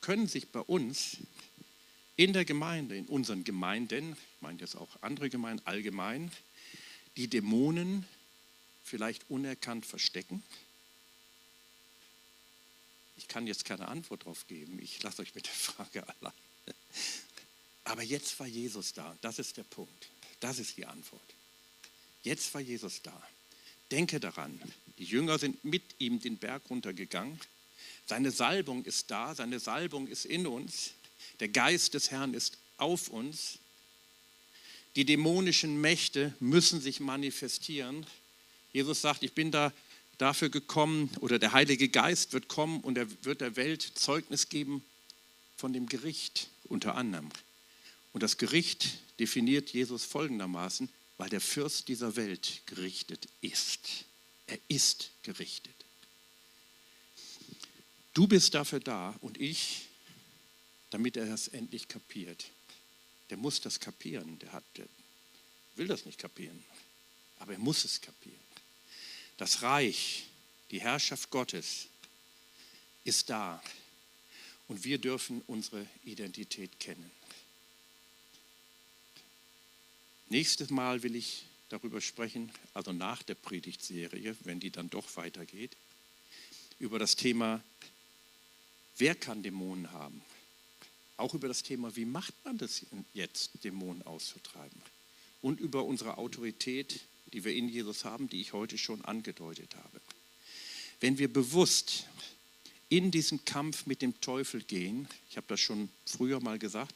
können 0.00 0.28
sich 0.28 0.48
bei 0.48 0.60
uns 0.60 1.18
in 2.16 2.32
der 2.32 2.44
Gemeinde, 2.44 2.96
in 2.96 3.06
unseren 3.06 3.44
Gemeinden, 3.44 4.12
ich 4.12 4.42
meine 4.42 4.60
jetzt 4.60 4.76
auch 4.76 5.02
andere 5.02 5.30
Gemeinden 5.30 5.66
allgemein, 5.66 6.30
die 7.16 7.28
Dämonen 7.28 8.06
vielleicht 8.82 9.28
unerkannt 9.30 9.86
verstecken? 9.86 10.42
Ich 13.16 13.28
kann 13.28 13.46
jetzt 13.46 13.64
keine 13.64 13.88
Antwort 13.88 14.22
darauf 14.22 14.46
geben. 14.46 14.78
Ich 14.80 15.02
lasse 15.02 15.22
euch 15.22 15.34
mit 15.34 15.46
der 15.46 15.52
Frage 15.52 16.08
allein. 16.20 16.32
Aber 17.84 18.02
jetzt 18.02 18.38
war 18.40 18.46
Jesus 18.46 18.92
da. 18.92 19.16
Das 19.20 19.38
ist 19.38 19.56
der 19.56 19.64
Punkt. 19.64 20.08
Das 20.40 20.58
ist 20.58 20.76
die 20.76 20.86
Antwort. 20.86 21.34
Jetzt 22.22 22.52
war 22.54 22.60
Jesus 22.60 23.02
da. 23.02 23.22
Denke 23.90 24.20
daran, 24.20 24.60
die 24.98 25.04
Jünger 25.04 25.38
sind 25.38 25.64
mit 25.64 25.82
ihm 25.98 26.20
den 26.20 26.38
Berg 26.38 26.62
runtergegangen. 26.70 27.40
Seine 28.06 28.30
Salbung 28.30 28.84
ist 28.84 29.10
da, 29.10 29.34
seine 29.34 29.58
Salbung 29.58 30.06
ist 30.06 30.24
in 30.24 30.46
uns. 30.46 30.92
Der 31.40 31.48
Geist 31.48 31.94
des 31.94 32.10
Herrn 32.10 32.34
ist 32.34 32.58
auf 32.76 33.08
uns. 33.08 33.58
Die 34.96 35.04
dämonischen 35.04 35.80
Mächte 35.80 36.34
müssen 36.40 36.80
sich 36.80 37.00
manifestieren. 37.00 38.06
Jesus 38.72 39.00
sagt, 39.00 39.22
ich 39.22 39.32
bin 39.32 39.50
da 39.50 39.72
dafür 40.18 40.50
gekommen 40.50 41.10
oder 41.20 41.38
der 41.38 41.52
Heilige 41.52 41.88
Geist 41.88 42.32
wird 42.32 42.48
kommen 42.48 42.80
und 42.80 42.98
er 42.98 43.06
wird 43.24 43.40
der 43.40 43.56
Welt 43.56 43.82
Zeugnis 43.82 44.48
geben 44.48 44.84
von 45.56 45.72
dem 45.72 45.86
Gericht 45.86 46.48
unter 46.64 46.94
anderem. 46.94 47.28
Und 48.12 48.22
das 48.22 48.36
Gericht 48.36 48.98
definiert 49.18 49.70
Jesus 49.70 50.04
folgendermaßen, 50.04 50.88
weil 51.18 51.28
der 51.28 51.40
Fürst 51.40 51.88
dieser 51.88 52.16
Welt 52.16 52.62
gerichtet 52.66 53.28
ist. 53.40 54.04
Er 54.46 54.58
ist 54.68 55.10
gerichtet. 55.22 55.74
Du 58.14 58.26
bist 58.26 58.54
dafür 58.54 58.80
da 58.80 59.14
und 59.20 59.40
ich 59.40 59.86
damit 60.90 61.16
er 61.16 61.26
das 61.26 61.48
endlich 61.48 61.88
kapiert. 61.88 62.50
Der 63.30 63.36
muss 63.36 63.60
das 63.60 63.80
kapieren, 63.80 64.38
der, 64.40 64.52
hat, 64.52 64.64
der 64.76 64.86
will 65.76 65.86
das 65.86 66.04
nicht 66.04 66.18
kapieren, 66.18 66.62
aber 67.38 67.52
er 67.52 67.58
muss 67.58 67.84
es 67.84 68.00
kapieren. 68.00 68.40
Das 69.36 69.62
Reich, 69.62 70.26
die 70.70 70.80
Herrschaft 70.80 71.30
Gottes 71.30 71.86
ist 73.04 73.30
da 73.30 73.62
und 74.68 74.84
wir 74.84 74.98
dürfen 74.98 75.42
unsere 75.46 75.86
Identität 76.04 76.78
kennen. 76.78 77.10
Nächstes 80.28 80.70
Mal 80.70 81.02
will 81.02 81.16
ich 81.16 81.44
darüber 81.70 82.00
sprechen, 82.00 82.52
also 82.74 82.92
nach 82.92 83.22
der 83.22 83.34
Predigtserie, 83.34 84.36
wenn 84.44 84.60
die 84.60 84.70
dann 84.70 84.90
doch 84.90 85.16
weitergeht, 85.16 85.76
über 86.78 86.98
das 86.98 87.16
Thema, 87.16 87.62
wer 88.96 89.14
kann 89.14 89.42
Dämonen 89.42 89.90
haben? 89.92 90.22
Auch 91.20 91.34
über 91.34 91.48
das 91.48 91.62
Thema, 91.62 91.94
wie 91.96 92.04
macht 92.04 92.34
man 92.44 92.58
das 92.58 92.84
jetzt, 93.14 93.64
Dämonen 93.64 94.02
auszutreiben. 94.02 94.82
Und 95.42 95.60
über 95.60 95.84
unsere 95.84 96.18
Autorität, 96.18 97.00
die 97.32 97.44
wir 97.44 97.54
in 97.54 97.68
Jesus 97.68 98.04
haben, 98.04 98.28
die 98.28 98.40
ich 98.40 98.52
heute 98.52 98.78
schon 98.78 99.04
angedeutet 99.04 99.74
habe. 99.76 100.00
Wenn 101.00 101.18
wir 101.18 101.32
bewusst 101.32 102.06
in 102.88 103.10
diesen 103.10 103.44
Kampf 103.44 103.86
mit 103.86 104.02
dem 104.02 104.20
Teufel 104.20 104.62
gehen, 104.62 105.08
ich 105.30 105.36
habe 105.36 105.46
das 105.48 105.60
schon 105.60 105.88
früher 106.04 106.40
mal 106.40 106.58
gesagt, 106.58 106.94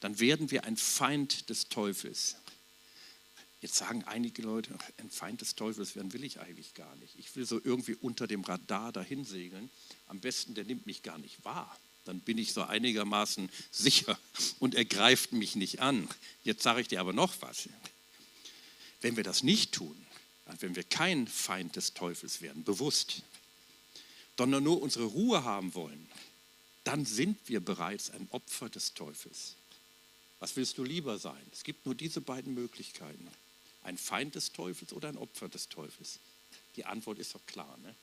dann 0.00 0.18
werden 0.18 0.50
wir 0.50 0.64
ein 0.64 0.76
Feind 0.76 1.48
des 1.48 1.68
Teufels. 1.68 2.36
Jetzt 3.60 3.76
sagen 3.76 4.04
einige 4.04 4.42
Leute, 4.42 4.76
ein 4.98 5.10
Feind 5.10 5.40
des 5.40 5.54
Teufels 5.54 5.96
werden 5.96 6.12
will 6.12 6.24
ich 6.24 6.40
eigentlich 6.40 6.74
gar 6.74 6.94
nicht. 6.96 7.14
Ich 7.18 7.34
will 7.34 7.46
so 7.46 7.60
irgendwie 7.62 7.94
unter 7.94 8.26
dem 8.26 8.42
Radar 8.42 8.92
dahin 8.92 9.24
segeln. 9.24 9.70
Am 10.06 10.20
besten, 10.20 10.54
der 10.54 10.64
nimmt 10.64 10.86
mich 10.86 11.02
gar 11.02 11.18
nicht 11.18 11.44
wahr 11.44 11.76
dann 12.08 12.20
bin 12.20 12.38
ich 12.38 12.54
so 12.54 12.62
einigermaßen 12.62 13.50
sicher 13.70 14.18
und 14.60 14.74
er 14.74 14.86
greift 14.86 15.32
mich 15.32 15.56
nicht 15.56 15.80
an. 15.80 16.08
Jetzt 16.42 16.62
sage 16.62 16.80
ich 16.80 16.88
dir 16.88 17.00
aber 17.00 17.12
noch 17.12 17.34
was. 17.40 17.68
Wenn 19.02 19.16
wir 19.16 19.24
das 19.24 19.42
nicht 19.42 19.72
tun, 19.72 19.94
wenn 20.60 20.74
wir 20.74 20.84
kein 20.84 21.28
Feind 21.28 21.76
des 21.76 21.92
Teufels 21.92 22.40
werden, 22.40 22.64
bewusst, 22.64 23.24
sondern 24.38 24.64
nur 24.64 24.80
unsere 24.80 25.04
Ruhe 25.04 25.44
haben 25.44 25.74
wollen, 25.74 26.08
dann 26.82 27.04
sind 27.04 27.36
wir 27.46 27.60
bereits 27.60 28.08
ein 28.08 28.26
Opfer 28.30 28.70
des 28.70 28.94
Teufels. 28.94 29.56
Was 30.40 30.56
willst 30.56 30.78
du 30.78 30.84
lieber 30.84 31.18
sein? 31.18 31.44
Es 31.52 31.62
gibt 31.62 31.84
nur 31.84 31.94
diese 31.94 32.22
beiden 32.22 32.54
Möglichkeiten. 32.54 33.28
Ein 33.82 33.98
Feind 33.98 34.34
des 34.34 34.52
Teufels 34.52 34.94
oder 34.94 35.10
ein 35.10 35.18
Opfer 35.18 35.50
des 35.50 35.68
Teufels. 35.68 36.20
Die 36.76 36.86
Antwort 36.86 37.18
ist 37.18 37.34
doch 37.34 37.44
klar. 37.44 37.76
Ne? 37.82 37.94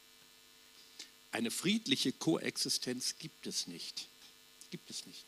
Eine 1.36 1.52
friedliche 1.52 2.14
Koexistenz 2.14 3.18
gibt 3.20 3.46
es 3.46 3.68
nicht. 3.68 4.08
Gibt 4.72 4.90
es 4.90 5.06
nicht. 5.06 5.26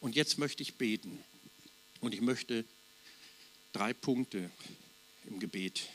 Und 0.00 0.14
jetzt 0.16 0.36
möchte 0.36 0.62
ich 0.62 0.74
beten. 0.74 1.24
Und 2.02 2.12
ich 2.12 2.20
möchte 2.20 2.66
drei 3.72 3.94
Punkte 3.94 4.50
im 5.24 5.40
Gebet 5.40 5.88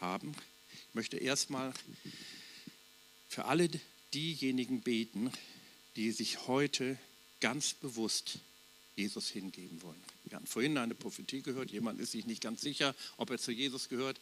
haben. 0.00 0.34
Ich 0.72 0.94
möchte 0.94 1.18
erstmal 1.18 1.72
für 3.28 3.44
alle 3.44 3.70
diejenigen 4.12 4.80
beten, 4.80 5.30
die 5.94 6.10
sich 6.10 6.48
heute 6.48 6.98
ganz 7.38 7.74
bewusst 7.74 8.40
Jesus 8.96 9.28
hingeben 9.28 9.82
wollen. 9.82 10.02
Wir 10.24 10.34
hatten 10.34 10.48
vorhin 10.48 10.76
eine 10.78 10.96
Prophetie 10.96 11.42
gehört, 11.42 11.70
jemand 11.70 12.00
ist 12.00 12.10
sich 12.10 12.26
nicht 12.26 12.42
ganz 12.42 12.60
sicher, 12.60 12.96
ob 13.18 13.30
er 13.30 13.38
zu 13.38 13.52
Jesus 13.52 13.88
gehört, 13.88 14.18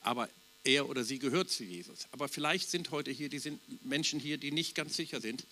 aber 0.00 0.30
er 0.64 0.88
oder 0.88 1.04
sie 1.04 1.18
gehört 1.18 1.50
zu 1.50 1.62
Jesus. 1.62 2.06
Aber 2.10 2.28
vielleicht 2.28 2.70
sind 2.70 2.90
heute 2.90 3.10
hier 3.10 3.28
die 3.28 3.38
sind 3.38 3.60
Menschen 3.84 4.18
hier, 4.18 4.38
die 4.38 4.50
nicht 4.50 4.74
ganz 4.74 4.96
sicher 4.96 5.20
sind. 5.20 5.46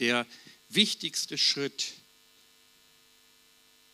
Der 0.00 0.26
wichtigste 0.68 1.38
Schritt 1.38 1.94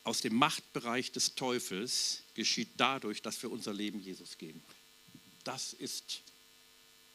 aus 0.05 0.23
dem 0.23 0.35
Machtbereich 0.35 1.13
des 1.13 1.35
Teufels 1.35 2.23
geschieht 2.35 2.71
dadurch, 2.79 3.21
dass 3.21 3.43
wir 3.43 3.53
unser 3.53 3.75
Leben 3.75 4.01
Jesus 4.01 4.39
geben. 4.39 4.63
Das 5.45 5.75
ist, 5.75 6.23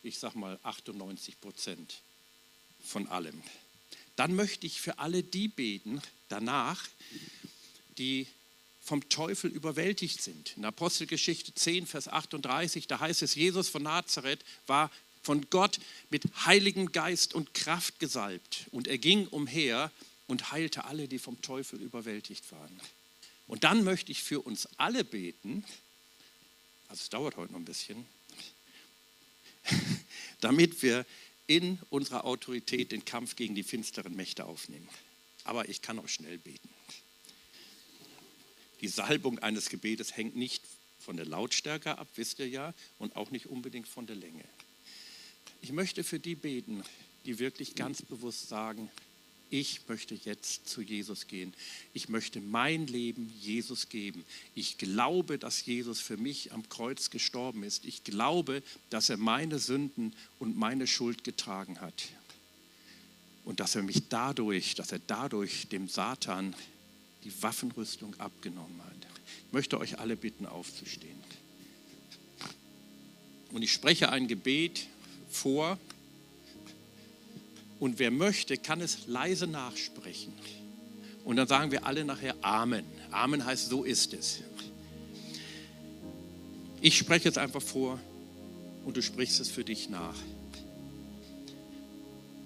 ich 0.04 0.20
sage 0.20 0.38
mal, 0.38 0.60
98 0.62 1.42
Prozent 1.42 2.02
von 2.84 3.08
allem. 3.08 3.42
Dann 4.16 4.36
möchte 4.36 4.68
ich 4.68 4.80
für 4.80 5.00
alle 5.00 5.24
die 5.24 5.48
beten 5.48 6.02
danach, 6.30 6.88
die 7.98 8.28
vom 8.84 9.08
Teufel 9.08 9.50
überwältigt 9.50 10.22
sind. 10.22 10.58
In 10.58 10.66
Apostelgeschichte 10.66 11.56
10, 11.56 11.88
Vers 11.88 12.10
38, 12.10 12.88
da 12.88 13.00
heißt 13.00 13.22
es, 13.22 13.36
Jesus 13.36 13.70
von 13.70 13.84
Nazareth 13.84 14.44
war 14.68 14.92
von 15.22 15.50
Gott 15.50 15.80
mit 16.10 16.24
Heiligem 16.46 16.92
Geist 16.92 17.34
und 17.34 17.54
Kraft 17.54 18.00
gesalbt 18.00 18.68
und 18.72 18.90
er 18.90 18.98
ging 18.98 19.28
umher 19.28 19.90
und 20.28 20.52
heilte 20.52 20.84
alle, 20.84 21.08
die 21.08 21.18
vom 21.18 21.42
Teufel 21.42 21.82
überwältigt 21.82 22.52
waren. 22.52 22.82
Und 23.48 23.64
dann 23.64 23.86
möchte 23.86 24.12
ich 24.12 24.22
für 24.22 24.42
uns 24.42 24.68
alle 24.78 25.06
beten, 25.06 25.64
also 26.90 27.02
es 27.02 27.10
dauert 27.10 27.38
heute 27.38 27.54
noch 27.54 27.60
ein 27.60 27.66
bisschen, 27.66 28.06
damit 30.42 30.82
wir 30.84 31.06
in 31.48 31.80
unserer 31.90 32.26
Autorität 32.26 32.92
den 32.92 33.06
Kampf 33.06 33.38
gegen 33.38 33.56
die 33.56 33.64
finsteren 33.64 34.16
Mächte 34.16 34.46
aufnehmen. 34.46 34.90
Aber 35.46 35.70
ich 35.70 35.82
kann 35.82 36.00
auch 36.00 36.08
schnell 36.10 36.38
beten. 36.38 36.70
Die 38.84 38.90
Salbung 38.90 39.40
eines 39.40 39.70
Gebetes 39.70 40.18
hängt 40.18 40.36
nicht 40.36 40.62
von 41.00 41.16
der 41.16 41.26
Lautstärke 41.26 41.98
ab, 41.98 42.10
wisst 42.16 42.40
ihr 42.40 42.50
ja, 42.50 42.74
und 43.00 43.16
auch 43.16 43.32
nicht 43.32 43.46
unbedingt 43.46 43.88
von 43.88 44.08
der 44.08 44.18
Länge. 44.18 44.44
Ich 45.62 45.72
möchte 45.72 46.04
für 46.04 46.20
die 46.20 46.36
beten, 46.36 46.84
die 47.24 47.40
wirklich 47.40 47.76
ganz 47.76 48.02
bewusst 48.02 48.50
sagen, 48.50 48.92
ich 49.50 49.88
möchte 49.88 50.16
jetzt 50.16 50.68
zu 50.68 50.82
Jesus 50.82 51.28
gehen. 51.28 51.54
Ich 51.94 52.10
möchte 52.10 52.42
mein 52.42 52.86
Leben 52.88 53.34
Jesus 53.40 53.88
geben. 53.88 54.26
Ich 54.54 54.78
glaube, 54.78 55.38
dass 55.38 55.66
Jesus 55.66 56.02
für 56.02 56.18
mich 56.18 56.52
am 56.52 56.68
Kreuz 56.68 57.10
gestorben 57.10 57.64
ist. 57.64 57.86
Ich 57.86 58.04
glaube, 58.04 58.64
dass 58.90 59.10
er 59.10 59.18
meine 59.18 59.60
Sünden 59.60 60.14
und 60.40 60.58
meine 60.58 60.88
Schuld 60.88 61.24
getragen 61.24 61.80
hat. 61.80 62.10
Und 63.46 63.62
dass 63.62 63.76
er 63.76 63.84
mich 63.84 64.10
dadurch, 64.10 64.76
dass 64.76 64.92
er 64.92 65.00
dadurch 65.00 65.70
dem 65.70 65.88
Satan 65.88 66.54
die 67.24 67.32
Waffenrüstung 67.42 68.16
abgenommen 68.20 68.82
hat. 68.84 69.08
Ich 69.48 69.54
möchte 69.54 69.80
euch 69.80 70.00
alle 70.00 70.16
bitten, 70.16 70.46
aufzustehen. 70.46 71.18
Und 73.52 73.62
ich 73.62 73.72
spreche 73.72 74.10
ein 74.10 74.28
Gebet 74.28 74.88
vor, 75.30 75.78
und 77.84 78.00
wer 78.00 78.12
möchte, 78.12 78.56
kann 78.56 78.80
es 78.80 79.08
leise 79.08 79.46
nachsprechen. 79.46 80.32
Und 81.26 81.36
dann 81.36 81.50
sagen 81.50 81.70
wir 81.70 81.86
alle 81.86 82.06
nachher 82.06 82.34
Amen. 82.42 82.86
Amen 83.12 83.44
heißt, 83.44 83.68
so 83.68 83.84
ist 83.84 84.14
es. 84.14 84.40
Ich 86.80 86.98
spreche 86.98 87.28
es 87.28 87.38
einfach 87.38 87.62
vor 87.62 88.00
und 88.86 88.96
du 88.96 89.02
sprichst 89.02 89.42
es 89.42 89.50
für 89.50 89.66
dich 89.66 89.90
nach. 89.90 90.16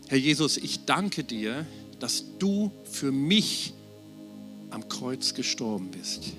Herr 0.08 0.18
Jesus, 0.18 0.58
ich 0.58 0.86
danke 0.86 1.24
dir, 1.24 1.68
dass 2.00 2.24
du 2.40 2.72
für 2.92 3.12
mich 3.12 3.74
am 4.78 4.88
Kreuz 4.88 5.34
gestorben 5.34 5.90
bist. 5.90 6.34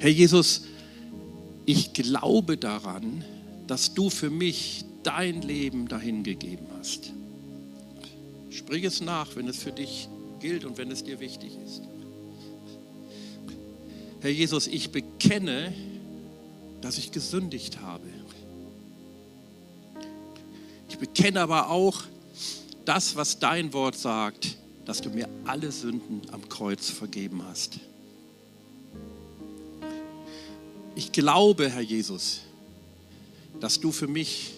Herr 0.00 0.10
Jesus, 0.10 0.64
ich 1.64 1.92
glaube 1.92 2.56
daran, 2.56 3.24
dass 3.68 3.94
du 3.94 4.10
für 4.10 4.30
mich 4.30 4.84
dein 5.04 5.42
Leben 5.42 5.86
dahingegeben 5.86 6.66
hast. 6.76 7.12
Sprich 8.50 8.82
es 8.82 9.00
nach, 9.00 9.36
wenn 9.36 9.46
es 9.46 9.58
für 9.58 9.70
dich 9.70 10.08
gilt 10.40 10.64
und 10.64 10.76
wenn 10.76 10.90
es 10.90 11.04
dir 11.04 11.20
wichtig 11.20 11.52
ist. 11.64 11.82
Herr 14.20 14.30
Jesus, 14.30 14.66
ich 14.66 14.90
bekenne, 14.90 15.72
dass 16.80 16.98
ich 16.98 17.12
gesündigt 17.12 17.80
habe. 17.80 18.08
Ich 20.88 20.98
bekenne 20.98 21.40
aber 21.40 21.70
auch 21.70 22.02
das, 22.84 23.14
was 23.14 23.38
dein 23.38 23.72
Wort 23.72 23.94
sagt, 23.94 24.57
dass 24.88 25.02
du 25.02 25.10
mir 25.10 25.28
alle 25.44 25.70
Sünden 25.70 26.22
am 26.32 26.48
Kreuz 26.48 26.88
vergeben 26.88 27.42
hast. 27.46 27.78
Ich 30.94 31.12
glaube, 31.12 31.68
Herr 31.68 31.82
Jesus, 31.82 32.40
dass 33.60 33.80
du 33.80 33.92
für 33.92 34.08
mich 34.08 34.54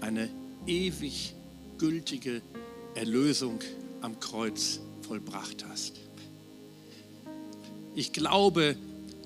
eine 0.00 0.28
ewig 0.66 1.34
gültige 1.78 2.42
Erlösung 2.96 3.60
am 4.00 4.18
Kreuz 4.18 4.80
vollbracht 5.06 5.64
hast. 5.68 6.00
Ich 7.94 8.12
glaube, 8.12 8.76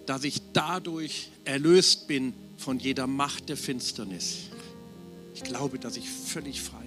dass 0.05 0.25
ich 0.25 0.43
dadurch 0.53 1.31
erlöst 1.47 2.07
bin 2.07 2.35
von 2.59 2.79
jeder 2.79 3.07
Macht 3.07 3.49
der 3.49 3.57
Finsternis. 3.57 4.41
Ich 5.35 5.43
glaube, 5.43 5.79
dass 5.79 5.97
ich 5.97 6.07
völlig 6.11 6.61
frei 6.61 6.86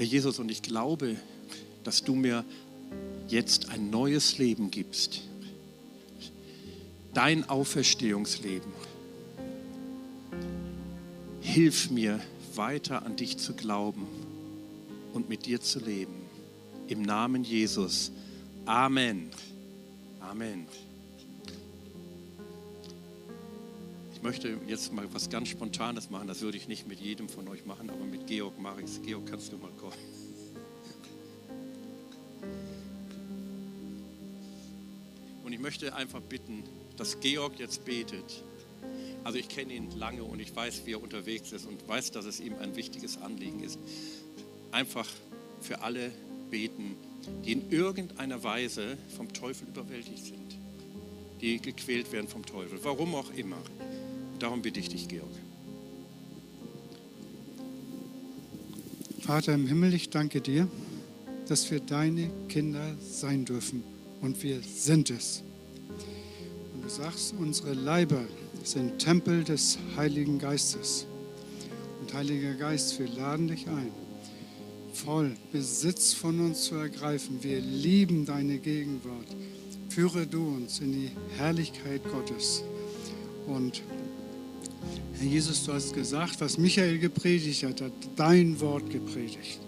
Herr 0.00 0.06
Jesus, 0.06 0.38
und 0.38 0.50
ich 0.50 0.62
glaube, 0.62 1.14
dass 1.84 2.02
du 2.02 2.14
mir 2.14 2.42
jetzt 3.28 3.68
ein 3.68 3.90
neues 3.90 4.38
Leben 4.38 4.70
gibst. 4.70 5.20
Dein 7.12 7.46
Auferstehungsleben 7.50 8.72
Hilf 11.42 11.90
mir 11.90 12.18
weiter 12.54 13.04
an 13.04 13.16
dich 13.16 13.36
zu 13.36 13.52
glauben 13.52 14.06
und 15.12 15.28
mit 15.28 15.44
dir 15.44 15.60
zu 15.60 15.80
leben. 15.80 16.14
Im 16.88 17.02
Namen 17.02 17.44
Jesus. 17.44 18.10
Amen. 18.64 19.28
Amen. 20.18 20.66
Ich 24.20 24.24
möchte 24.24 24.60
jetzt 24.66 24.92
mal 24.92 25.06
was 25.14 25.30
ganz 25.30 25.48
Spontanes 25.48 26.10
machen. 26.10 26.28
Das 26.28 26.42
würde 26.42 26.58
ich 26.58 26.68
nicht 26.68 26.86
mit 26.86 27.00
jedem 27.00 27.30
von 27.30 27.48
euch 27.48 27.64
machen, 27.64 27.88
aber 27.88 28.04
mit 28.04 28.26
Georg 28.26 28.60
mache 28.60 28.82
ich 28.82 28.84
es. 28.84 29.00
Georg, 29.00 29.24
kannst 29.24 29.50
du 29.50 29.56
mal 29.56 29.70
kommen? 29.70 29.96
Und 35.42 35.54
ich 35.54 35.58
möchte 35.58 35.94
einfach 35.94 36.20
bitten, 36.20 36.64
dass 36.98 37.18
Georg 37.20 37.58
jetzt 37.58 37.86
betet. 37.86 38.44
Also 39.24 39.38
ich 39.38 39.48
kenne 39.48 39.72
ihn 39.72 39.90
lange 39.92 40.22
und 40.22 40.38
ich 40.38 40.54
weiß, 40.54 40.82
wie 40.84 40.92
er 40.92 41.02
unterwegs 41.02 41.52
ist 41.52 41.64
und 41.64 41.88
weiß, 41.88 42.10
dass 42.10 42.26
es 42.26 42.40
ihm 42.40 42.56
ein 42.60 42.76
wichtiges 42.76 43.16
Anliegen 43.22 43.64
ist. 43.64 43.78
Einfach 44.70 45.08
für 45.62 45.80
alle 45.80 46.10
beten, 46.50 46.94
die 47.46 47.52
in 47.52 47.70
irgendeiner 47.70 48.44
Weise 48.44 48.98
vom 49.16 49.32
Teufel 49.32 49.66
überwältigt 49.68 50.26
sind, 50.26 50.58
die 51.40 51.58
gequält 51.58 52.12
werden 52.12 52.28
vom 52.28 52.44
Teufel, 52.44 52.78
warum 52.82 53.14
auch 53.14 53.32
immer. 53.32 53.56
Darum 54.40 54.62
bitte 54.62 54.80
ich 54.80 54.88
dich, 54.88 55.06
Georg. 55.06 55.28
Vater 59.20 59.52
im 59.52 59.66
Himmel, 59.66 59.92
ich 59.92 60.08
danke 60.08 60.40
dir, 60.40 60.66
dass 61.46 61.70
wir 61.70 61.80
deine 61.80 62.30
Kinder 62.48 62.96
sein 63.00 63.44
dürfen 63.44 63.84
und 64.22 64.42
wir 64.42 64.60
sind 64.62 65.10
es. 65.10 65.42
Und 66.74 66.84
du 66.84 66.88
sagst, 66.88 67.34
unsere 67.38 67.74
Leiber 67.74 68.24
sind 68.64 68.98
Tempel 68.98 69.44
des 69.44 69.78
Heiligen 69.94 70.38
Geistes. 70.38 71.06
Und 72.00 72.14
Heiliger 72.14 72.54
Geist, 72.54 72.98
wir 72.98 73.08
laden 73.08 73.48
dich 73.48 73.68
ein, 73.68 73.92
voll 74.94 75.36
Besitz 75.52 76.14
von 76.14 76.40
uns 76.40 76.62
zu 76.62 76.76
ergreifen. 76.76 77.42
Wir 77.42 77.60
lieben 77.60 78.24
deine 78.24 78.56
Gegenwart. 78.56 79.36
Führe 79.90 80.26
du 80.26 80.46
uns 80.48 80.80
in 80.80 80.92
die 80.92 81.10
Herrlichkeit 81.36 82.00
Gottes. 82.10 82.62
Und 83.46 83.82
Herr 85.20 85.28
Jesus, 85.28 85.64
du 85.66 85.74
hast 85.74 85.92
gesagt, 85.92 86.40
was 86.40 86.56
Michael 86.56 86.98
gepredigt 86.98 87.62
hat, 87.64 87.82
hat 87.82 87.92
dein 88.16 88.58
Wort 88.58 88.88
gepredigt. 88.88 89.60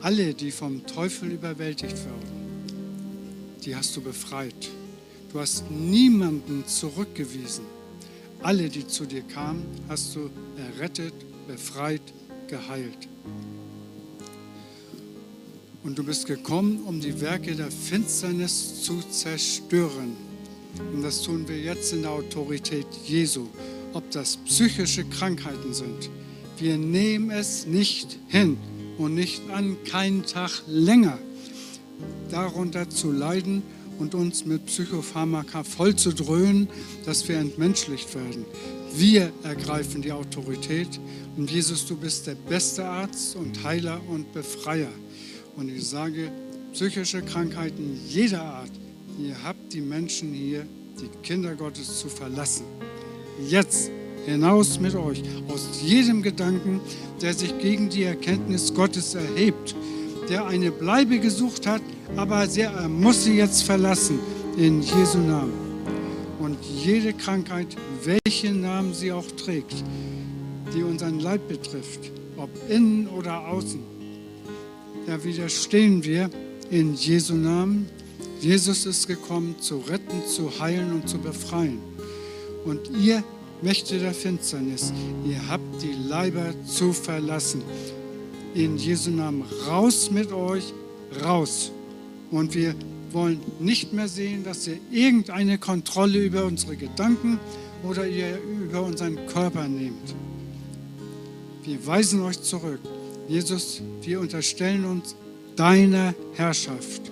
Alle, 0.00 0.34
die 0.34 0.50
vom 0.50 0.84
Teufel 0.84 1.30
überwältigt 1.30 1.96
wurden, 1.96 2.66
die 3.64 3.76
hast 3.76 3.96
du 3.96 4.00
befreit. 4.00 4.68
Du 5.32 5.38
hast 5.38 5.70
niemanden 5.70 6.64
zurückgewiesen. 6.66 7.66
Alle, 8.42 8.68
die 8.68 8.84
zu 8.84 9.06
dir 9.06 9.22
kamen, 9.22 9.64
hast 9.88 10.16
du 10.16 10.28
errettet, 10.56 11.14
befreit, 11.46 12.02
geheilt. 12.48 13.06
Und 15.84 15.96
du 15.96 16.02
bist 16.02 16.26
gekommen, 16.26 16.82
um 16.84 17.00
die 17.00 17.20
Werke 17.20 17.54
der 17.54 17.70
Finsternis 17.70 18.82
zu 18.82 19.02
zerstören. 19.08 20.16
Und 20.92 21.02
das 21.02 21.22
tun 21.22 21.46
wir 21.46 21.58
jetzt 21.58 21.92
in 21.92 22.02
der 22.02 22.10
Autorität 22.10 22.88
Jesu. 23.06 23.46
Ob 23.98 24.08
das 24.12 24.36
psychische 24.36 25.02
Krankheiten 25.02 25.74
sind. 25.74 26.08
Wir 26.56 26.78
nehmen 26.78 27.32
es 27.32 27.66
nicht 27.66 28.16
hin 28.28 28.56
und 28.96 29.16
nicht 29.16 29.42
an, 29.50 29.76
keinen 29.82 30.24
Tag 30.24 30.62
länger 30.68 31.18
darunter 32.30 32.88
zu 32.88 33.10
leiden 33.10 33.64
und 33.98 34.14
uns 34.14 34.44
mit 34.44 34.66
Psychopharmaka 34.66 35.64
voll 35.64 35.96
zu 35.96 36.12
dröhnen, 36.12 36.68
dass 37.06 37.26
wir 37.26 37.38
entmenschlicht 37.38 38.14
werden. 38.14 38.44
Wir 38.94 39.32
ergreifen 39.42 40.00
die 40.00 40.12
Autorität 40.12 41.00
und 41.36 41.50
Jesus, 41.50 41.84
du 41.84 41.96
bist 41.96 42.28
der 42.28 42.36
beste 42.36 42.84
Arzt 42.84 43.34
und 43.34 43.64
Heiler 43.64 44.00
und 44.08 44.32
Befreier. 44.32 44.92
Und 45.56 45.70
ich 45.70 45.84
sage, 45.84 46.30
psychische 46.72 47.20
Krankheiten 47.22 48.00
jeder 48.06 48.44
Art, 48.44 48.70
ihr 49.20 49.34
habt 49.42 49.72
die 49.72 49.80
Menschen 49.80 50.32
hier, 50.32 50.64
die 51.00 51.08
Kinder 51.24 51.56
Gottes 51.56 51.98
zu 51.98 52.08
verlassen. 52.08 52.77
Jetzt 53.46 53.90
hinaus 54.26 54.80
mit 54.80 54.94
euch 54.94 55.22
aus 55.48 55.80
jedem 55.82 56.22
Gedanken, 56.22 56.80
der 57.22 57.32
sich 57.34 57.56
gegen 57.58 57.88
die 57.88 58.02
Erkenntnis 58.02 58.74
Gottes 58.74 59.14
erhebt, 59.14 59.74
der 60.28 60.46
eine 60.46 60.70
Bleibe 60.70 61.18
gesucht 61.18 61.66
hat, 61.66 61.82
aber 62.16 62.46
er 62.46 62.88
muss 62.88 63.24
sie 63.24 63.36
jetzt 63.36 63.62
verlassen 63.62 64.18
in 64.56 64.82
Jesu 64.82 65.18
Namen. 65.18 65.52
Und 66.38 66.58
jede 66.64 67.12
Krankheit, 67.12 67.68
welchen 68.04 68.60
Namen 68.60 68.92
sie 68.92 69.12
auch 69.12 69.26
trägt, 69.32 69.84
die 70.74 70.82
unseren 70.82 71.20
Leib 71.20 71.48
betrifft, 71.48 72.10
ob 72.36 72.50
innen 72.68 73.08
oder 73.08 73.48
außen, 73.48 73.80
da 75.06 75.22
widerstehen 75.24 76.04
wir 76.04 76.28
in 76.70 76.94
Jesu 76.94 77.34
Namen. 77.34 77.88
Jesus 78.40 78.84
ist 78.84 79.06
gekommen, 79.06 79.56
zu 79.58 79.78
retten, 79.78 80.26
zu 80.26 80.60
heilen 80.60 80.92
und 80.92 81.08
zu 81.08 81.18
befreien. 81.18 81.78
Und 82.64 82.90
ihr 83.02 83.22
Mächte 83.62 83.98
der 83.98 84.14
Finsternis, 84.14 84.92
ihr 85.26 85.48
habt 85.48 85.82
die 85.82 85.94
Leiber 86.08 86.54
zu 86.64 86.92
verlassen. 86.92 87.62
In 88.54 88.76
Jesu 88.76 89.10
Namen 89.10 89.44
raus 89.66 90.10
mit 90.10 90.32
euch, 90.32 90.72
raus. 91.24 91.72
Und 92.30 92.54
wir 92.54 92.74
wollen 93.12 93.40
nicht 93.58 93.92
mehr 93.92 94.08
sehen, 94.08 94.44
dass 94.44 94.66
ihr 94.66 94.78
irgendeine 94.90 95.58
Kontrolle 95.58 96.18
über 96.18 96.44
unsere 96.44 96.76
Gedanken 96.76 97.38
oder 97.82 98.06
über 98.06 98.82
unseren 98.82 99.26
Körper 99.26 99.66
nehmt. 99.66 100.14
Wir 101.64 101.84
weisen 101.86 102.22
euch 102.22 102.40
zurück. 102.40 102.80
Jesus, 103.28 103.82
wir 104.02 104.20
unterstellen 104.20 104.84
uns 104.84 105.14
deiner 105.56 106.14
Herrschaft. 106.34 107.02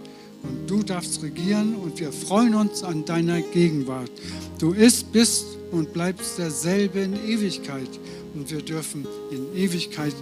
Und 0.48 0.70
du 0.70 0.82
darfst 0.82 1.22
regieren 1.22 1.74
und 1.76 1.98
wir 1.98 2.12
freuen 2.12 2.54
uns 2.54 2.82
an 2.82 3.04
deiner 3.04 3.40
Gegenwart. 3.40 4.10
Du 4.58 4.72
ist, 4.72 5.12
bist 5.12 5.44
und 5.70 5.92
bleibst 5.92 6.38
derselbe 6.38 7.00
in 7.00 7.14
Ewigkeit. 7.14 7.88
Und 8.34 8.50
wir 8.50 8.62
dürfen 8.62 9.06
in 9.30 9.56
Ewigkeit 9.56 10.14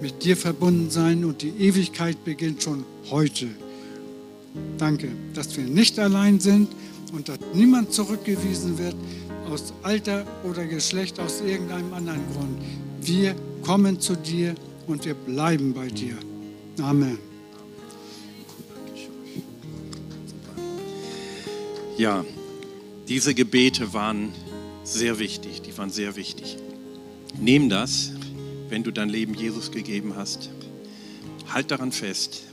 mit 0.00 0.24
dir 0.24 0.36
verbunden 0.36 0.90
sein 0.90 1.24
und 1.24 1.42
die 1.42 1.50
Ewigkeit 1.50 2.24
beginnt 2.24 2.62
schon 2.62 2.84
heute. 3.10 3.46
Danke, 4.76 5.08
dass 5.34 5.56
wir 5.56 5.64
nicht 5.64 5.98
allein 5.98 6.40
sind 6.40 6.68
und 7.12 7.28
dass 7.28 7.38
niemand 7.54 7.92
zurückgewiesen 7.92 8.78
wird 8.78 8.96
aus 9.48 9.72
Alter 9.82 10.26
oder 10.44 10.66
Geschlecht, 10.66 11.20
aus 11.20 11.40
irgendeinem 11.40 11.92
anderen 11.94 12.20
Grund. 12.32 12.58
Wir 13.00 13.34
kommen 13.62 14.00
zu 14.00 14.16
dir 14.16 14.54
und 14.86 15.04
wir 15.04 15.14
bleiben 15.14 15.72
bei 15.72 15.88
dir. 15.88 16.16
Amen. 16.80 17.31
Ja, 21.98 22.24
diese 23.08 23.34
Gebete 23.34 23.92
waren 23.92 24.32
sehr 24.82 25.18
wichtig, 25.18 25.60
die 25.60 25.76
waren 25.76 25.90
sehr 25.90 26.16
wichtig. 26.16 26.56
Nimm 27.38 27.68
das, 27.68 28.12
wenn 28.68 28.82
du 28.82 28.90
dein 28.90 29.10
Leben 29.10 29.34
Jesus 29.34 29.70
gegeben 29.70 30.16
hast. 30.16 30.48
Halt 31.52 31.70
daran 31.70 31.92
fest. 31.92 32.44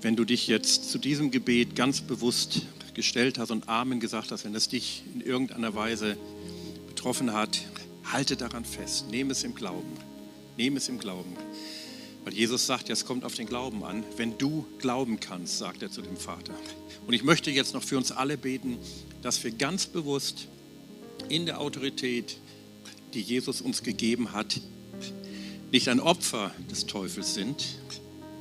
Wenn 0.00 0.16
du 0.16 0.24
dich 0.24 0.46
jetzt 0.46 0.90
zu 0.90 0.98
diesem 0.98 1.30
Gebet 1.30 1.76
ganz 1.76 2.00
bewusst 2.00 2.62
gestellt 2.94 3.38
hast 3.38 3.50
und 3.50 3.68
Amen 3.68 4.00
gesagt 4.00 4.32
hast, 4.32 4.46
wenn 4.46 4.54
es 4.54 4.68
dich 4.68 5.02
in 5.14 5.20
irgendeiner 5.20 5.74
Weise 5.74 6.16
betroffen 6.86 7.34
hat, 7.34 7.60
halte 8.04 8.36
daran 8.36 8.64
fest. 8.64 9.10
Nehme 9.10 9.32
es 9.32 9.44
im 9.44 9.54
Glauben. 9.54 9.92
Nehme 10.56 10.78
es 10.78 10.88
im 10.88 10.98
Glauben. 10.98 11.36
Weil 12.24 12.34
Jesus 12.34 12.66
sagt, 12.66 12.90
es 12.90 13.06
kommt 13.06 13.24
auf 13.24 13.34
den 13.34 13.46
Glauben 13.46 13.82
an. 13.84 14.04
Wenn 14.16 14.36
du 14.36 14.66
glauben 14.78 15.20
kannst, 15.20 15.58
sagt 15.58 15.82
er 15.82 15.90
zu 15.90 16.02
dem 16.02 16.16
Vater. 16.16 16.54
Und 17.06 17.14
ich 17.14 17.24
möchte 17.24 17.50
jetzt 17.50 17.74
noch 17.74 17.82
für 17.82 17.96
uns 17.96 18.12
alle 18.12 18.36
beten, 18.36 18.78
dass 19.22 19.42
wir 19.42 19.50
ganz 19.52 19.86
bewusst 19.86 20.48
in 21.28 21.46
der 21.46 21.60
Autorität, 21.60 22.36
die 23.14 23.20
Jesus 23.20 23.60
uns 23.60 23.82
gegeben 23.82 24.32
hat, 24.32 24.60
nicht 25.72 25.88
ein 25.88 26.00
Opfer 26.00 26.52
des 26.70 26.86
Teufels 26.86 27.34
sind, 27.34 27.64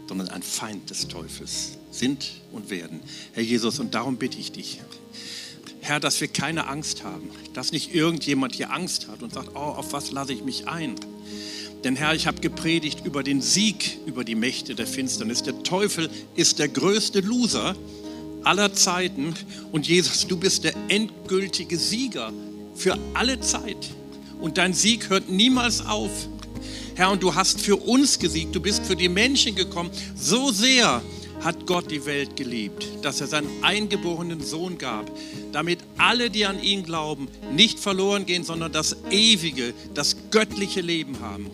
sondern 0.08 0.30
ein 0.30 0.42
Feind 0.42 0.90
des 0.90 1.08
Teufels 1.08 1.78
sind 1.92 2.42
und 2.52 2.70
werden. 2.70 3.00
Herr 3.34 3.44
Jesus, 3.44 3.80
und 3.80 3.94
darum 3.94 4.18
bitte 4.18 4.40
ich 4.40 4.52
dich, 4.52 4.82
Herr, 5.82 6.00
dass 6.00 6.20
wir 6.20 6.28
keine 6.28 6.68
Angst 6.68 7.04
haben, 7.04 7.30
dass 7.54 7.72
nicht 7.72 7.94
irgendjemand 7.94 8.56
hier 8.56 8.72
Angst 8.72 9.08
hat 9.08 9.22
und 9.22 9.34
sagt, 9.34 9.50
oh, 9.54 9.60
auf 9.60 9.94
was 9.94 10.12
lasse 10.12 10.34
ich 10.34 10.44
mich 10.44 10.68
ein? 10.68 10.96
Denn 11.84 11.96
Herr, 11.96 12.14
ich 12.14 12.28
habe 12.28 12.42
gepredigt 12.42 13.06
über 13.06 13.24
den 13.24 13.42
Sieg 13.42 13.98
über 14.06 14.24
die 14.24 14.36
Mächte 14.36 14.76
der 14.76 14.88
Finsternis. 14.88 15.44
Der 15.44 15.64
Teufel 15.64 16.10
ist 16.36 16.60
der 16.60 16.68
größte 16.68 17.22
Loser 17.22 17.76
aller 18.44 18.74
Zeiten 18.74 19.34
und 19.72 19.88
Jesus, 19.88 20.28
du 20.28 20.38
bist 20.38 20.64
der 20.64 20.74
endgültige 20.88 21.78
Sieger 21.78 22.34
für 22.76 22.98
alle 23.14 23.40
Zeit. 23.40 23.90
Und 24.40 24.58
dein 24.58 24.74
Sieg 24.74 25.10
hört 25.10 25.30
niemals 25.30 25.86
auf. 25.86 26.12
Herr, 26.96 27.12
und 27.12 27.24
du 27.24 27.36
hast 27.36 27.62
für 27.62 27.78
uns 27.78 28.20
gesiegt, 28.20 28.56
du 28.56 28.60
bist 28.60 28.86
für 28.86 28.96
die 28.96 29.10
Menschen 29.10 29.56
gekommen. 29.56 29.90
So 30.16 30.52
sehr 30.52 31.02
hat 31.42 31.66
Gott 31.66 31.90
die 31.90 32.06
Welt 32.06 32.36
geliebt, 32.36 32.86
dass 33.02 33.22
er 33.22 33.28
seinen 33.28 33.64
eingeborenen 33.64 34.42
Sohn 34.42 34.78
gab, 34.78 35.10
damit 35.52 35.80
alle, 35.98 36.30
die 36.30 36.46
an 36.46 36.62
ihn 36.62 36.84
glauben, 36.84 37.30
nicht 37.56 37.80
verloren 37.80 38.26
gehen, 38.26 38.44
sondern 38.44 38.72
das 38.72 38.98
ewige, 39.10 39.74
das 39.94 40.18
göttliche 40.32 40.82
Leben 40.82 41.20
haben. 41.22 41.50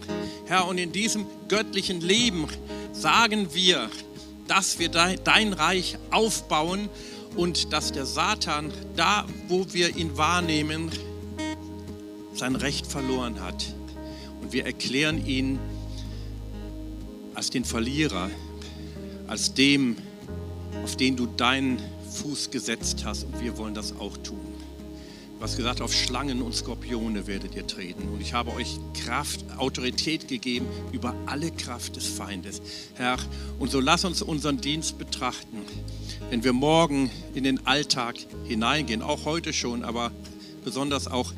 Herr, 0.48 0.68
und 0.68 0.78
in 0.78 0.92
diesem 0.92 1.26
göttlichen 1.48 2.02
Leben 2.02 2.48
sagen 2.92 3.54
wir, 3.54 3.90
dass 4.48 4.78
wir 4.78 4.90
dein 4.90 5.54
Reich 5.54 5.98
aufbauen 6.12 6.88
und 7.36 7.74
dass 7.74 7.92
der 7.92 8.06
Satan 8.06 8.72
da, 8.96 9.26
wo 9.48 9.66
wir 9.74 9.96
ihn 9.96 10.18
wahrnehmen, 10.18 10.92
sein 12.36 12.56
Recht 12.56 12.86
verloren 12.86 13.42
hat. 13.42 13.74
Und 14.42 14.54
wir 14.54 14.66
erklären 14.66 15.26
ihn 15.26 15.60
als 17.34 17.50
den 17.50 17.66
Verlierer, 17.66 18.30
als 19.28 19.54
dem, 19.56 19.98
auf 20.84 20.96
den 20.96 21.16
du 21.16 21.26
deinen 21.26 21.80
Fuß 22.12 22.52
gesetzt 22.52 23.04
hast. 23.04 23.24
Und 23.24 23.42
wir 23.42 23.58
wollen 23.58 23.74
das 23.74 23.98
auch 24.00 24.16
tun. 24.18 24.55
Hast 25.42 25.58
gesagt, 25.58 25.82
auf 25.82 25.94
Schlangen 25.94 26.42
und 26.42 26.56
Skorpione 26.56 27.28
werdet 27.28 27.56
ihr 27.56 27.68
treten. 27.68 28.08
Und 28.10 28.22
ich 28.22 28.34
habe 28.34 28.54
euch 28.54 28.80
Kraft, 28.94 29.46
Autorität 29.58 30.28
gegeben 30.28 30.66
über 30.92 31.14
alle 31.26 31.52
Kraft 31.52 31.98
des 31.98 32.08
Feindes. 32.08 32.62
Herr, 32.96 33.18
und 33.60 33.70
so 33.70 33.80
lass 33.80 34.06
uns 34.06 34.22
unseren 34.22 34.62
Dienst 34.62 34.98
betrachten. 34.98 35.62
Wenn 36.30 36.44
wir 36.44 36.54
morgen 36.54 37.12
in 37.34 37.44
den 37.44 37.68
Alltag 37.68 38.16
hineingehen, 38.46 39.02
auch 39.02 39.26
heute 39.26 39.54
schon, 39.54 39.84
aber 39.84 40.12
besonders 40.64 41.08
auch 41.08 41.34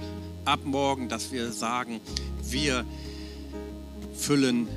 ab 0.45 0.59
morgen, 0.63 1.09
dass 1.09 1.31
wir 1.31 1.51
sagen, 1.51 1.99
wir 2.43 2.85
füllen, 4.15 4.67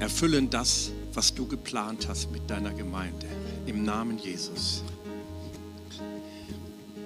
erfüllen 0.00 0.50
das, 0.50 0.90
was 1.12 1.34
du 1.34 1.46
geplant 1.46 2.08
hast 2.08 2.32
mit 2.32 2.48
deiner 2.50 2.72
Gemeinde. 2.72 3.26
Im 3.66 3.84
Namen 3.84 4.18
Jesus. 4.18 4.82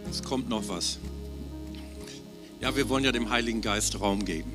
Es 0.08 0.22
kommt 0.22 0.48
noch 0.48 0.68
was. 0.68 0.98
Ja, 2.60 2.74
wir 2.74 2.88
wollen 2.88 3.04
ja 3.04 3.12
dem 3.12 3.30
Heiligen 3.30 3.60
Geist 3.60 4.00
Raum 4.00 4.24
geben. 4.24 4.52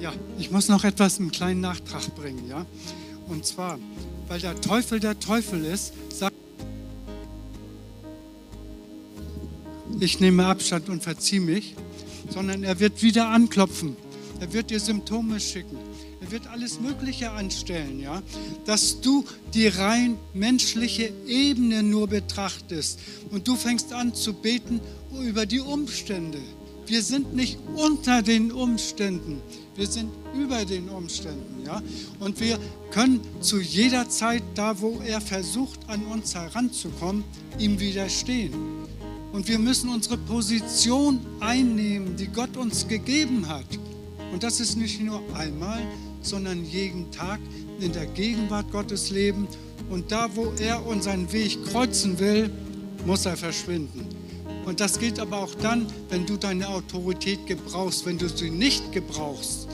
Ja, 0.00 0.12
ich 0.38 0.50
muss 0.50 0.68
noch 0.68 0.84
etwas, 0.84 1.18
einen 1.18 1.32
kleinen 1.32 1.60
Nachtrag 1.60 2.14
bringen, 2.14 2.48
ja. 2.48 2.66
Und 3.26 3.46
zwar, 3.46 3.78
weil 4.28 4.40
der 4.40 4.60
Teufel 4.60 5.00
der 5.00 5.18
Teufel 5.18 5.64
ist, 5.64 5.92
sagt, 6.10 6.34
ich 10.00 10.20
nehme 10.20 10.46
Abstand 10.46 10.88
und 10.88 11.02
verziehe 11.02 11.40
mich, 11.40 11.74
sondern 12.28 12.64
er 12.64 12.78
wird 12.80 13.02
wieder 13.02 13.28
anklopfen. 13.28 13.96
Er 14.40 14.52
wird 14.52 14.70
dir 14.70 14.80
Symptome 14.80 15.40
schicken. 15.40 15.78
Er 16.24 16.30
wird 16.30 16.46
alles 16.46 16.80
Mögliche 16.80 17.32
anstellen, 17.32 18.00
ja, 18.00 18.22
dass 18.64 19.02
du 19.02 19.26
die 19.52 19.66
rein 19.66 20.16
menschliche 20.32 21.12
Ebene 21.26 21.82
nur 21.82 22.08
betrachtest 22.08 22.98
und 23.30 23.46
du 23.46 23.56
fängst 23.56 23.92
an 23.92 24.14
zu 24.14 24.32
beten 24.32 24.80
über 25.22 25.44
die 25.44 25.60
Umstände. 25.60 26.38
Wir 26.86 27.02
sind 27.02 27.34
nicht 27.34 27.58
unter 27.76 28.22
den 28.22 28.52
Umständen, 28.52 29.42
wir 29.76 29.86
sind 29.86 30.10
über 30.34 30.64
den 30.64 30.88
Umständen, 30.88 31.66
ja. 31.66 31.82
Und 32.20 32.40
wir 32.40 32.58
können 32.90 33.20
zu 33.42 33.60
jeder 33.60 34.08
Zeit, 34.08 34.42
da 34.54 34.80
wo 34.80 35.02
er 35.06 35.20
versucht, 35.20 35.80
an 35.88 36.06
uns 36.06 36.34
heranzukommen, 36.34 37.22
ihm 37.58 37.78
widerstehen. 37.78 38.54
Und 39.30 39.46
wir 39.46 39.58
müssen 39.58 39.90
unsere 39.90 40.16
Position 40.16 41.20
einnehmen, 41.40 42.16
die 42.16 42.28
Gott 42.28 42.56
uns 42.56 42.88
gegeben 42.88 43.46
hat. 43.46 43.66
Und 44.32 44.42
das 44.42 44.58
ist 44.58 44.76
nicht 44.76 45.00
nur 45.00 45.22
einmal, 45.36 45.80
sondern 46.24 46.64
jeden 46.64 47.10
Tag 47.10 47.40
in 47.80 47.92
der 47.92 48.06
Gegenwart 48.06 48.70
Gottes 48.70 49.10
leben. 49.10 49.46
Und 49.90 50.10
da, 50.10 50.34
wo 50.34 50.52
er 50.58 50.86
unseren 50.86 51.30
Weg 51.32 51.64
kreuzen 51.66 52.18
will, 52.18 52.50
muss 53.06 53.26
er 53.26 53.36
verschwinden. 53.36 54.06
Und 54.64 54.80
das 54.80 54.98
gilt 54.98 55.18
aber 55.18 55.38
auch 55.38 55.54
dann, 55.56 55.86
wenn 56.08 56.24
du 56.24 56.36
deine 56.36 56.68
Autorität 56.68 57.46
gebrauchst. 57.46 58.06
Wenn 58.06 58.18
du 58.18 58.28
sie 58.28 58.50
nicht 58.50 58.92
gebrauchst, 58.92 59.68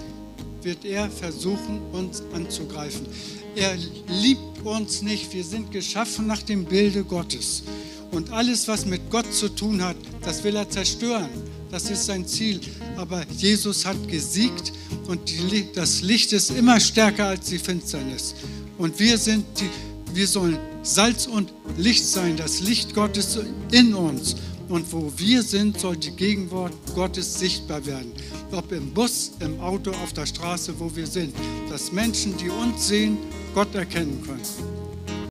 wird 0.62 0.84
er 0.84 1.08
versuchen, 1.10 1.80
uns 1.92 2.22
anzugreifen. 2.34 3.06
Er 3.54 3.76
liebt 4.08 4.64
uns 4.64 5.02
nicht. 5.02 5.32
Wir 5.32 5.44
sind 5.44 5.70
geschaffen 5.70 6.26
nach 6.26 6.42
dem 6.42 6.64
Bilde 6.64 7.04
Gottes. 7.04 7.62
Und 8.10 8.30
alles, 8.32 8.66
was 8.66 8.84
mit 8.86 9.10
Gott 9.10 9.32
zu 9.32 9.48
tun 9.48 9.82
hat, 9.82 9.96
das 10.22 10.42
will 10.42 10.56
er 10.56 10.68
zerstören. 10.68 11.28
Das 11.70 11.88
ist 11.88 12.06
sein 12.06 12.26
Ziel. 12.26 12.60
Aber 12.96 13.24
Jesus 13.36 13.86
hat 13.86 14.08
gesiegt 14.08 14.72
und 15.10 15.28
die, 15.28 15.66
das 15.74 16.02
Licht 16.02 16.32
ist 16.32 16.50
immer 16.50 16.78
stärker 16.78 17.26
als 17.26 17.46
die 17.46 17.58
Finsternis. 17.58 18.32
Und 18.78 18.96
wir 19.00 19.18
sind 19.18 19.44
die, 19.58 19.68
wir 20.14 20.28
sollen 20.28 20.56
Salz 20.84 21.26
und 21.26 21.52
Licht 21.76 22.06
sein, 22.06 22.36
das 22.36 22.60
Licht 22.60 22.94
Gottes 22.94 23.36
in 23.72 23.92
uns. 23.92 24.36
Und 24.68 24.92
wo 24.92 25.12
wir 25.16 25.42
sind, 25.42 25.80
soll 25.80 25.96
die 25.96 26.12
Gegenwart 26.12 26.72
Gottes 26.94 27.40
sichtbar 27.40 27.84
werden. 27.86 28.12
Ob 28.52 28.70
im 28.70 28.94
Bus, 28.94 29.32
im 29.40 29.58
Auto, 29.58 29.90
auf 29.90 30.12
der 30.12 30.26
Straße, 30.26 30.74
wo 30.78 30.94
wir 30.94 31.08
sind. 31.08 31.34
Dass 31.68 31.90
Menschen, 31.90 32.36
die 32.36 32.48
uns 32.48 32.86
sehen, 32.86 33.18
Gott 33.52 33.74
erkennen 33.74 34.22
können. 34.24 34.79